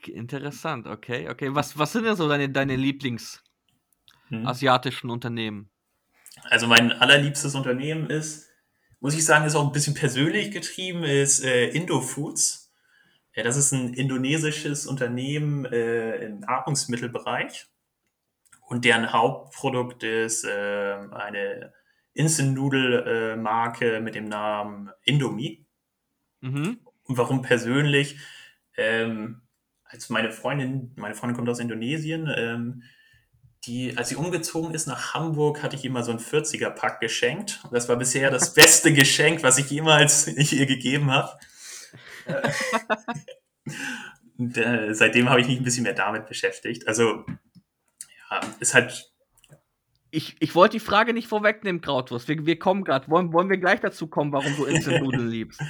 Interessant, 0.07 0.87
okay, 0.89 1.29
okay. 1.29 1.55
Was, 1.55 1.79
was 1.79 1.93
sind 1.93 2.05
denn 2.05 2.17
so 2.17 2.29
deine, 2.29 2.49
deine 2.49 2.75
Lieblings-asiatischen 2.75 5.09
Hm. 5.09 5.13
Unternehmen? 5.13 5.71
Also 6.45 6.67
mein 6.67 6.93
allerliebstes 6.93 7.55
Unternehmen 7.55 8.11
ist, 8.11 8.49
muss 8.99 9.15
ich 9.15 9.25
sagen, 9.25 9.45
ist 9.45 9.55
auch 9.55 9.65
ein 9.65 9.71
bisschen 9.73 9.95
persönlich 9.95 10.51
getrieben, 10.51 11.05
ist 11.05 11.45
äh, 11.45 11.69
Indofoods. 11.69 12.73
Ja, 13.35 13.45
das 13.45 13.57
ist 13.57 13.73
ein 13.73 13.95
indonesisches 13.95 14.87
Unternehmen 14.87 15.65
äh, 15.67 16.17
im 16.25 16.41
Nahrungsmittelbereich. 16.41 17.69
Und 18.67 18.85
deren 18.85 19.13
Hauptprodukt 19.13 20.03
ist 20.03 20.45
äh, 20.45 20.97
eine 21.11 21.73
Instant-Nudel-Marke 22.15 24.01
mit 24.01 24.15
dem 24.15 24.25
Namen 24.25 24.91
Indomie. 25.05 25.67
Mhm. 26.41 26.81
Und 27.05 27.19
warum 27.19 27.43
persönlich? 27.43 28.19
Ähm, 28.77 29.43
als 29.85 30.09
meine 30.09 30.31
Freundin, 30.31 30.93
meine 30.97 31.15
Freundin 31.15 31.37
kommt 31.37 31.49
aus 31.49 31.59
Indonesien, 31.59 32.33
ähm, 32.35 32.83
die, 33.67 33.97
als 33.97 34.09
sie 34.09 34.17
umgezogen 34.17 34.75
ist 34.75 34.87
nach 34.87 35.15
Hamburg, 35.15 35.63
hatte 35.63 35.77
ich 35.77 35.85
ihr 35.85 35.91
mal 35.91 36.03
so 36.03 36.11
ein 36.11 36.19
40er-Pack 36.19 37.01
geschenkt. 37.01 37.61
Und 37.65 37.73
das 37.73 37.89
war 37.89 37.97
bisher 37.97 38.31
das 38.31 38.55
beste 38.57 38.93
Geschenk, 38.93 39.43
was 39.43 39.59
ich 39.59 39.71
jemals 39.71 40.27
ihr 40.53 40.67
gegeben 40.67 41.11
habe. 41.11 41.39
Und, 44.39 44.57
äh, 44.57 44.95
seitdem 44.95 45.29
habe 45.29 45.41
ich 45.41 45.47
mich 45.47 45.59
ein 45.59 45.65
bisschen 45.65 45.85
mehr 45.85 45.93
damit 45.93 46.27
beschäftigt. 46.27 46.89
Also, 46.89 47.25
ist 48.61 48.75
halt 48.75 49.11
Ich, 50.11 50.37
ich 50.41 50.55
wollte 50.55 50.77
die 50.77 50.85
Frage 50.85 51.13
nicht 51.13 51.29
vorwegnehmen, 51.29 51.81
Krautwurst. 51.81 52.29
Wir, 52.29 52.45
wir 52.45 52.59
kommen 52.59 52.85
gerade. 52.85 53.09
Wollen, 53.09 53.33
wollen 53.33 53.49
wir 53.49 53.59
gleich 53.59 53.81
dazu 53.81 54.07
kommen, 54.07 54.33
warum 54.33 54.55
du 54.57 54.65
Instant-Nudeln 54.65 55.29
liebst? 55.31 55.61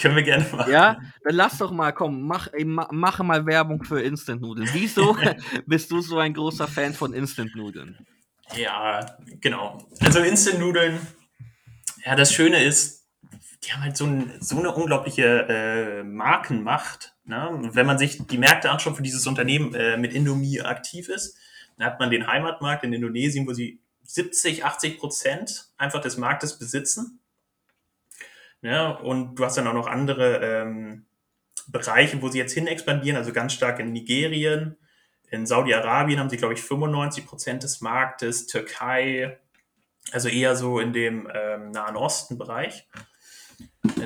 Können 0.00 0.16
wir 0.16 0.22
gerne 0.22 0.44
machen. 0.52 0.72
Ja? 0.72 0.98
Dann 1.24 1.34
lass 1.34 1.58
doch 1.58 1.70
mal, 1.70 1.92
komm, 1.92 2.26
mach, 2.26 2.48
mache 2.64 3.24
mal 3.24 3.46
Werbung 3.46 3.84
für 3.84 4.00
Instant-Nudeln. 4.00 4.68
Wieso 4.72 5.16
bist 5.66 5.90
du 5.90 6.00
so 6.00 6.18
ein 6.18 6.34
großer 6.34 6.68
Fan 6.68 6.94
von 6.94 7.12
Instant-Nudeln? 7.12 7.98
Ja, 8.56 9.06
genau. 9.40 9.78
Also 10.00 10.20
Instant-Nudeln, 10.20 10.98
ja, 12.04 12.16
das 12.16 12.32
Schöne 12.32 12.62
ist, 12.62 13.02
die 13.64 13.72
haben 13.72 13.82
halt 13.82 13.96
so, 13.96 14.06
ein, 14.06 14.32
so 14.40 14.58
eine 14.58 14.72
unglaubliche 14.72 15.46
äh, 15.48 16.02
Markenmacht. 16.02 17.14
Ne? 17.24 17.70
Wenn 17.72 17.86
man 17.86 17.98
sich 17.98 18.26
die 18.26 18.38
Märkte 18.38 18.70
anschaut, 18.70 18.96
für 18.96 19.02
dieses 19.02 19.26
Unternehmen 19.26 19.74
äh, 19.74 19.96
mit 19.96 20.12
Indomie 20.12 20.60
aktiv 20.60 21.08
ist, 21.08 21.38
dann 21.76 21.86
hat 21.86 22.00
man 22.00 22.10
den 22.10 22.26
Heimatmarkt 22.26 22.84
in 22.84 22.92
Indonesien, 22.92 23.46
wo 23.46 23.52
sie 23.52 23.80
70, 24.04 24.64
80 24.64 24.98
Prozent 24.98 25.70
einfach 25.76 26.00
des 26.00 26.16
Marktes 26.16 26.58
besitzen. 26.58 27.20
Ja, 28.60 28.90
und 28.90 29.36
du 29.36 29.44
hast 29.44 29.56
dann 29.56 29.66
auch 29.66 29.74
noch 29.74 29.86
andere 29.86 30.38
ähm, 30.38 31.06
Bereiche, 31.68 32.22
wo 32.22 32.28
sie 32.28 32.38
jetzt 32.38 32.52
hin 32.52 32.66
expandieren, 32.66 33.16
also 33.16 33.32
ganz 33.32 33.52
stark 33.52 33.80
in 33.80 33.92
Nigerien, 33.92 34.76
in 35.32 35.46
Saudi-Arabien 35.46 36.20
haben 36.20 36.28
sie, 36.28 36.36
glaube 36.36 36.52
ich, 36.52 36.60
95 36.62 37.24
Prozent 37.24 37.62
des 37.62 37.80
Marktes, 37.80 38.46
Türkei, 38.46 39.38
also 40.12 40.28
eher 40.28 40.56
so 40.56 40.78
in 40.78 40.92
dem 40.92 41.26
ähm, 41.32 41.70
Nahen 41.70 41.96
Osten-Bereich. 41.96 42.86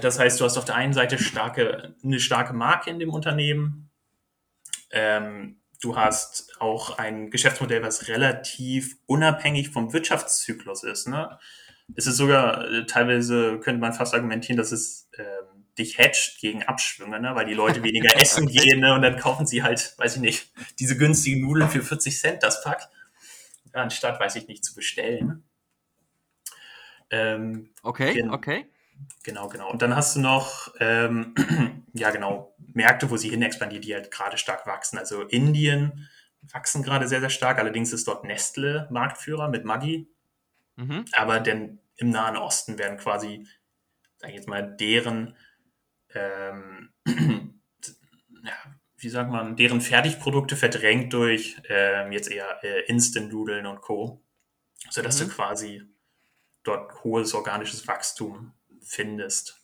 Das 0.00 0.20
heißt, 0.20 0.40
du 0.40 0.44
hast 0.44 0.56
auf 0.56 0.64
der 0.64 0.76
einen 0.76 0.92
Seite 0.92 1.18
starke, 1.18 1.96
eine 2.04 2.20
starke 2.20 2.52
Marke 2.52 2.90
in 2.90 3.00
dem 3.00 3.10
Unternehmen. 3.10 3.90
Ähm, 4.92 5.60
du 5.80 5.96
hast 5.96 6.60
auch 6.60 6.98
ein 6.98 7.30
Geschäftsmodell, 7.30 7.82
was 7.82 8.08
relativ 8.08 8.96
unabhängig 9.06 9.70
vom 9.70 9.92
Wirtschaftszyklus 9.92 10.82
ist. 10.84 11.08
Ne? 11.08 11.38
Es 11.94 12.06
ist 12.06 12.16
sogar 12.16 12.70
äh, 12.70 12.86
teilweise, 12.86 13.60
könnte 13.60 13.80
man 13.80 13.92
fast 13.92 14.14
argumentieren, 14.14 14.56
dass 14.56 14.72
es 14.72 15.08
ähm, 15.18 15.64
dich 15.78 15.98
hedgt 15.98 16.38
gegen 16.40 16.62
Abschwünge, 16.62 17.20
ne? 17.20 17.34
weil 17.34 17.46
die 17.46 17.54
Leute 17.54 17.82
weniger 17.82 18.14
essen 18.20 18.46
gehen 18.46 18.80
ne? 18.80 18.94
und 18.94 19.02
dann 19.02 19.16
kaufen 19.16 19.46
sie 19.46 19.62
halt, 19.62 19.94
weiß 19.98 20.16
ich 20.16 20.22
nicht, 20.22 20.52
diese 20.78 20.96
günstigen 20.96 21.42
Nudeln 21.42 21.68
für 21.68 21.82
40 21.82 22.18
Cent 22.18 22.42
das 22.42 22.62
Pack, 22.62 22.88
anstatt, 23.72 24.18
weiß 24.18 24.36
ich 24.36 24.48
nicht, 24.48 24.64
zu 24.64 24.74
bestellen. 24.74 25.44
Ähm, 27.10 27.70
okay, 27.82 28.26
okay. 28.30 28.66
Genau, 29.26 29.48
genau. 29.48 29.70
Und 29.70 29.82
dann 29.82 29.96
hast 29.96 30.14
du 30.14 30.20
noch, 30.20 30.72
ähm, 30.78 31.34
ja 31.94 32.10
genau, 32.10 32.54
Märkte, 32.58 33.10
wo 33.10 33.16
sie 33.16 33.28
hin 33.28 33.42
expandieren, 33.42 33.82
die 33.82 33.94
halt 33.94 34.10
gerade 34.10 34.38
stark 34.38 34.66
wachsen. 34.66 34.98
Also 34.98 35.22
Indien 35.22 36.08
wachsen 36.42 36.82
gerade 36.82 37.08
sehr, 37.08 37.20
sehr 37.20 37.30
stark. 37.30 37.58
Allerdings 37.58 37.92
ist 37.92 38.06
dort 38.06 38.24
Nestle 38.24 38.86
Marktführer 38.90 39.48
mit 39.48 39.64
Maggi. 39.64 40.08
Mhm. 40.76 41.06
Aber 41.12 41.40
denn 41.40 41.80
im 41.96 42.10
Nahen 42.10 42.36
Osten 42.36 42.78
werden 42.78 42.98
quasi, 42.98 43.46
sag 44.18 44.30
ich 44.30 44.36
jetzt 44.36 44.48
mal, 44.48 44.62
deren, 44.62 45.36
ähm, 46.14 46.90
ja, 47.06 48.52
wie 48.98 49.08
sagt 49.08 49.30
man, 49.30 49.56
deren 49.56 49.80
Fertigprodukte 49.80 50.56
verdrängt 50.56 51.12
durch 51.12 51.56
ähm, 51.68 52.12
jetzt 52.12 52.30
eher 52.30 52.62
äh, 52.62 52.82
Instant-Nudeln 52.86 53.66
und 53.66 53.80
Co. 53.80 54.22
Sodass 54.90 55.20
mhm. 55.20 55.24
du 55.24 55.34
quasi 55.34 55.82
dort 56.62 57.02
hohes 57.02 57.34
organisches 57.34 57.88
Wachstum 57.88 58.52
findest. 58.86 59.62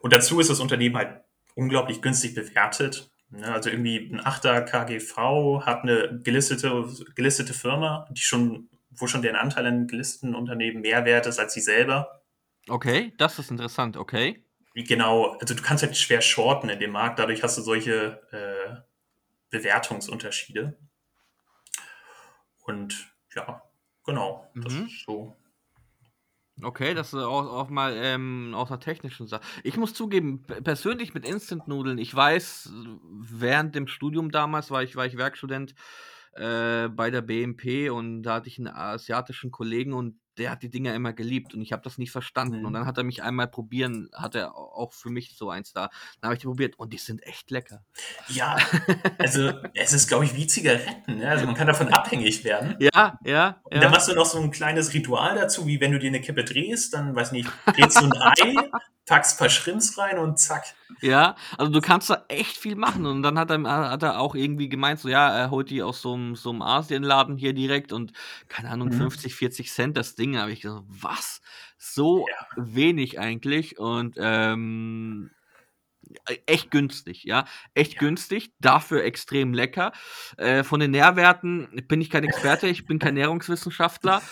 Und 0.00 0.12
dazu 0.12 0.40
ist 0.40 0.50
das 0.50 0.60
Unternehmen 0.60 0.96
halt 0.96 1.22
unglaublich 1.54 2.02
günstig 2.02 2.34
bewertet. 2.34 3.10
Ne? 3.30 3.52
Also 3.52 3.70
irgendwie 3.70 4.10
ein 4.12 4.20
8er 4.20 4.62
KGV 4.62 5.64
hat 5.66 5.82
eine 5.82 6.20
gelistete, 6.22 6.88
gelistete 7.14 7.52
Firma, 7.52 8.08
die 8.10 8.20
schon, 8.20 8.68
wo 8.90 9.06
schon 9.06 9.22
deren 9.22 9.36
Anteil 9.36 9.66
an 9.66 9.86
gelisteten 9.86 10.34
Unternehmen 10.34 10.80
mehr 10.80 11.04
wert 11.04 11.26
ist 11.26 11.38
als 11.38 11.54
sie 11.54 11.60
selber. 11.60 12.22
Okay, 12.68 13.12
das 13.18 13.38
ist 13.38 13.50
interessant, 13.50 13.96
okay. 13.96 14.44
Genau, 14.74 15.32
also 15.40 15.54
du 15.54 15.62
kannst 15.62 15.82
halt 15.82 15.96
schwer 15.96 16.20
shorten 16.20 16.68
in 16.68 16.78
dem 16.78 16.92
Markt, 16.92 17.18
dadurch 17.18 17.42
hast 17.42 17.58
du 17.58 17.62
solche 17.62 18.20
äh, 18.30 18.76
Bewertungsunterschiede. 19.50 20.78
Und 22.64 23.12
ja, 23.34 23.62
genau, 24.04 24.48
das 24.54 24.74
mhm. 24.74 24.86
ist 24.86 25.04
so 25.04 25.36
Okay, 26.60 26.92
das 26.94 27.08
ist 27.08 27.20
auch, 27.22 27.46
auch 27.46 27.68
mal 27.68 27.94
ähm, 27.96 28.52
aus 28.54 28.68
einer 28.70 28.80
technischen 28.80 29.28
Sache. 29.28 29.42
Ich 29.62 29.76
muss 29.76 29.94
zugeben, 29.94 30.42
persönlich 30.64 31.14
mit 31.14 31.24
Instant-Nudeln, 31.24 31.98
ich 31.98 32.12
weiß, 32.12 32.72
während 33.20 33.76
dem 33.76 33.86
Studium 33.86 34.32
damals 34.32 34.70
war 34.72 34.82
ich, 34.82 34.96
war 34.96 35.06
ich 35.06 35.16
Werkstudent 35.16 35.74
äh, 36.32 36.88
bei 36.88 37.10
der 37.10 37.22
BMP 37.22 37.90
und 37.90 38.24
da 38.24 38.34
hatte 38.34 38.48
ich 38.48 38.58
einen 38.58 38.68
asiatischen 38.68 39.52
Kollegen 39.52 39.92
und 39.92 40.18
der 40.38 40.50
hat 40.50 40.62
die 40.62 40.70
Dinger 40.70 40.94
immer 40.94 41.12
geliebt 41.12 41.54
und 41.54 41.62
ich 41.62 41.72
habe 41.72 41.82
das 41.82 41.98
nicht 41.98 42.10
verstanden. 42.10 42.60
Mhm. 42.60 42.66
Und 42.66 42.72
dann 42.72 42.86
hat 42.86 42.96
er 42.98 43.04
mich 43.04 43.22
einmal 43.22 43.48
probieren, 43.48 44.08
hat 44.12 44.34
er 44.34 44.56
auch 44.56 44.92
für 44.92 45.10
mich 45.10 45.36
so 45.36 45.50
eins 45.50 45.72
da. 45.72 45.90
Dann 46.20 46.28
habe 46.28 46.34
ich 46.34 46.40
die 46.40 46.46
probiert 46.46 46.78
und 46.78 46.92
die 46.92 46.98
sind 46.98 47.22
echt 47.24 47.50
lecker. 47.50 47.84
Ja, 48.28 48.56
also 49.18 49.52
es 49.74 49.92
ist, 49.92 50.08
glaube 50.08 50.24
ich, 50.24 50.34
wie 50.34 50.46
Zigaretten. 50.46 51.18
Ne? 51.18 51.28
Also 51.28 51.46
man 51.46 51.54
kann 51.54 51.66
davon 51.66 51.88
abhängig 51.88 52.44
werden. 52.44 52.76
Ja, 52.78 53.18
ja. 53.24 53.60
Und 53.64 53.82
dann 53.82 53.90
machst 53.90 54.08
du 54.08 54.14
noch 54.14 54.26
so 54.26 54.40
ein 54.40 54.50
kleines 54.50 54.94
Ritual 54.94 55.34
dazu, 55.34 55.66
wie 55.66 55.80
wenn 55.80 55.92
du 55.92 55.98
dir 55.98 56.08
eine 56.08 56.20
Kippe 56.20 56.44
drehst, 56.44 56.94
dann, 56.94 57.14
weiß 57.14 57.32
nicht, 57.32 57.50
drehst 57.66 58.00
du 58.00 58.04
ein 58.04 58.12
Ei, 58.12 58.54
packst 59.06 59.36
ein 59.36 59.38
paar 59.38 59.50
Schrimps 59.50 59.98
rein 59.98 60.18
und 60.18 60.38
zack. 60.38 60.74
Ja, 61.00 61.36
also 61.56 61.70
du 61.72 61.80
kannst 61.80 62.10
da 62.10 62.24
echt 62.28 62.56
viel 62.56 62.76
machen. 62.76 63.06
Und 63.06 63.22
dann 63.22 63.38
hat 63.38 63.50
er, 63.50 63.62
hat 63.90 64.02
er 64.02 64.18
auch 64.20 64.34
irgendwie 64.34 64.68
gemeint, 64.68 65.00
so 65.00 65.08
ja, 65.08 65.28
er 65.28 65.50
holt 65.50 65.70
die 65.70 65.82
aus 65.82 66.02
so 66.02 66.14
einem, 66.14 66.34
so 66.34 66.50
einem 66.50 66.62
Asienladen 66.62 67.36
hier 67.36 67.52
direkt 67.52 67.92
und 67.92 68.12
keine 68.48 68.70
Ahnung, 68.70 68.88
mhm. 68.88 68.98
50, 68.98 69.34
40 69.34 69.70
Cent 69.70 69.96
das 69.96 70.14
Ding. 70.14 70.32
Da 70.32 70.40
habe 70.40 70.52
ich 70.52 70.60
gesagt, 70.60 70.84
was? 70.88 71.40
So 71.78 72.26
ja. 72.28 72.46
wenig 72.56 73.20
eigentlich. 73.20 73.78
Und 73.78 74.16
ähm, 74.18 75.30
echt 76.46 76.70
günstig, 76.70 77.24
ja. 77.24 77.44
Echt 77.74 77.94
ja. 77.94 78.00
günstig, 78.00 78.52
dafür 78.60 79.04
extrem 79.04 79.52
lecker. 79.52 79.92
Äh, 80.36 80.64
von 80.64 80.80
den 80.80 80.90
Nährwerten 80.90 81.84
bin 81.86 82.00
ich 82.00 82.10
kein 82.10 82.24
Experte, 82.24 82.66
ich 82.68 82.86
bin 82.86 82.98
kein 82.98 83.08
Ernährungswissenschaftler. 83.18 84.22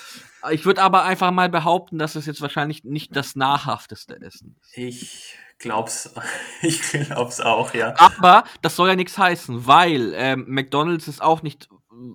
Ich 0.51 0.65
würde 0.65 0.81
aber 0.81 1.03
einfach 1.03 1.31
mal 1.31 1.49
behaupten, 1.49 1.97
dass 1.97 2.15
es 2.15 2.25
jetzt 2.25 2.41
wahrscheinlich 2.41 2.83
nicht 2.83 3.15
das 3.15 3.35
nahrhafteste 3.35 4.19
Essen 4.21 4.55
ist. 4.61 4.77
Ich 4.77 5.37
glaub's, 5.59 6.13
ich 6.61 6.81
glaub's 6.81 7.39
auch, 7.39 7.73
ja. 7.73 7.93
Aber 7.97 8.43
das 8.61 8.75
soll 8.75 8.89
ja 8.89 8.95
nichts 8.95 9.17
heißen, 9.17 9.67
weil 9.67 10.13
ähm, 10.15 10.45
McDonalds 10.47 11.07
ist 11.07 11.21
auch 11.21 11.41
nicht 11.41 11.69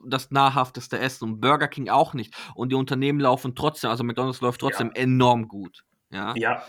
das 0.06 0.30
nahrhafteste 0.30 0.98
Essen 0.98 1.24
und 1.24 1.40
Burger 1.40 1.68
King 1.68 1.88
auch 1.88 2.14
nicht. 2.14 2.34
Und 2.54 2.70
die 2.70 2.76
Unternehmen 2.76 3.20
laufen 3.20 3.54
trotzdem, 3.54 3.90
also 3.90 4.04
McDonalds 4.04 4.40
läuft 4.40 4.60
trotzdem 4.60 4.92
ja. 4.94 5.02
enorm 5.02 5.48
gut. 5.48 5.84
Ja. 6.10 6.34
ja, 6.36 6.62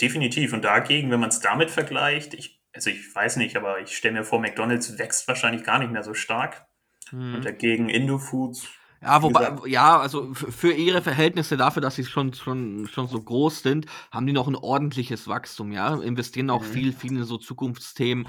definitiv. 0.00 0.52
Und 0.52 0.64
dagegen, 0.64 1.10
wenn 1.10 1.20
man 1.20 1.30
es 1.30 1.40
damit 1.40 1.70
vergleicht, 1.70 2.34
ich, 2.34 2.60
also 2.72 2.90
ich 2.90 3.14
weiß 3.14 3.36
nicht, 3.36 3.56
aber 3.56 3.80
ich 3.80 3.96
stelle 3.96 4.14
mir 4.14 4.24
vor, 4.24 4.38
McDonalds 4.38 4.98
wächst 4.98 5.26
wahrscheinlich 5.28 5.64
gar 5.64 5.78
nicht 5.78 5.90
mehr 5.90 6.02
so 6.02 6.14
stark. 6.14 6.66
Hm. 7.08 7.36
Und 7.36 7.44
dagegen 7.44 7.88
Indofoods 7.88 8.68
ja, 9.02 9.22
wobei, 9.22 9.50
ja, 9.66 9.98
also 9.98 10.34
für 10.34 10.72
ihre 10.72 11.00
Verhältnisse 11.00 11.56
dafür, 11.56 11.80
dass 11.80 11.94
sie 11.94 12.04
schon, 12.04 12.34
schon, 12.34 12.86
schon 12.86 13.08
so 13.08 13.20
groß 13.20 13.62
sind, 13.62 13.86
haben 14.10 14.26
die 14.26 14.34
noch 14.34 14.46
ein 14.46 14.56
ordentliches 14.56 15.26
Wachstum, 15.26 15.72
ja. 15.72 15.94
Investieren 15.94 16.50
auch 16.50 16.62
mhm. 16.62 16.66
viel, 16.66 16.92
viel 16.92 17.16
in 17.16 17.24
so 17.24 17.38
Zukunftsthemen, 17.38 18.28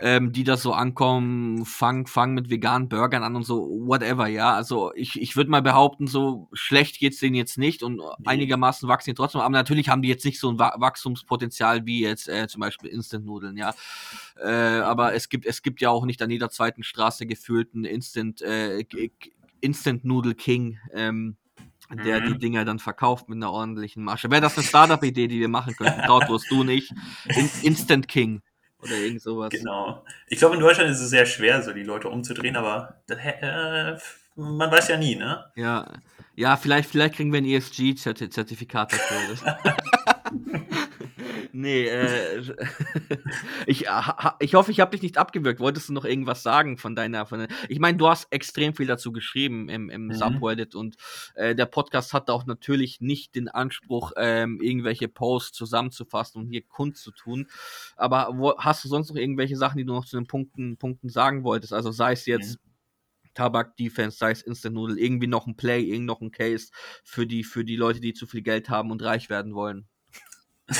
ähm, 0.00 0.32
die 0.32 0.42
da 0.42 0.56
so 0.56 0.72
ankommen, 0.72 1.64
fangen 1.64 2.08
fang 2.08 2.34
mit 2.34 2.50
veganen 2.50 2.88
Burgern 2.88 3.22
an 3.22 3.36
und 3.36 3.44
so, 3.44 3.60
whatever, 3.86 4.26
ja. 4.26 4.54
Also 4.54 4.92
ich, 4.94 5.20
ich 5.20 5.36
würde 5.36 5.50
mal 5.50 5.62
behaupten, 5.62 6.08
so 6.08 6.48
schlecht 6.52 6.98
geht's 6.98 7.20
denen 7.20 7.36
jetzt 7.36 7.56
nicht 7.56 7.84
und 7.84 7.98
nee. 7.98 8.02
einigermaßen 8.24 8.88
wachsen 8.88 9.10
die 9.10 9.14
trotzdem, 9.14 9.40
aber 9.40 9.50
natürlich 9.50 9.88
haben 9.88 10.02
die 10.02 10.08
jetzt 10.08 10.24
nicht 10.24 10.40
so 10.40 10.50
ein 10.50 10.58
Wachstumspotenzial 10.58 11.86
wie 11.86 12.00
jetzt 12.00 12.28
äh, 12.28 12.48
zum 12.48 12.60
Beispiel 12.60 12.90
Instant-Nudeln, 12.90 13.56
ja. 13.56 13.72
Äh, 14.42 14.80
aber 14.80 15.14
es 15.14 15.28
gibt, 15.28 15.46
es 15.46 15.62
gibt 15.62 15.80
ja 15.80 15.90
auch 15.90 16.04
nicht 16.04 16.20
an 16.22 16.30
jeder 16.30 16.50
zweiten 16.50 16.82
Straße 16.82 17.24
gefühlten 17.24 17.84
Instant 17.84 18.42
äh, 18.42 18.84
Instant 19.60 20.04
Noodle 20.04 20.34
King, 20.34 20.78
ähm, 20.92 21.36
der 21.90 22.20
mhm. 22.20 22.32
die 22.32 22.38
Dinger 22.38 22.64
dann 22.64 22.78
verkauft 22.78 23.28
mit 23.28 23.36
einer 23.36 23.52
ordentlichen 23.52 24.02
Masche. 24.02 24.30
Wäre 24.30 24.40
das 24.40 24.56
eine 24.56 24.66
Startup-Idee, 24.66 25.28
die 25.28 25.40
wir 25.40 25.48
machen 25.48 25.74
könnten? 25.76 26.02
Trautwurst, 26.02 26.50
du 26.50 26.64
nicht. 26.64 26.92
In 27.26 27.48
Instant 27.62 28.08
King 28.08 28.42
oder 28.82 28.96
irgend 28.96 29.22
sowas. 29.22 29.50
Genau. 29.50 30.04
Ich 30.28 30.38
glaube, 30.38 30.56
in 30.56 30.60
Deutschland 30.60 30.90
ist 30.90 31.00
es 31.00 31.10
sehr 31.10 31.26
schwer, 31.26 31.62
so 31.62 31.72
die 31.72 31.82
Leute 31.82 32.08
umzudrehen, 32.08 32.56
aber 32.56 33.02
das, 33.06 33.18
äh, 33.18 33.96
man 34.36 34.70
weiß 34.70 34.88
ja 34.88 34.96
nie, 34.96 35.16
ne? 35.16 35.44
Ja, 35.54 35.92
ja 36.36 36.56
vielleicht, 36.56 36.90
vielleicht 36.90 37.14
kriegen 37.16 37.32
wir 37.32 37.40
ein 37.40 37.46
ESG-Zertifikat 37.46 38.92
dafür. 38.92 39.58
Nee, 41.58 41.86
äh, 41.86 42.42
ich, 43.66 43.86
ich 44.40 44.54
hoffe, 44.54 44.70
ich 44.70 44.80
habe 44.80 44.90
dich 44.90 45.00
nicht 45.00 45.16
abgewürgt. 45.16 45.58
Wolltest 45.58 45.88
du 45.88 45.94
noch 45.94 46.04
irgendwas 46.04 46.42
sagen 46.42 46.76
von 46.76 46.94
deiner, 46.94 47.24
von 47.24 47.46
ich 47.70 47.78
meine, 47.78 47.96
du 47.96 48.08
hast 48.08 48.30
extrem 48.30 48.74
viel 48.74 48.86
dazu 48.86 49.10
geschrieben 49.10 49.70
im, 49.70 49.88
im 49.88 50.08
mhm. 50.08 50.12
Subreddit 50.12 50.74
und 50.74 50.96
äh, 51.34 51.54
der 51.54 51.64
Podcast 51.64 52.12
hat 52.12 52.28
auch 52.28 52.44
natürlich 52.44 53.00
nicht 53.00 53.34
den 53.34 53.48
Anspruch, 53.48 54.12
ähm, 54.18 54.60
irgendwelche 54.60 55.08
Posts 55.08 55.56
zusammenzufassen 55.56 56.42
und 56.42 56.50
hier 56.50 56.60
kundzutun. 56.60 57.48
Aber 57.96 58.32
wo, 58.34 58.58
hast 58.58 58.84
du 58.84 58.88
sonst 58.88 59.08
noch 59.08 59.16
irgendwelche 59.16 59.56
Sachen, 59.56 59.78
die 59.78 59.86
du 59.86 59.94
noch 59.94 60.04
zu 60.04 60.18
den 60.18 60.26
Punkten, 60.26 60.76
Punkten 60.76 61.08
sagen 61.08 61.42
wolltest? 61.42 61.72
Also 61.72 61.90
sei 61.90 62.12
es 62.12 62.26
jetzt 62.26 62.60
mhm. 62.62 62.65
Tabak 63.36 63.76
Defense, 63.76 64.16
sei 64.16 64.32
es 64.32 64.42
Instant 64.42 64.74
Noodle, 64.74 64.98
irgendwie 64.98 65.26
noch 65.26 65.46
ein 65.46 65.56
Play, 65.56 65.82
irgend 65.82 66.06
noch 66.06 66.20
ein 66.20 66.32
Case 66.32 66.70
für 67.04 67.26
die, 67.26 67.44
für 67.44 67.64
die 67.64 67.76
Leute, 67.76 68.00
die 68.00 68.14
zu 68.14 68.26
viel 68.26 68.42
Geld 68.42 68.68
haben 68.68 68.90
und 68.90 69.02
reich 69.02 69.30
werden 69.30 69.54
wollen. 69.54 69.86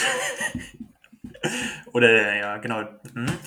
oder 1.92 2.34
ja, 2.34 2.56
genau. 2.56 2.82
Hm. 3.14 3.38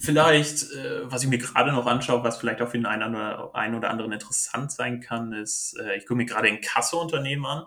Vielleicht, 0.00 0.72
äh, 0.72 1.10
was 1.10 1.22
ich 1.22 1.28
mir 1.28 1.38
gerade 1.38 1.72
noch 1.72 1.86
anschaue, 1.86 2.24
was 2.24 2.38
vielleicht 2.38 2.62
auch 2.62 2.70
für 2.70 2.78
den 2.78 2.86
einen 2.86 3.14
oder, 3.14 3.54
einen 3.54 3.74
oder 3.74 3.90
anderen 3.90 4.12
interessant 4.12 4.72
sein 4.72 5.00
kann, 5.00 5.32
ist, 5.32 5.76
äh, 5.78 5.96
ich 5.96 6.06
gucke 6.06 6.16
mir 6.16 6.24
gerade 6.24 6.48
Inkasso-Unternehmen 6.48 7.44
an. 7.44 7.66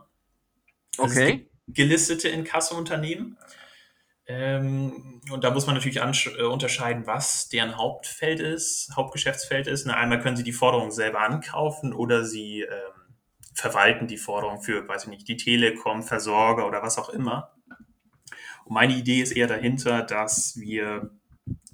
Okay. 0.97 1.49
Gelistete 1.67 2.29
Inkasso-Unternehmen. 2.29 3.37
Ähm, 4.29 5.21
und 5.31 5.43
da 5.43 5.49
muss 5.49 5.65
man 5.65 5.73
natürlich 5.73 5.97
äh, 5.97 6.43
unterscheiden, 6.43 7.07
was 7.07 7.49
deren 7.49 7.77
Hauptfeld 7.77 8.39
ist, 8.39 8.91
Hauptgeschäftsfeld 8.95 9.65
ist. 9.65 9.87
Na, 9.87 9.95
einmal 9.95 10.21
können 10.21 10.37
sie 10.37 10.43
die 10.43 10.53
Forderung 10.53 10.91
selber 10.91 11.21
ankaufen 11.21 11.93
oder 11.93 12.23
sie 12.23 12.61
ähm, 12.61 13.15
verwalten 13.55 14.05
die 14.05 14.17
Forderung 14.17 14.61
für, 14.61 14.87
weiß 14.87 15.05
ich 15.05 15.09
nicht, 15.09 15.27
die 15.27 15.35
Telekom, 15.35 16.03
Versorger 16.03 16.67
oder 16.67 16.83
was 16.83 16.99
auch 16.99 17.09
immer. 17.09 17.55
Und 18.65 18.75
meine 18.75 18.93
Idee 18.93 19.19
ist 19.19 19.31
eher 19.31 19.47
dahinter, 19.47 20.03
dass 20.03 20.59
wir 20.59 21.09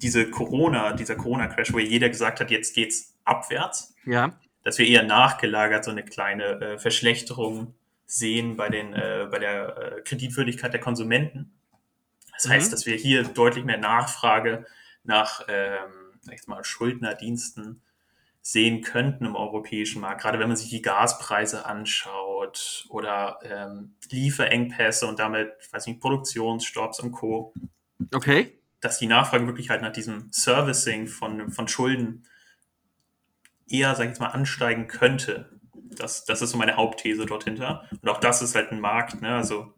diese 0.00 0.30
Corona, 0.30 0.94
dieser 0.94 1.16
Corona-Crash, 1.16 1.74
wo 1.74 1.78
jeder 1.78 2.08
gesagt 2.08 2.40
hat, 2.40 2.50
jetzt 2.50 2.74
geht's 2.74 3.18
abwärts, 3.24 3.94
ja. 4.06 4.32
dass 4.64 4.78
wir 4.78 4.86
eher 4.86 5.02
nachgelagert 5.02 5.84
so 5.84 5.90
eine 5.90 6.06
kleine 6.06 6.60
äh, 6.60 6.78
Verschlechterung 6.78 7.74
sehen 8.06 8.56
bei, 8.56 8.70
den, 8.70 8.94
äh, 8.94 9.28
bei 9.30 9.38
der 9.38 9.76
äh, 9.76 10.00
Kreditwürdigkeit 10.00 10.72
der 10.72 10.80
Konsumenten. 10.80 11.55
Das 12.36 12.46
Mhm. 12.46 12.50
heißt, 12.52 12.72
dass 12.72 12.86
wir 12.86 12.96
hier 12.96 13.24
deutlich 13.24 13.64
mehr 13.64 13.78
Nachfrage 13.78 14.66
nach 15.04 15.42
ähm, 15.48 15.90
jetzt 16.30 16.48
mal, 16.48 16.64
Schuldnerdiensten 16.64 17.82
sehen 18.42 18.82
könnten 18.82 19.24
im 19.24 19.34
europäischen 19.34 20.00
Markt, 20.00 20.22
gerade 20.22 20.38
wenn 20.38 20.48
man 20.48 20.56
sich 20.56 20.70
die 20.70 20.82
Gaspreise 20.82 21.66
anschaut 21.66 22.86
oder 22.88 23.38
ähm, 23.42 23.96
Lieferengpässe 24.10 25.06
und 25.06 25.18
damit, 25.18 25.52
weiß 25.72 25.86
nicht, 25.86 26.00
Produktionsstopps 26.00 27.00
und 27.00 27.12
Co., 27.12 27.52
Okay. 28.14 28.60
dass 28.80 28.98
die 28.98 29.06
Nachfrage 29.08 29.46
wirklich 29.46 29.70
halt 29.70 29.82
nach 29.82 29.90
diesem 29.92 30.28
Servicing 30.30 31.08
von, 31.08 31.50
von 31.50 31.66
Schulden 31.66 32.24
eher, 33.68 33.94
sag 33.96 34.04
ich 34.04 34.10
jetzt 34.10 34.20
mal, 34.20 34.28
ansteigen 34.28 34.86
könnte. 34.86 35.50
Das, 35.96 36.24
das 36.24 36.42
ist 36.42 36.50
so 36.50 36.58
meine 36.58 36.76
Hauptthese 36.76 37.26
dort 37.26 37.44
hinter. 37.44 37.88
Und 38.00 38.08
auch 38.08 38.20
das 38.20 38.42
ist 38.42 38.54
halt 38.54 38.70
ein 38.70 38.80
Markt, 38.80 39.20
ne? 39.22 39.34
Also 39.34 39.74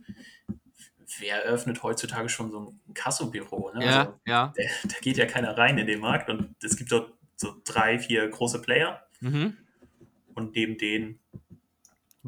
wer 1.21 1.45
eröffnet 1.45 1.83
heutzutage 1.83 2.29
schon 2.29 2.51
so 2.51 2.75
ein 2.89 2.95
Kassobüro? 2.95 3.73
Ne? 3.75 3.85
Ja, 3.85 3.99
Also, 4.01 4.14
ja. 4.27 4.53
da, 4.85 4.95
geht 5.01 5.16
ja 5.16 5.27
keiner 5.27 5.57
rein 5.57 5.79
in 5.79 5.87
den 5.87 6.01
Markt 6.01 6.29
und 6.31 6.55
es 6.62 6.77
gibt 6.77 6.93
dort 6.93 7.12
so 7.37 7.55
drei, 7.64 7.99
vier 7.99 8.29
große 8.29 8.61
Player 8.62 9.03
Mhm. 9.21 9.57
und 10.35 10.55
neben 10.55 10.79
denen 10.79 11.19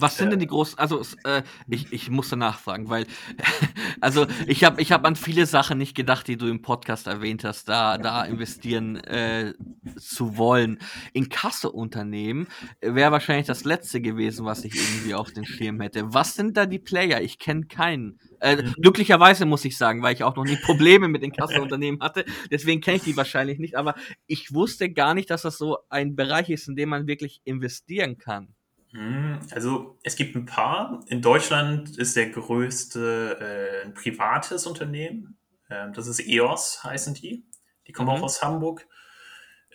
Was 0.01 0.17
sind 0.17 0.31
denn 0.31 0.39
die 0.39 0.47
großen, 0.47 0.79
also 0.79 1.03
äh, 1.25 1.43
ich, 1.69 1.93
ich 1.93 2.11
musste 2.11 2.37
nachfragen, 2.37 2.89
weil, 2.89 3.07
also 4.01 4.27
ich 4.47 4.65
habe 4.65 4.81
ich 4.81 4.93
hab 4.93 5.07
an 5.07 5.17
viele 5.17 5.47
Sachen 5.47 5.79
nicht 5.79 5.95
gedacht, 5.95 6.29
die 6.29 6.37
du 6.37 6.47
im 6.47 6.63
Podcast 6.63 7.07
erwähnt 7.07 7.45
hast, 7.45 7.69
da, 7.69 7.99
da 7.99 8.25
investieren 8.25 8.97
äh, 8.97 9.55
zu 9.99 10.37
wollen. 10.37 10.79
In 11.13 11.29
Kasseunternehmen 11.29 12.49
wäre 12.81 13.13
wahrscheinlich 13.13 13.47
das 13.47 13.65
letzte 13.65 14.01
gewesen, 14.01 14.45
was 14.45 14.65
ich 14.65 14.75
irgendwie 14.75 15.15
auf 15.15 15.33
den 15.33 15.45
Schirm 15.45 15.81
hätte. 15.81 16.13
Was 16.13 16.35
sind 16.35 16.57
da 16.57 16.67
die 16.67 16.79
Player? 16.79 17.21
Ich 17.21 17.39
kenne 17.39 17.67
keinen. 17.67 18.19
Äh, 18.41 18.63
glücklicherweise 18.81 19.47
muss 19.47 19.65
ich 19.65 19.77
sagen, 19.77 20.03
weil 20.03 20.15
ich 20.15 20.25
auch 20.25 20.37
noch 20.37 20.45
nie 20.45 20.57
Probleme 20.57 21.09
mit 21.09 21.23
den 21.23 21.33
Kasseunternehmen 21.33 22.01
hatte. 22.01 22.25
Deswegen 22.51 22.81
kenne 22.81 22.97
ich 22.97 23.05
die 23.05 23.17
wahrscheinlich 23.17 23.59
nicht. 23.59 23.77
Aber 23.77 23.95
ich 24.27 24.53
wusste 24.55 24.91
gar 24.91 25.15
nicht, 25.15 25.31
dass 25.31 25.43
das 25.43 25.59
so 25.59 25.79
ein 25.89 26.17
Bereich 26.17 26.49
ist, 26.51 26.69
in 26.69 26.77
dem 26.77 26.89
man 26.89 27.07
wirklich 27.07 27.41
investieren 27.45 28.19
kann. 28.19 28.55
Hm, 28.93 29.39
Also 29.53 29.99
es 30.03 30.17
gibt 30.17 30.35
ein 30.35 30.47
paar. 30.47 31.05
In 31.07 31.23
Deutschland 31.23 31.97
ist 31.97 32.17
der 32.17 32.31
größte 32.31 33.81
äh, 33.83 33.87
ein 33.87 33.95
privates 33.95 34.67
Unternehmen. 34.67 35.39
Ähm, 35.71 35.93
das 35.93 36.07
ist 36.09 36.21
EOS, 36.21 36.83
heißen 36.85 37.15
die. 37.15 37.45
Die 37.87 37.93
kommen 37.93 38.09
Mhm. 38.09 38.15
auch 38.17 38.23
aus 38.23 38.43
Hamburg. 38.43 38.87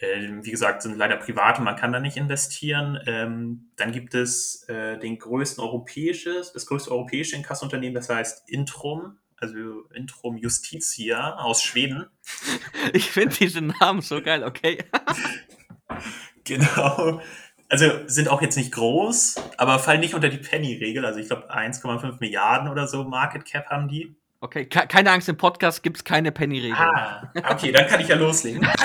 Ähm, 0.02 0.44
wie 0.46 0.52
gesagt, 0.52 0.82
sind 0.82 0.98
leider 0.98 1.16
private, 1.16 1.62
man 1.62 1.78
kann 1.78 1.94
da 1.94 2.02
nicht 2.02 2.18
investieren. 2.18 3.00
Ähm, 3.08 3.72
dann 3.78 3.94
gibt 3.94 4.14
es 4.14 4.64
äh, 4.68 4.98
den 5.00 5.18
größten 5.20 5.64
europäisches, 5.64 6.52
das 6.52 6.66
größte 6.66 6.92
europäische 6.92 7.38
Inkassunternehmen, 7.38 7.96
das 7.96 8.10
heißt 8.10 8.50
Intrum, 8.50 9.20
also 9.38 9.88
Intrum 9.94 10.36
Justitia 10.38 11.36
aus 11.38 11.64
Schweden. 11.64 12.08
Ich 12.94 13.10
finde 13.12 13.36
diesen 13.36 13.68
Namen 13.80 14.02
so 14.02 14.22
geil, 14.22 14.44
okay. 14.44 14.80
Genau. 16.44 17.22
Also 17.70 17.86
sind 18.08 18.30
auch 18.30 18.42
jetzt 18.42 18.58
nicht 18.58 18.72
groß, 18.74 19.36
aber 19.58 19.80
fallen 19.80 20.00
nicht 20.00 20.14
unter 20.14 20.30
die 20.30 20.38
Penny-Regel. 20.38 21.04
Also 21.06 21.20
ich 21.20 21.28
glaube 21.28 21.52
1,5 21.52 22.18
Milliarden 22.20 22.70
oder 22.70 22.88
so 22.88 23.04
Market 23.04 23.46
Cap 23.46 23.68
haben 23.70 23.88
die. 23.88 24.16
Okay, 24.40 24.66
ke- 24.66 24.86
keine 24.88 25.10
Angst, 25.12 25.28
im 25.30 25.38
Podcast 25.38 25.82
gibt 25.82 25.98
es 25.98 26.04
keine 26.04 26.32
Penny-Regel. 26.32 26.78
Ah, 26.78 27.32
okay, 27.50 27.72
dann 27.72 27.88
kann 27.88 28.00
ich 28.02 28.08
ja 28.10 28.16
loslegen. 28.16 28.68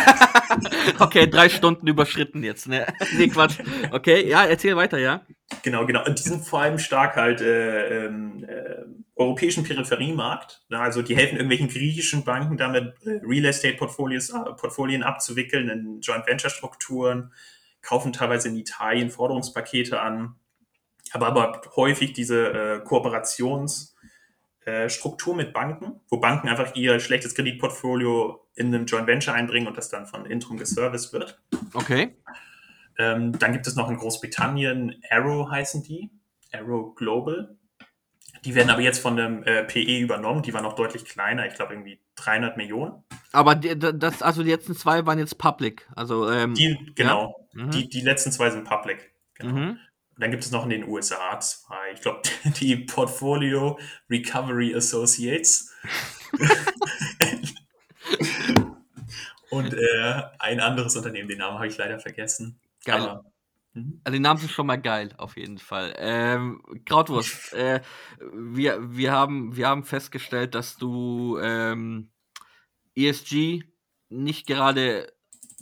Okay, 0.99 1.29
drei 1.29 1.49
Stunden 1.49 1.87
überschritten 1.87 2.43
jetzt, 2.43 2.67
ne? 2.69 2.87
Nee, 3.17 3.29
Quatsch. 3.29 3.59
Okay, 3.93 4.29
ja, 4.29 4.45
erzähl 4.45 4.77
weiter, 4.77 4.99
ja. 4.99 5.23
Genau, 5.63 5.87
genau. 5.87 6.05
Und 6.05 6.19
die 6.19 6.23
sind 6.23 6.45
vor 6.45 6.61
allem 6.63 6.79
stark 6.79 7.17
halt 7.17 7.41
äh, 7.41 8.07
ähm, 8.07 8.45
äh, 8.47 8.83
europäischen 9.15 9.65
Peripheriemarkt. 9.65 10.63
Also 10.71 11.03
die 11.03 11.17
helfen 11.17 11.37
irgendwelchen 11.37 11.69
griechischen 11.69 12.25
Banken 12.25 12.57
damit, 12.57 12.95
äh, 13.07 13.21
Real 13.25 13.45
Estate 13.47 13.77
Portfolios, 13.77 14.31
äh, 14.31 15.03
abzuwickeln 15.03 15.69
in 15.69 16.01
Joint 16.01 16.27
Venture 16.27 16.51
Strukturen, 16.51 17.33
kaufen 17.83 18.13
teilweise 18.13 18.49
in 18.49 18.57
Italien 18.57 19.11
Forderungspakete 19.11 20.01
an, 20.01 20.37
aber 21.13 21.29
aber 21.29 21.63
häufig 21.77 22.13
diese 22.13 22.53
äh, 22.53 22.81
Kooperationsstruktur 22.81 25.35
äh, 25.35 25.37
mit 25.37 25.53
Banken, 25.53 26.01
wo 26.09 26.19
Banken 26.19 26.49
einfach 26.49 26.75
ihr 26.75 27.01
schlechtes 27.01 27.35
Kreditportfolio 27.35 28.47
in 28.55 28.75
einem 28.75 28.87
Joint 28.87 29.07
Venture 29.07 29.35
einbringen 29.35 29.67
und 29.67 29.77
das 29.77 29.89
dann 29.89 30.07
von 30.07 30.27
Intrum 30.27 30.59
geserviced 30.59 31.13
wird. 31.13 31.41
Okay. 31.75 32.17
Ähm, 32.99 33.39
dann 33.39 33.53
gibt 33.53 33.67
es 33.67 33.77
noch 33.77 33.89
in 33.89 33.97
Großbritannien 33.97 35.03
Arrow 35.11 35.51
heißen 35.51 35.83
die, 35.83 36.11
Arrow 36.53 36.95
Global. 36.95 37.57
Die 38.45 38.55
werden 38.55 38.71
aber 38.71 38.81
jetzt 38.81 39.01
von 39.01 39.17
dem 39.17 39.43
äh, 39.45 39.65
PE 39.65 39.99
übernommen. 39.99 40.43
Die 40.43 40.55
waren 40.55 40.63
noch 40.63 40.75
deutlich 40.75 41.05
kleiner, 41.05 41.47
ich 41.47 41.55
glaube 41.55 41.75
irgendwie 41.75 42.01
300 42.17 42.57
Millionen. 42.57 43.05
Aber 43.33 43.55
die, 43.55 43.79
das, 43.79 44.23
also 44.23 44.43
die 44.43 44.51
letzten 44.51 44.75
zwei 44.75 45.05
waren 45.07 45.19
jetzt 45.19 45.39
public. 45.39 45.89
Also, 45.95 46.31
ähm, 46.31 46.55
Die, 46.55 46.93
genau, 46.95 47.49
Mhm. 47.53 47.71
die, 47.71 47.89
die 47.89 48.01
letzten 48.01 48.31
zwei 48.33 48.51
sind 48.51 48.65
public. 48.65 49.13
Genau. 49.35 49.53
mhm. 49.53 49.69
Und 49.71 50.25
dann 50.25 50.31
gibt 50.31 50.45
es 50.45 50.51
noch 50.51 50.65
in 50.65 50.71
den 50.71 50.87
USA 50.87 51.39
zwei, 51.41 51.93
ich 51.95 52.01
glaube, 52.03 52.23
die 52.61 52.77
Portfolio 52.77 53.79
Recovery 54.09 54.75
Associates. 54.75 55.73
Und 59.51 59.75
äh, 59.75 60.23
ein 60.39 60.61
anderes 60.61 60.95
Unternehmen, 60.97 61.29
den 61.29 61.39
Namen 61.39 61.57
habe 61.57 61.67
ich 61.67 61.77
leider 61.77 61.99
vergessen. 61.99 62.61
Geil. 62.85 63.01
Aber, 63.01 63.25
mhm. 63.75 64.01
Also 64.05 64.15
die 64.15 64.23
Namen 64.23 64.41
sind 64.41 64.51
schon 64.51 64.67
mal 64.67 64.81
geil, 64.81 65.15
auf 65.17 65.37
jeden 65.37 65.59
Fall. 65.59 65.95
Ähm, 65.99 66.63
Krautwurst, 66.85 67.53
äh, 67.55 67.81
wir, 68.33 68.97
wir, 68.97 69.13
haben, 69.13 69.57
wir 69.57 69.69
haben 69.69 69.85
festgestellt, 69.85 70.55
dass 70.55 70.77
du 70.77 71.39
ähm, 71.41 72.11
ESG 72.95 73.63
nicht 74.09 74.47
gerade 74.47 75.13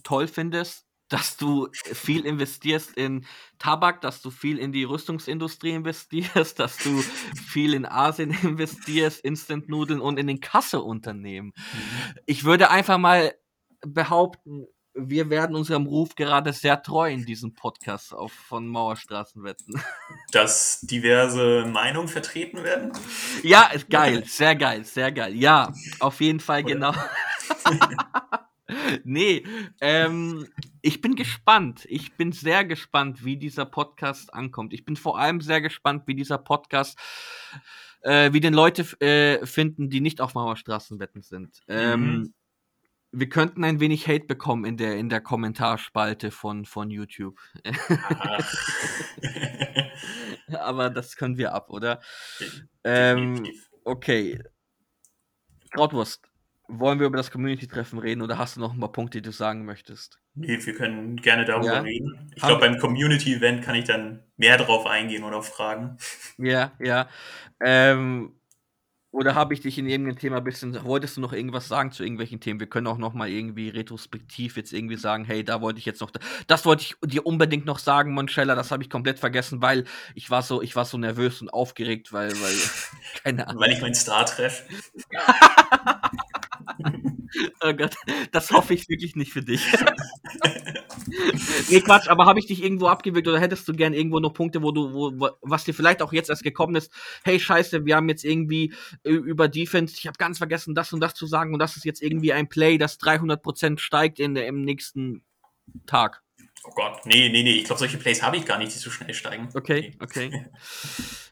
toll 0.02 0.26
findest, 0.26 0.88
dass 1.08 1.36
du 1.36 1.68
viel 1.72 2.26
investierst 2.26 2.96
in 2.96 3.24
Tabak, 3.58 4.02
dass 4.02 4.20
du 4.20 4.30
viel 4.30 4.58
in 4.58 4.72
die 4.72 4.84
Rüstungsindustrie 4.84 5.70
investierst, 5.70 6.58
dass 6.58 6.76
du 6.78 7.02
viel 7.46 7.74
in 7.74 7.86
Asien 7.86 8.30
investierst, 8.42 9.24
Instant-Nudeln 9.24 10.00
und 10.00 10.18
in 10.18 10.26
den 10.26 10.40
Kasseunternehmen. 10.40 11.52
Ich 12.26 12.44
würde 12.44 12.70
einfach 12.70 12.98
mal 12.98 13.34
behaupten, 13.80 14.66
wir 14.98 15.30
werden 15.30 15.56
unserem 15.56 15.86
Ruf 15.86 16.14
gerade 16.14 16.52
sehr 16.52 16.82
treu 16.82 17.10
in 17.10 17.24
diesem 17.24 17.54
Podcast 17.54 18.12
auf 18.12 18.32
von 18.32 18.66
Mauerstraßenwetten. 18.66 19.80
dass 20.32 20.80
diverse 20.82 21.64
Meinungen 21.66 22.08
vertreten 22.08 22.64
werden. 22.64 22.92
Ja, 23.42 23.68
ist 23.68 23.88
geil, 23.90 24.24
sehr 24.26 24.56
geil, 24.56 24.84
sehr 24.84 25.12
geil. 25.12 25.34
Ja, 25.34 25.72
auf 26.00 26.20
jeden 26.20 26.40
Fall 26.40 26.64
Oder? 26.64 26.72
genau. 26.72 26.94
nee, 29.04 29.44
ähm, 29.80 30.46
ich 30.82 31.00
bin 31.00 31.14
gespannt. 31.14 31.86
Ich 31.88 32.16
bin 32.16 32.32
sehr 32.32 32.64
gespannt, 32.64 33.24
wie 33.24 33.36
dieser 33.36 33.64
Podcast 33.64 34.32
ankommt. 34.34 34.72
Ich 34.72 34.84
bin 34.84 34.96
vor 34.96 35.18
allem 35.18 35.40
sehr 35.40 35.60
gespannt, 35.60 36.04
wie 36.06 36.14
dieser 36.14 36.38
Podcast, 36.38 36.98
äh, 38.02 38.32
wie 38.32 38.40
den 38.40 38.54
Leute 38.54 38.82
äh, 39.00 39.44
finden, 39.46 39.90
die 39.90 40.00
nicht 40.00 40.20
auf 40.20 40.34
Mauerstraßenwetten 40.34 41.22
sind. 41.22 41.60
Ähm, 41.68 42.00
Mhm. 42.00 42.34
Wir 43.12 43.28
könnten 43.28 43.64
ein 43.64 43.80
wenig 43.80 44.06
Hate 44.06 44.26
bekommen 44.26 44.64
in 44.64 44.76
der, 44.76 44.96
in 44.96 45.08
der 45.08 45.20
Kommentarspalte 45.20 46.30
von, 46.30 46.64
von 46.64 46.90
YouTube. 46.90 47.38
Ach. 48.20 48.54
Aber 50.58 50.90
das 50.90 51.16
können 51.16 51.38
wir 51.38 51.54
ab, 51.54 51.70
oder? 51.70 52.00
Ähm, 52.84 53.46
okay. 53.84 54.38
Krautwurst, 55.70 56.28
wollen 56.68 57.00
wir 57.00 57.06
über 57.06 57.16
das 57.16 57.30
Community-Treffen 57.30 57.98
reden 57.98 58.22
oder 58.22 58.38
hast 58.38 58.56
du 58.56 58.60
noch 58.60 58.74
ein 58.74 58.80
paar 58.80 58.92
Punkte, 58.92 59.18
die 59.18 59.28
du 59.28 59.32
sagen 59.32 59.64
möchtest? 59.64 60.18
Nee, 60.34 60.58
wir 60.64 60.74
können 60.74 61.16
gerne 61.16 61.44
darüber 61.44 61.74
Ja. 61.74 61.80
reden. 61.80 62.30
Ich 62.34 62.42
glaube, 62.42 62.60
beim 62.60 62.78
Community-Event 62.78 63.62
kann 63.62 63.74
ich 63.74 63.84
dann 63.84 64.22
mehr 64.36 64.56
drauf 64.58 64.86
eingehen 64.86 65.24
oder 65.24 65.42
Fragen. 65.42 65.96
Ja, 66.36 66.72
ja. 66.78 67.08
Ähm, 67.60 68.37
oder 69.10 69.34
habe 69.34 69.54
ich 69.54 69.60
dich 69.60 69.78
in 69.78 69.86
irgendeinem 69.86 70.18
Thema 70.18 70.36
ein 70.36 70.44
bisschen, 70.44 70.84
wolltest 70.84 71.16
du 71.16 71.20
noch 71.20 71.32
irgendwas 71.32 71.66
sagen 71.66 71.92
zu 71.92 72.02
irgendwelchen 72.02 72.40
Themen? 72.40 72.60
Wir 72.60 72.68
können 72.68 72.86
auch 72.86 72.98
noch 72.98 73.14
mal 73.14 73.28
irgendwie 73.28 73.70
retrospektiv 73.70 74.56
jetzt 74.56 74.72
irgendwie 74.72 74.96
sagen, 74.96 75.24
hey, 75.24 75.42
da 75.42 75.60
wollte 75.62 75.78
ich 75.78 75.86
jetzt 75.86 76.00
noch, 76.00 76.10
das 76.46 76.66
wollte 76.66 76.82
ich 76.82 76.94
dir 77.02 77.24
unbedingt 77.26 77.64
noch 77.64 77.78
sagen, 77.78 78.12
Monchella, 78.12 78.54
das 78.54 78.70
habe 78.70 78.82
ich 78.82 78.90
komplett 78.90 79.18
vergessen, 79.18 79.62
weil 79.62 79.84
ich 80.14 80.30
war 80.30 80.42
so, 80.42 80.60
ich 80.60 80.76
war 80.76 80.84
so 80.84 80.98
nervös 80.98 81.40
und 81.40 81.48
aufgeregt, 81.48 82.12
weil, 82.12 82.32
weil, 82.40 82.54
keine 83.24 83.48
Ahnung. 83.48 83.62
Weil 83.62 83.72
ich 83.72 83.80
meinen 83.80 83.94
Star 83.94 84.26
treffe. 84.26 84.64
Oh 87.60 87.72
Gott, 87.74 87.94
das 88.32 88.50
hoffe 88.50 88.74
ich 88.74 88.88
wirklich 88.88 89.14
nicht 89.14 89.32
für 89.32 89.42
dich. 89.42 89.62
nee, 91.70 91.80
Quatsch, 91.80 92.08
aber 92.08 92.26
habe 92.26 92.38
ich 92.38 92.46
dich 92.46 92.62
irgendwo 92.62 92.86
abgewürgt 92.88 93.26
oder 93.28 93.40
hättest 93.40 93.66
du 93.68 93.72
gern 93.72 93.92
irgendwo 93.92 94.20
noch 94.20 94.32
Punkte, 94.32 94.62
wo 94.62 94.72
du, 94.72 94.92
wo, 94.92 95.12
wo- 95.18 95.30
was 95.42 95.64
dir 95.64 95.74
vielleicht 95.74 96.02
auch 96.02 96.12
jetzt 96.12 96.30
erst 96.30 96.42
gekommen 96.42 96.76
ist, 96.76 96.92
hey 97.24 97.38
Scheiße, 97.40 97.84
wir 97.86 97.96
haben 97.96 98.08
jetzt 98.08 98.24
irgendwie 98.24 98.72
äh, 99.04 99.10
über 99.10 99.48
Defense, 99.48 99.94
ich 99.98 100.06
habe 100.06 100.16
ganz 100.18 100.38
vergessen, 100.38 100.74
das 100.74 100.92
und 100.92 101.00
das 101.00 101.14
zu 101.14 101.26
sagen 101.26 101.52
und 101.52 101.58
das 101.58 101.76
ist 101.76 101.84
jetzt 101.84 102.02
irgendwie 102.02 102.32
ein 102.32 102.48
Play, 102.48 102.78
das 102.78 102.98
300% 103.00 103.78
steigt 103.78 104.20
in, 104.20 104.34
der- 104.34 104.46
im 104.46 104.62
nächsten 104.62 105.22
Tag. 105.86 106.22
Oh 106.64 106.70
Gott, 106.74 107.06
nee, 107.06 107.28
nee, 107.28 107.42
nee. 107.42 107.52
Ich 107.58 107.64
glaube, 107.64 107.78
solche 107.78 107.98
Plays 107.98 108.22
habe 108.22 108.36
ich 108.36 108.44
gar 108.44 108.58
nicht, 108.58 108.74
die 108.74 108.78
so 108.78 108.90
schnell 108.90 109.14
steigen. 109.14 109.48
Okay, 109.54 109.96
okay. 110.00 110.46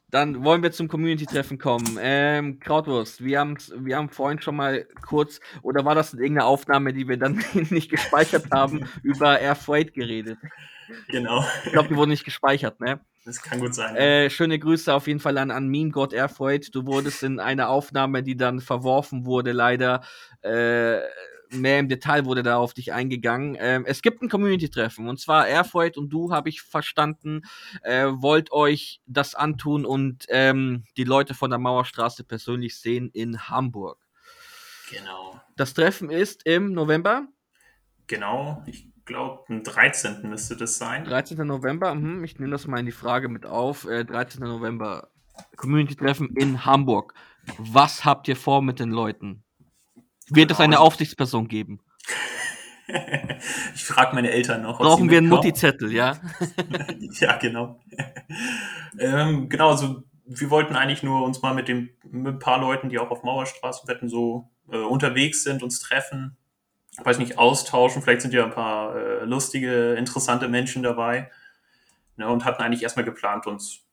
dann 0.09 0.45
wollen 0.45 0.63
wir 0.63 0.73
zum 0.73 0.89
Community-Treffen 0.89 1.59
kommen. 1.59 1.99
Ähm, 2.01 2.61
Krautwurst, 2.61 3.25
wir 3.25 3.41
haben, 3.41 3.57
wir 3.79 3.97
haben 3.97 4.09
vorhin 4.09 4.41
schon 4.41 4.57
mal 4.57 4.87
kurz, 5.05 5.41
oder 5.63 5.85
war 5.85 5.95
das 5.95 6.15
irgendeine 6.15 6.45
Aufnahme, 6.45 6.93
die 6.93 7.09
wir 7.09 7.17
dann 7.17 7.43
nicht 7.71 7.91
gespeichert 7.91 8.51
haben, 8.53 8.89
über 9.03 9.41
Air 9.41 9.57
Freight 9.57 9.95
geredet? 9.95 10.39
Genau. 11.09 11.45
Ich 11.65 11.73
glaube, 11.73 11.89
die 11.89 11.97
wurden 11.97 12.11
nicht 12.11 12.25
gespeichert, 12.25 12.81
ne? 12.81 13.01
Das 13.25 13.43
kann 13.43 13.59
gut 13.59 13.75
sein. 13.75 13.97
Äh, 13.97 14.31
schöne 14.31 14.57
Grüße 14.57 14.95
auf 14.95 15.09
jeden 15.09 15.19
Fall 15.19 15.37
an, 15.39 15.51
an 15.51 15.67
Meme 15.67 15.91
God 15.91 16.13
Airfreight. 16.13 16.73
Du 16.73 16.87
wurdest 16.87 17.25
in 17.25 17.41
einer 17.41 17.69
Aufnahme, 17.69 18.23
die 18.23 18.37
dann 18.37 18.61
verworfen 18.61 19.27
wurde, 19.27 19.51
leider 19.51 20.03
äh, 20.43 21.01
mehr 21.61 21.79
im 21.79 21.89
Detail 21.89 22.25
wurde 22.25 22.43
da 22.43 22.57
auf 22.57 22.75
dich 22.75 22.93
eingegangen. 22.93 23.57
Ähm, 23.59 23.85
es 23.87 24.03
gibt 24.03 24.23
ein 24.23 24.29
Community-Treffen 24.29 25.09
und 25.09 25.21
zwar 25.21 25.47
Airfreight 25.47 25.97
und 25.97 26.11
du, 26.11 26.33
habe 26.33 26.49
ich 26.49 26.63
verstanden, 26.63 27.43
äh, 27.83 28.07
wollt 28.07 28.53
euch 28.53 29.01
das 29.07 29.35
antun 29.35 29.85
und 29.85 30.27
ähm, 30.29 30.85
die 30.97 31.05
Leute 31.05 31.35
von 31.35 31.51
der 31.51 31.59
Mauerstraße 31.59 32.25
persönlich 32.25 32.79
sehen 32.79 33.11
in 33.13 33.49
Hamburg. 33.49 33.99
Genau. 34.91 35.41
Das 35.57 35.75
Treffen 35.75 36.11
ist 36.11 36.47
im 36.47 36.73
November. 36.73 37.27
Genau, 38.07 38.63
ich 38.67 38.89
glaube, 39.05 39.45
am 39.49 39.63
13. 39.63 40.29
müsste 40.29 40.57
das 40.57 40.79
sein. 40.79 41.05
13. 41.05 41.39
November, 41.47 41.95
mhm, 41.95 42.23
ich 42.25 42.39
nehme 42.39 42.53
das 42.53 42.67
mal 42.67 42.79
in 42.79 42.87
die 42.87 42.93
Frage 42.93 43.29
mit 43.29 43.47
auf. 43.47 43.87
Äh, 43.87 44.05
13. 44.05 44.43
November, 44.43 45.09
Community-Treffen 45.57 46.37
in 46.37 46.65
Hamburg. 46.65 47.15
Was 47.59 48.05
habt 48.05 48.29
ihr 48.29 48.37
vor 48.37 48.63
mit 48.63 48.81
den 48.81 48.91
Leuten? 48.91 49.46
Wird 50.29 50.51
es 50.51 50.57
Genau. 50.57 50.65
eine 50.65 50.81
Aufsichtsperson 50.81 51.49
geben? 51.49 51.81
ich 53.75 53.85
frage 53.85 54.15
meine 54.15 54.31
Eltern 54.31 54.63
noch. 54.63 54.79
Brauchen 54.79 55.11
wir 55.11 55.19
einen. 55.19 55.29
Mutti-Zettel, 55.29 55.93
ja? 55.93 56.19
ja, 57.21 57.37
genau. 57.37 57.81
ähm, 58.99 59.49
genau, 59.49 59.71
also 59.71 60.03
wir 60.25 60.51
wollten 60.51 60.77
eigentlich 60.77 61.03
nur 61.03 61.25
uns 61.25 61.43
mal 61.43 61.55
mit, 61.55 61.69
dem, 61.69 61.91
mit 62.05 62.35
ein 62.35 62.39
paar 62.39 62.61
Leuten, 62.61 62.89
die 62.89 62.99
auch 62.99 63.11
auf 63.11 63.23
Mauerstraßenwetten 63.23 64.09
so 64.09 64.51
äh, 64.71 64.79
unterwegs 64.79 65.45
sind, 65.45 65.63
uns 65.63 65.81
treffen. 65.81 66.37
Weiß 67.03 67.19
nicht, 67.19 67.39
austauschen. 67.39 68.03
Vielleicht 68.03 68.23
sind 68.23 68.35
ja 68.35 68.45
ein 68.45 68.51
paar 68.51 68.97
äh, 68.97 69.25
lustige, 69.25 69.95
interessante 69.95 70.49
Menschen 70.49 70.83
dabei. 70.83 71.31
Ne, 72.17 72.29
und 72.29 72.45
hatten 72.45 72.63
eigentlich 72.63 72.83
erstmal 72.83 73.05
geplant, 73.05 73.47
uns 73.47 73.85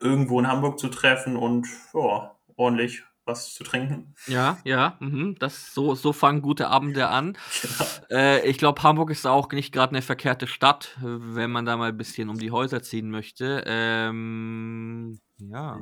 irgendwo 0.00 0.38
in 0.38 0.46
Hamburg 0.46 0.78
zu 0.78 0.88
treffen 0.88 1.36
und 1.36 1.66
ja, 1.94 2.34
ordentlich 2.56 3.04
was 3.24 3.54
zu 3.54 3.64
trinken. 3.64 4.14
Ja, 4.26 4.58
ja, 4.64 4.96
mhm. 5.00 5.36
das, 5.38 5.72
so, 5.72 5.94
so 5.94 6.12
fangen 6.12 6.42
gute 6.42 6.68
Abende 6.68 7.08
an. 7.08 7.36
Genau. 7.62 7.84
Äh, 8.10 8.46
ich 8.46 8.58
glaube, 8.58 8.82
Hamburg 8.82 9.10
ist 9.10 9.26
auch 9.26 9.50
nicht 9.50 9.72
gerade 9.72 9.92
eine 9.92 10.02
verkehrte 10.02 10.46
Stadt, 10.46 10.96
wenn 11.00 11.50
man 11.50 11.64
da 11.64 11.76
mal 11.76 11.88
ein 11.88 11.96
bisschen 11.96 12.28
um 12.28 12.38
die 12.38 12.50
Häuser 12.50 12.82
ziehen 12.82 13.10
möchte. 13.10 13.64
Ähm, 13.66 15.20
ja. 15.38 15.80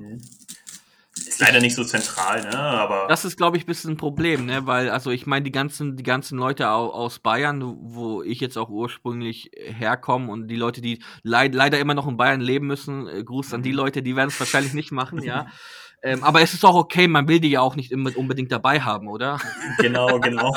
Ist 1.14 1.40
leider 1.40 1.60
nicht 1.60 1.74
so 1.74 1.84
zentral, 1.84 2.42
ne? 2.42 2.56
Aber 2.56 3.06
Das 3.06 3.26
ist, 3.26 3.36
glaube 3.36 3.58
ich, 3.58 3.64
ein 3.64 3.66
bisschen 3.66 3.92
ein 3.92 3.96
Problem, 3.98 4.46
ne? 4.46 4.66
Weil, 4.66 4.88
also 4.88 5.10
ich 5.10 5.26
meine, 5.26 5.44
die 5.44 5.52
ganzen, 5.52 5.96
die 5.96 6.02
ganzen 6.02 6.38
Leute 6.38 6.70
au 6.70 6.88
aus 6.88 7.18
Bayern, 7.18 7.76
wo 7.80 8.22
ich 8.22 8.40
jetzt 8.40 8.56
auch 8.56 8.70
ursprünglich 8.70 9.50
herkomme 9.54 10.32
und 10.32 10.48
die 10.48 10.56
Leute, 10.56 10.80
die 10.80 11.02
leid 11.22 11.54
leider 11.54 11.78
immer 11.78 11.94
noch 11.94 12.08
in 12.08 12.16
Bayern 12.16 12.40
leben 12.40 12.66
müssen, 12.66 13.08
äh, 13.08 13.22
Gruß 13.24 13.52
an 13.52 13.62
die 13.62 13.72
Leute, 13.72 14.02
die 14.02 14.16
werden 14.16 14.28
es 14.28 14.40
wahrscheinlich 14.40 14.72
nicht 14.72 14.90
machen, 14.90 15.22
ja. 15.22 15.48
Ähm, 16.02 16.24
aber 16.24 16.42
es 16.42 16.52
ist 16.52 16.64
auch 16.64 16.74
okay, 16.74 17.06
man 17.06 17.28
will 17.28 17.40
die 17.40 17.50
ja 17.50 17.60
auch 17.60 17.76
nicht 17.76 17.92
immer 17.92 18.16
unbedingt 18.16 18.50
dabei 18.50 18.80
haben, 18.80 19.08
oder? 19.08 19.38
genau, 19.78 20.18
genau. 20.18 20.56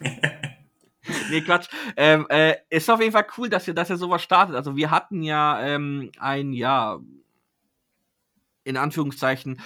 nee, 1.30 1.40
Quatsch. 1.40 1.68
Ähm, 1.96 2.26
äh, 2.28 2.54
ist 2.70 2.88
auf 2.88 3.00
jeden 3.00 3.12
Fall 3.12 3.26
cool, 3.36 3.48
dass 3.48 3.66
ihr, 3.66 3.74
dass 3.74 3.90
ihr 3.90 3.96
sowas 3.96 4.22
startet. 4.22 4.54
Also 4.54 4.76
wir 4.76 4.90
hatten 4.90 5.22
ja 5.22 5.60
ähm, 5.60 6.10
ein, 6.18 6.52
ja, 6.52 6.98
in 8.64 8.76
Anführungszeichen, 8.76 9.60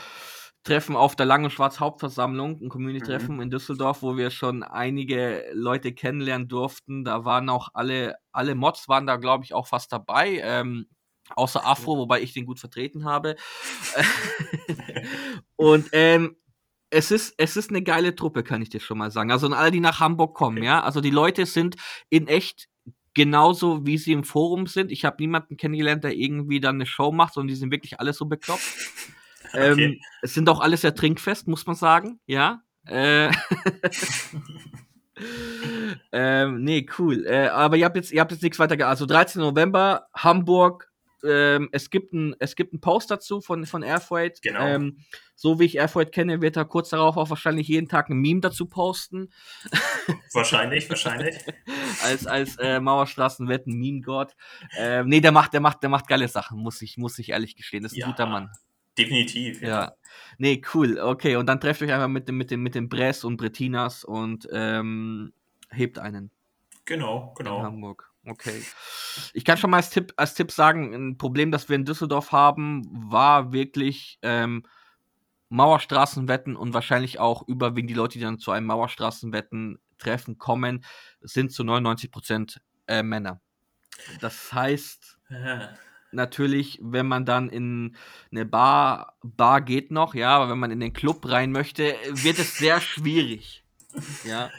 Treffen 0.64 0.94
auf 0.94 1.16
der 1.16 1.26
Langen 1.26 1.50
Schwarz 1.50 1.80
Hauptversammlung, 1.80 2.60
ein 2.60 2.68
Community-Treffen 2.68 3.40
in 3.42 3.50
Düsseldorf, 3.50 4.02
wo 4.02 4.16
wir 4.16 4.30
schon 4.30 4.62
einige 4.62 5.44
Leute 5.52 5.92
kennenlernen 5.92 6.46
durften. 6.46 7.04
Da 7.04 7.24
waren 7.24 7.48
auch 7.48 7.70
alle, 7.74 8.14
alle 8.30 8.54
Mods 8.54 8.88
waren 8.88 9.06
da, 9.06 9.16
glaube 9.16 9.44
ich, 9.44 9.54
auch 9.54 9.66
fast 9.66 9.92
dabei. 9.92 10.40
Ähm, 10.42 10.86
außer 11.36 11.66
Afro, 11.66 11.96
wobei 11.96 12.22
ich 12.22 12.32
den 12.32 12.46
gut 12.46 12.60
vertreten 12.60 13.04
habe. 13.04 13.36
Und 15.56 15.88
ähm, 15.92 16.36
es 16.90 17.10
ist, 17.10 17.34
es 17.38 17.56
ist 17.56 17.70
eine 17.70 17.82
geile 17.82 18.14
Truppe, 18.14 18.42
kann 18.42 18.60
ich 18.60 18.68
dir 18.68 18.80
schon 18.80 18.98
mal 18.98 19.10
sagen. 19.10 19.30
Also 19.32 19.46
an 19.46 19.54
alle, 19.54 19.70
die 19.70 19.80
nach 19.80 20.00
Hamburg 20.00 20.34
kommen, 20.34 20.62
ja. 20.62 20.82
Also 20.82 21.00
die 21.00 21.10
Leute 21.10 21.46
sind 21.46 21.76
in 22.10 22.28
echt 22.28 22.68
genauso, 23.14 23.86
wie 23.86 23.98
sie 23.98 24.12
im 24.12 24.24
Forum 24.24 24.66
sind. 24.66 24.90
Ich 24.90 25.04
habe 25.04 25.16
niemanden 25.20 25.56
kennengelernt, 25.56 26.04
der 26.04 26.14
irgendwie 26.14 26.60
dann 26.60 26.76
eine 26.76 26.86
Show 26.86 27.12
macht, 27.12 27.34
sondern 27.34 27.48
die 27.48 27.54
sind 27.54 27.70
wirklich 27.70 27.98
alle 28.00 28.12
so 28.12 28.26
bekloppt. 28.26 28.62
Ähm, 29.54 29.72
Okay. 29.72 30.00
es 30.22 30.32
sind 30.32 30.48
auch 30.48 30.60
alle 30.60 30.78
sehr 30.78 30.94
trinkfest, 30.94 31.46
muss 31.46 31.66
man 31.66 31.76
sagen, 31.76 32.20
ja. 32.26 32.62
Äh, 32.86 33.28
ähm, 36.12 36.62
nee, 36.62 36.86
cool. 36.98 37.26
Äh, 37.26 37.48
aber 37.48 37.76
ihr 37.76 37.84
habt 37.84 37.96
jetzt, 37.96 38.12
ihr 38.12 38.20
habt 38.20 38.32
jetzt 38.32 38.42
nichts 38.42 38.58
weiter 38.58 38.86
Also 38.86 39.04
13. 39.04 39.42
November, 39.42 40.06
Hamburg. 40.14 40.91
Ähm, 41.24 41.68
es 41.72 41.90
gibt 41.90 42.12
ein, 42.12 42.34
es 42.38 42.56
gibt 42.56 42.72
einen 42.72 42.80
Post 42.80 43.10
dazu 43.10 43.40
von, 43.40 43.64
von 43.66 43.82
Airfreight. 43.82 44.42
Genau. 44.42 44.66
Ähm, 44.66 44.98
so 45.34 45.58
wie 45.58 45.64
ich 45.64 45.76
Airfreight 45.76 46.12
kenne, 46.12 46.40
wird 46.40 46.56
er 46.56 46.64
kurz 46.64 46.90
darauf 46.90 47.16
auch 47.16 47.30
wahrscheinlich 47.30 47.68
jeden 47.68 47.88
Tag 47.88 48.08
ein 48.10 48.18
Meme 48.18 48.40
dazu 48.40 48.66
posten. 48.66 49.30
Wahrscheinlich, 50.32 50.88
wahrscheinlich. 50.88 51.36
als 52.02 52.26
als 52.26 52.56
äh, 52.58 52.80
Mauerstraßenwetten 52.80 53.74
Meme 53.76 54.00
Gott. 54.00 54.34
Ähm, 54.78 55.08
nee, 55.08 55.20
der 55.20 55.32
macht, 55.32 55.52
der 55.52 55.60
macht, 55.60 55.82
der 55.82 55.90
macht 55.90 56.08
geile 56.08 56.26
Sachen, 56.28 56.58
muss 56.58 56.80
ich, 56.82 56.96
muss 56.96 57.18
ich 57.18 57.30
ehrlich 57.30 57.54
gestehen. 57.56 57.82
Das 57.82 57.92
ist 57.92 57.98
ein 57.98 58.00
Ja. 58.02 58.06
guter 58.06 58.26
Mann. 58.26 58.50
Definitiv. 58.98 59.62
Ja. 59.62 59.92
Nee, 60.38 60.62
cool. 60.74 60.98
Okay, 60.98 61.36
und 61.36 61.46
dann 61.46 61.60
trefft 61.60 61.82
euch 61.82 61.92
einfach 61.92 62.08
mit 62.08 62.28
dem, 62.28 62.36
mit 62.36 62.50
dem, 62.50 62.62
mit 62.62 62.74
dem 62.74 62.88
Bress 62.88 63.24
und 63.24 63.36
Brettinas 63.36 64.04
und 64.04 64.48
ähm, 64.52 65.32
hebt 65.70 65.98
einen 65.98 66.30
Genau, 66.84 67.34
in 67.38 67.44
genau. 67.44 67.62
Hamburg. 67.62 68.11
Okay. 68.24 68.62
Ich 69.32 69.44
kann 69.44 69.58
schon 69.58 69.70
mal 69.70 69.78
als 69.78 69.90
Tipp, 69.90 70.12
als 70.16 70.34
Tipp 70.34 70.52
sagen, 70.52 70.94
ein 70.94 71.18
Problem, 71.18 71.50
das 71.50 71.68
wir 71.68 71.76
in 71.76 71.84
Düsseldorf 71.84 72.30
haben, 72.30 72.84
war 73.10 73.52
wirklich 73.52 74.18
ähm, 74.22 74.64
Mauerstraßenwetten 75.48 76.56
und 76.56 76.72
wahrscheinlich 76.72 77.18
auch 77.18 77.46
überwiegend 77.46 77.90
die 77.90 77.94
Leute, 77.94 78.18
die 78.18 78.24
dann 78.24 78.38
zu 78.38 78.52
einem 78.52 78.66
Mauerstraßenwetten-Treffen 78.66 80.38
kommen, 80.38 80.84
sind 81.20 81.52
zu 81.52 81.64
99 81.64 82.10
Prozent 82.10 82.60
äh, 82.86 83.02
Männer. 83.02 83.40
Das 84.20 84.52
heißt, 84.52 85.18
Ja. 85.28 85.74
natürlich, 86.12 86.78
wenn 86.82 87.06
man 87.06 87.24
dann 87.24 87.48
in 87.48 87.96
eine 88.30 88.44
Bar, 88.44 89.16
Bar 89.22 89.62
geht 89.62 89.90
noch, 89.90 90.14
ja, 90.14 90.36
aber 90.36 90.50
wenn 90.50 90.58
man 90.58 90.70
in 90.70 90.80
den 90.80 90.92
Club 90.92 91.28
rein 91.28 91.52
möchte, 91.52 91.96
wird 92.10 92.38
es 92.38 92.56
sehr 92.58 92.80
schwierig. 92.80 93.64
Ja. 94.24 94.50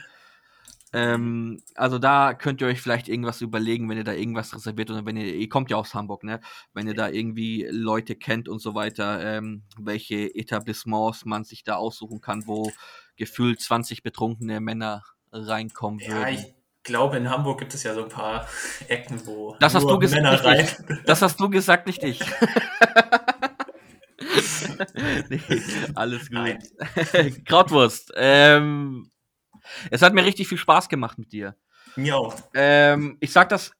Ähm, 0.94 1.62
also 1.76 1.98
da 1.98 2.34
könnt 2.34 2.62
ihr 2.62 2.68
euch 2.68 2.82
vielleicht 2.82 3.10
irgendwas 3.10 3.42
überlegen, 3.42 3.90
wenn 3.90 3.98
ihr 3.98 4.04
da 4.04 4.14
irgendwas 4.14 4.54
reserviert 4.56 4.92
oder 4.92 5.06
wenn 5.06 5.18
ihr, 5.18 5.34
ihr 5.34 5.50
kommt 5.50 5.72
ja 5.72 5.78
aus 5.78 5.94
Hamburg, 5.96 6.24
ne? 6.24 6.40
Wenn 6.74 6.88
ihr 6.88 6.94
da 6.94 7.10
irgendwie 7.10 7.68
Leute 7.70 8.16
kennt 8.16 8.48
und 8.48 8.60
so 8.60 8.76
weiter, 8.76 9.20
ähm, 9.24 9.64
welche 9.78 10.34
Etablissements 10.36 11.26
man 11.26 11.44
sich 11.44 11.64
da 11.64 11.76
aussuchen 11.76 12.22
kann, 12.22 12.46
wo 12.46 12.72
gefühlt 13.16 13.60
20 13.60 14.04
betrunkene 14.04 14.60
Männer 14.60 15.04
reinkommen 15.32 16.00
Ja, 16.00 16.16
würden. 16.16 16.36
ich 16.36 16.54
glaube, 16.84 17.18
in 17.18 17.30
Hamburg 17.30 17.60
gibt 17.60 17.74
es 17.74 17.84
ja 17.84 17.94
so 17.96 18.04
ein 18.04 18.10
paar 18.10 18.48
Ecken, 18.88 19.26
wo 19.26 19.56
Das 19.60 19.74
hast 19.74 19.84
du 19.84 19.98
Männer 19.98 20.32
nicht 20.34 20.46
rein. 20.46 20.68
Das 21.06 21.22
hast 21.22 21.40
du 21.40 21.50
gesagt, 21.50 21.88
nicht 21.88 22.04
ich. 22.04 22.20
nee, 25.30 25.42
alles 25.96 26.30
gut. 26.30 26.58
Krautwurst, 27.46 28.12
ähm, 28.16 29.12
es 29.92 30.02
hat 30.02 30.14
mir 30.14 30.26
richtig 30.26 30.48
viel 30.48 30.58
Spaß 30.58 30.90
gemacht 30.90 31.18
mit 31.18 31.32
dir. 31.32 31.56
Mir 31.96 32.18
auch. 32.18 32.36
Ähm, 32.54 33.18
ich 33.20 33.32
sag 33.32 33.50
das 33.50 33.72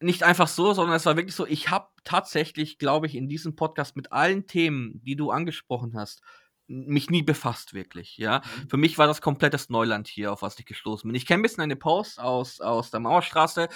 nicht 0.00 0.22
einfach 0.22 0.48
so, 0.48 0.72
sondern 0.72 0.96
es 0.96 1.06
war 1.06 1.16
wirklich 1.16 1.34
so, 1.34 1.46
ich 1.46 1.70
habe 1.70 1.88
tatsächlich, 2.04 2.78
glaube 2.78 3.06
ich, 3.06 3.14
in 3.14 3.28
diesem 3.28 3.56
Podcast 3.56 3.96
mit 3.96 4.12
allen 4.12 4.46
Themen, 4.46 5.00
die 5.02 5.16
du 5.16 5.30
angesprochen 5.30 5.96
hast, 5.96 6.20
mich 6.66 7.10
nie 7.10 7.22
befasst, 7.22 7.74
wirklich, 7.74 8.16
ja. 8.16 8.40
Für 8.68 8.76
mich 8.76 8.96
war 8.96 9.06
das 9.06 9.20
komplettes 9.20 9.68
Neuland 9.68 10.08
hier, 10.08 10.32
auf 10.32 10.42
was 10.42 10.58
ich 10.58 10.64
gestoßen 10.64 11.06
bin. 11.08 11.14
Ich 11.14 11.26
kenne 11.26 11.40
ein 11.40 11.42
bisschen 11.42 11.62
eine 11.62 11.76
Post 11.76 12.18
aus, 12.20 12.60
aus 12.60 12.90
der 12.90 13.00
Mauerstraße. 13.00 13.68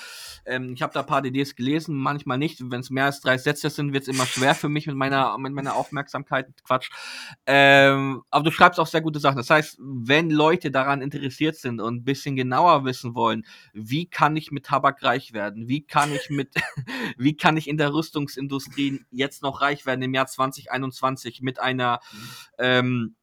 Ähm, 0.47 0.73
ich 0.75 0.83
habe 0.83 0.95
da 0.95 1.01
ein 1.01 1.07
paar 1.07 1.23
DDs 1.23 1.55
gelesen, 1.55 1.97
manchmal 1.97 2.39
nicht. 2.39 2.59
Wenn 2.71 2.81
es 2.81 2.91
mehr 2.91 3.07
als 3.07 3.21
drei 3.21 3.37
Sätze 3.37 3.69
sind, 3.71 3.93
wird 3.93 4.05
es 4.05 4.09
immer 4.09 4.27
schwer 4.27 4.55
für 4.55 4.69
mich 4.69 4.87
mit 4.87 4.97
meiner, 4.97 5.37
mit 5.39 5.53
meiner 5.53 5.77
Aufmerksamkeit. 5.77 6.49
Quatsch. 6.65 6.91
Ähm, 7.47 8.23
aber 8.31 8.45
du 8.45 8.51
schreibst 8.51 8.81
auch 8.81 8.87
sehr 8.87 9.03
gute 9.03 9.21
Sachen. 9.21 9.37
Das 9.37 9.51
heißt, 9.51 9.79
wenn 9.81 10.31
Leute 10.31 10.71
daran 10.71 11.03
interessiert 11.03 11.57
sind 11.57 11.81
und 11.81 11.97
ein 11.97 12.05
bisschen 12.05 12.37
genauer 12.37 12.85
wissen 12.85 13.15
wollen, 13.15 13.45
wie 13.75 14.07
kann 14.07 14.37
ich 14.37 14.51
mit 14.51 14.67
Tabak 14.67 15.03
reich 15.03 15.33
werden? 15.33 15.69
Wie 15.69 15.85
kann 15.85 16.13
ich 16.13 16.31
mit, 16.31 16.55
wie 17.19 17.37
kann 17.37 17.57
ich 17.57 17.69
in 17.69 17.77
der 17.77 17.93
Rüstungsindustrie 17.93 19.05
jetzt 19.11 19.43
noch 19.43 19.61
reich 19.61 19.85
werden 19.85 20.03
im 20.03 20.15
Jahr 20.15 20.27
2021 20.27 21.43
mit 21.43 21.61
einer, 21.61 22.01
ähm, 22.79 23.15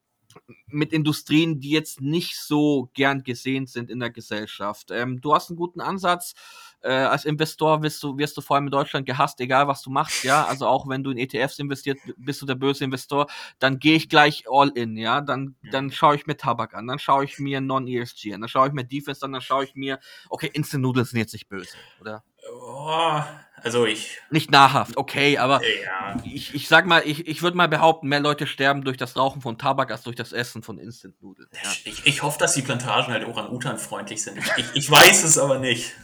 mit 0.68 0.92
Industrien, 0.92 1.60
die 1.60 1.70
jetzt 1.70 2.02
nicht 2.02 2.38
so 2.38 2.90
gern 2.94 3.24
gesehen 3.24 3.68
sind 3.68 3.90
in 3.90 4.00
der 4.00 4.10
Gesellschaft. 4.10 4.92
Ähm, 4.92 5.22
du 5.22 5.34
hast 5.34 5.50
einen 5.50 5.58
guten 5.58 5.82
Ansatz. 5.82 6.34
äh, 6.82 6.92
als 6.92 7.26
Investor 7.26 7.82
wirst 7.82 8.04
du, 8.04 8.18
wirst 8.18 8.38
du 8.38 8.42
vor 8.42 8.56
allem 8.58 8.66
in 8.66 8.72
Deutschland 8.72 9.06
gehasst, 9.08 9.40
egal 9.42 9.68
was 9.68 9.82
du 9.82 9.90
machst, 9.90 10.24
ja. 10.24 10.46
Also 10.46 10.68
auch 10.68 10.88
wenn 10.88 11.04
du 11.04 11.12
in 11.12 11.18
ETFs 11.18 11.58
investiert, 11.58 11.98
bist 12.18 12.42
du 12.42 12.46
der 12.46 12.56
böse 12.56 12.84
Investor, 12.84 13.28
dann 13.60 13.80
gehe 13.80 13.96
ich 13.96 14.08
gleich 14.08 14.44
all 14.50 14.70
in, 14.76 14.96
ja. 14.98 15.22
Dann, 15.22 15.56
dann 15.72 15.92
schaue 15.92 16.16
ich 16.16 16.28
mir 16.28 16.38
Tabak 16.38 16.74
an, 16.76 16.88
dann 16.88 17.00
schaue 17.00 17.26
ich 17.26 17.40
mir 17.40 17.60
Non-ESG 17.62 18.34
an, 18.34 18.42
dann 18.42 18.50
schaue 18.50 18.68
ich 18.68 18.74
mir 18.74 18.84
Defense 18.84 19.26
an, 19.26 19.32
dann 19.32 19.42
schaue 19.42 19.64
ich 19.64 19.76
mir, 19.76 20.00
okay, 20.30 20.50
Instant 20.54 20.84
Noodles 20.84 21.10
sind 21.10 21.20
jetzt 21.20 21.34
nicht 21.34 21.50
böse, 21.50 21.76
oder? 22.02 22.24
Oh, 22.54 23.22
also 23.64 23.86
ich. 23.86 24.20
Nicht 24.30 24.52
nahrhaft, 24.52 24.98
okay, 24.98 25.38
aber 25.38 25.62
Ja. 25.64 26.22
ich, 26.24 26.54
ich 26.54 26.68
sag 26.68 26.86
mal, 26.86 27.02
ich, 27.06 27.28
ich 27.28 27.42
würde 27.42 27.58
mal 27.58 27.68
behaupten, 27.68 28.08
mehr 28.08 28.20
Leute 28.20 28.46
sterben 28.48 28.84
durch 28.84 28.98
das 28.98 29.18
Rauchen 29.18 29.42
von 29.42 29.58
Tabak 29.58 29.92
als 29.92 30.04
durch 30.04 30.16
das 30.16 30.34
Essen 30.34 30.62
von 30.62 30.78
Instant 30.78 31.22
Nudeln. 31.22 31.50
Ja. 31.52 31.72
Ich, 31.86 32.06
ich 32.06 32.22
hoffe, 32.24 32.38
dass 32.40 32.54
die 32.54 32.62
Plantagen 32.62 33.12
halt 33.14 33.26
Orang-Utan-freundlich 33.28 34.22
sind. 34.22 34.38
Ich, 34.38 34.52
ich, 34.58 34.76
ich 34.76 34.92
weiß 34.92 35.24
es 35.24 35.38
aber 35.38 35.60
nicht. 35.60 35.94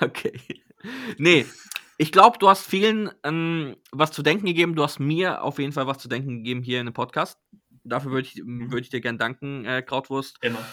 Okay. 0.00 0.40
Nee, 1.18 1.44
ich 1.98 2.12
glaube, 2.12 2.38
du 2.38 2.48
hast 2.48 2.64
vielen 2.66 3.10
ähm, 3.24 3.76
was 3.92 4.12
zu 4.12 4.22
denken 4.22 4.46
gegeben. 4.46 4.74
Du 4.74 4.82
hast 4.82 4.98
mir 5.00 5.42
auf 5.42 5.58
jeden 5.58 5.72
Fall 5.72 5.86
was 5.86 5.98
zu 5.98 6.08
denken 6.08 6.36
gegeben 6.38 6.62
hier 6.62 6.80
in 6.80 6.86
dem 6.86 6.94
Podcast. 6.94 7.38
Dafür 7.84 8.10
würde 8.12 8.28
ich, 8.28 8.40
würd 8.44 8.82
ich 8.84 8.90
dir 8.90 9.00
gern 9.00 9.18
danken, 9.18 9.64
äh, 9.64 9.82
Krautwurst. 9.82 10.38
Immer. 10.42 10.64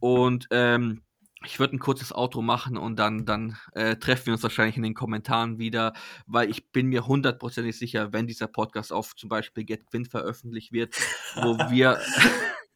Und 0.00 0.46
ähm, 0.50 1.02
ich 1.46 1.58
würde 1.58 1.76
ein 1.76 1.78
kurzes 1.78 2.12
Outro 2.12 2.42
machen 2.42 2.76
und 2.76 2.98
dann, 2.98 3.24
dann 3.24 3.56
äh, 3.72 3.96
treffen 3.96 4.26
wir 4.26 4.32
uns 4.34 4.42
wahrscheinlich 4.42 4.76
in 4.76 4.82
den 4.82 4.94
Kommentaren 4.94 5.58
wieder, 5.58 5.92
weil 6.26 6.50
ich 6.50 6.70
bin 6.72 6.86
mir 6.86 7.06
hundertprozentig 7.06 7.78
sicher, 7.78 8.12
wenn 8.12 8.26
dieser 8.26 8.48
Podcast 8.48 8.92
auf 8.92 9.14
zum 9.16 9.28
Beispiel 9.28 9.64
Get 9.64 9.86
Quint 9.86 10.08
veröffentlicht 10.08 10.72
wird, 10.72 10.96
wo 11.36 11.56
wir, 11.70 12.00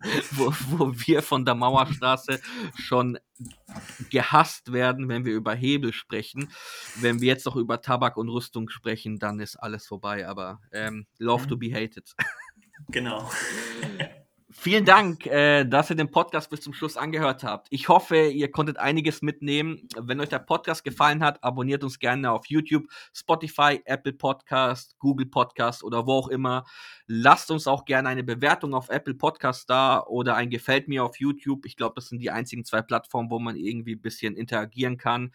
wo, 0.33 0.53
wo 0.69 0.93
wir 0.95 1.23
von 1.23 1.45
der 1.45 1.55
Mauerstraße 1.55 2.41
schon 2.77 3.19
gehasst 4.11 4.73
werden, 4.73 5.09
wenn 5.09 5.25
wir 5.25 5.35
über 5.35 5.55
Hebel 5.55 5.93
sprechen. 5.93 6.51
Wenn 6.97 7.21
wir 7.21 7.29
jetzt 7.29 7.47
noch 7.47 7.57
über 7.57 7.81
Tabak 7.81 8.17
und 8.17 8.29
Rüstung 8.29 8.69
sprechen, 8.69 9.19
dann 9.19 9.41
ist 9.41 9.57
alles 9.57 9.87
vorbei. 9.87 10.29
Aber 10.29 10.61
ähm, 10.73 11.07
love 11.19 11.47
to 11.49 11.57
be 11.57 11.75
hated. 11.75 12.15
Genau. 12.89 13.31
Vielen 14.53 14.85
Dank, 14.85 15.27
äh, 15.27 15.65
dass 15.65 15.91
ihr 15.91 15.97
den 15.97 16.11
Podcast 16.11 16.51
bis 16.51 16.61
zum 16.61 16.75
Schluss 16.75 16.97
angehört 16.97 17.45
habt. 17.45 17.69
Ich 17.71 17.89
hoffe, 17.89 18.27
ihr 18.27 18.51
konntet 18.51 18.79
einiges 18.79 19.23
mitnehmen. 19.23 19.87
Wenn 19.97 20.19
euch 20.19 20.29
der 20.29 20.41
Podcast 20.41 20.83
gefallen 20.83 21.23
hat, 21.23 21.45
abonniert 21.45 21.85
uns 21.85 22.01
gerne 22.01 22.33
auf 22.33 22.47
YouTube, 22.47 22.89
Spotify, 23.15 23.81
Apple 23.85 24.13
Podcast, 24.13 24.99
Google 24.99 25.27
Podcast 25.27 25.85
oder 25.85 26.05
wo 26.05 26.15
auch 26.15 26.29
immer. 26.29 26.65
Lasst 27.07 27.53
uns 27.53 27.69
auch 27.69 27.85
gerne 27.85 28.09
eine 28.09 28.25
Bewertung 28.25 28.75
auf 28.75 28.89
Apple 28.89 29.15
Podcast 29.15 29.71
da 29.71 30.03
oder 30.03 30.35
ein 30.35 30.51
Gefällt 30.51 30.89
mir 30.89 31.05
auf 31.05 31.21
YouTube. 31.21 31.65
Ich 31.65 31.77
glaube, 31.77 31.95
das 31.95 32.09
sind 32.09 32.19
die 32.19 32.33
einzigen 32.33 32.65
zwei 32.65 32.83
Plattformen, 32.83 33.31
wo 33.31 33.39
man 33.39 33.55
irgendwie 33.55 33.95
ein 33.95 34.03
bisschen 34.03 34.35
interagieren 34.35 34.97
kann. 34.97 35.33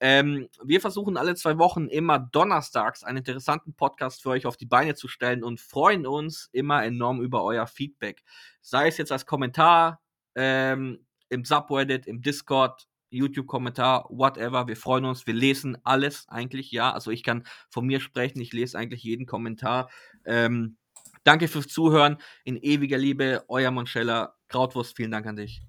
Ähm, 0.00 0.48
wir 0.64 0.80
versuchen 0.80 1.18
alle 1.18 1.34
zwei 1.34 1.58
Wochen 1.58 1.88
immer 1.88 2.18
donnerstags 2.18 3.04
einen 3.04 3.18
interessanten 3.18 3.74
Podcast 3.74 4.22
für 4.22 4.30
euch 4.30 4.46
auf 4.46 4.56
die 4.56 4.64
Beine 4.64 4.94
zu 4.94 5.06
stellen 5.06 5.44
und 5.44 5.60
freuen 5.60 6.06
uns 6.06 6.48
immer 6.52 6.82
enorm 6.82 7.20
über 7.20 7.44
euer 7.44 7.66
Feedback 7.66 8.22
sei 8.64 8.88
es 8.88 8.96
jetzt 8.96 9.12
als 9.12 9.26
Kommentar 9.26 10.00
ähm, 10.34 11.06
im 11.28 11.44
Subreddit, 11.44 12.06
im 12.06 12.22
Discord, 12.22 12.88
YouTube-Kommentar, 13.10 14.06
whatever. 14.08 14.66
Wir 14.66 14.76
freuen 14.76 15.04
uns, 15.04 15.26
wir 15.26 15.34
lesen 15.34 15.78
alles 15.84 16.26
eigentlich, 16.28 16.72
ja. 16.72 16.92
Also 16.92 17.10
ich 17.10 17.22
kann 17.22 17.44
von 17.68 17.86
mir 17.86 18.00
sprechen, 18.00 18.40
ich 18.40 18.52
lese 18.52 18.76
eigentlich 18.76 19.04
jeden 19.04 19.26
Kommentar. 19.26 19.90
Ähm, 20.24 20.76
danke 21.22 21.46
fürs 21.46 21.68
Zuhören. 21.68 22.18
In 22.44 22.56
ewiger 22.56 22.98
Liebe, 22.98 23.44
euer 23.48 23.70
Monschella. 23.70 24.34
Krautwurst, 24.48 24.96
vielen 24.96 25.10
Dank 25.10 25.26
an 25.26 25.36
dich. 25.36 25.62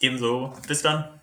Ebenso. 0.00 0.52
Bis 0.68 0.82
dann. 0.82 1.20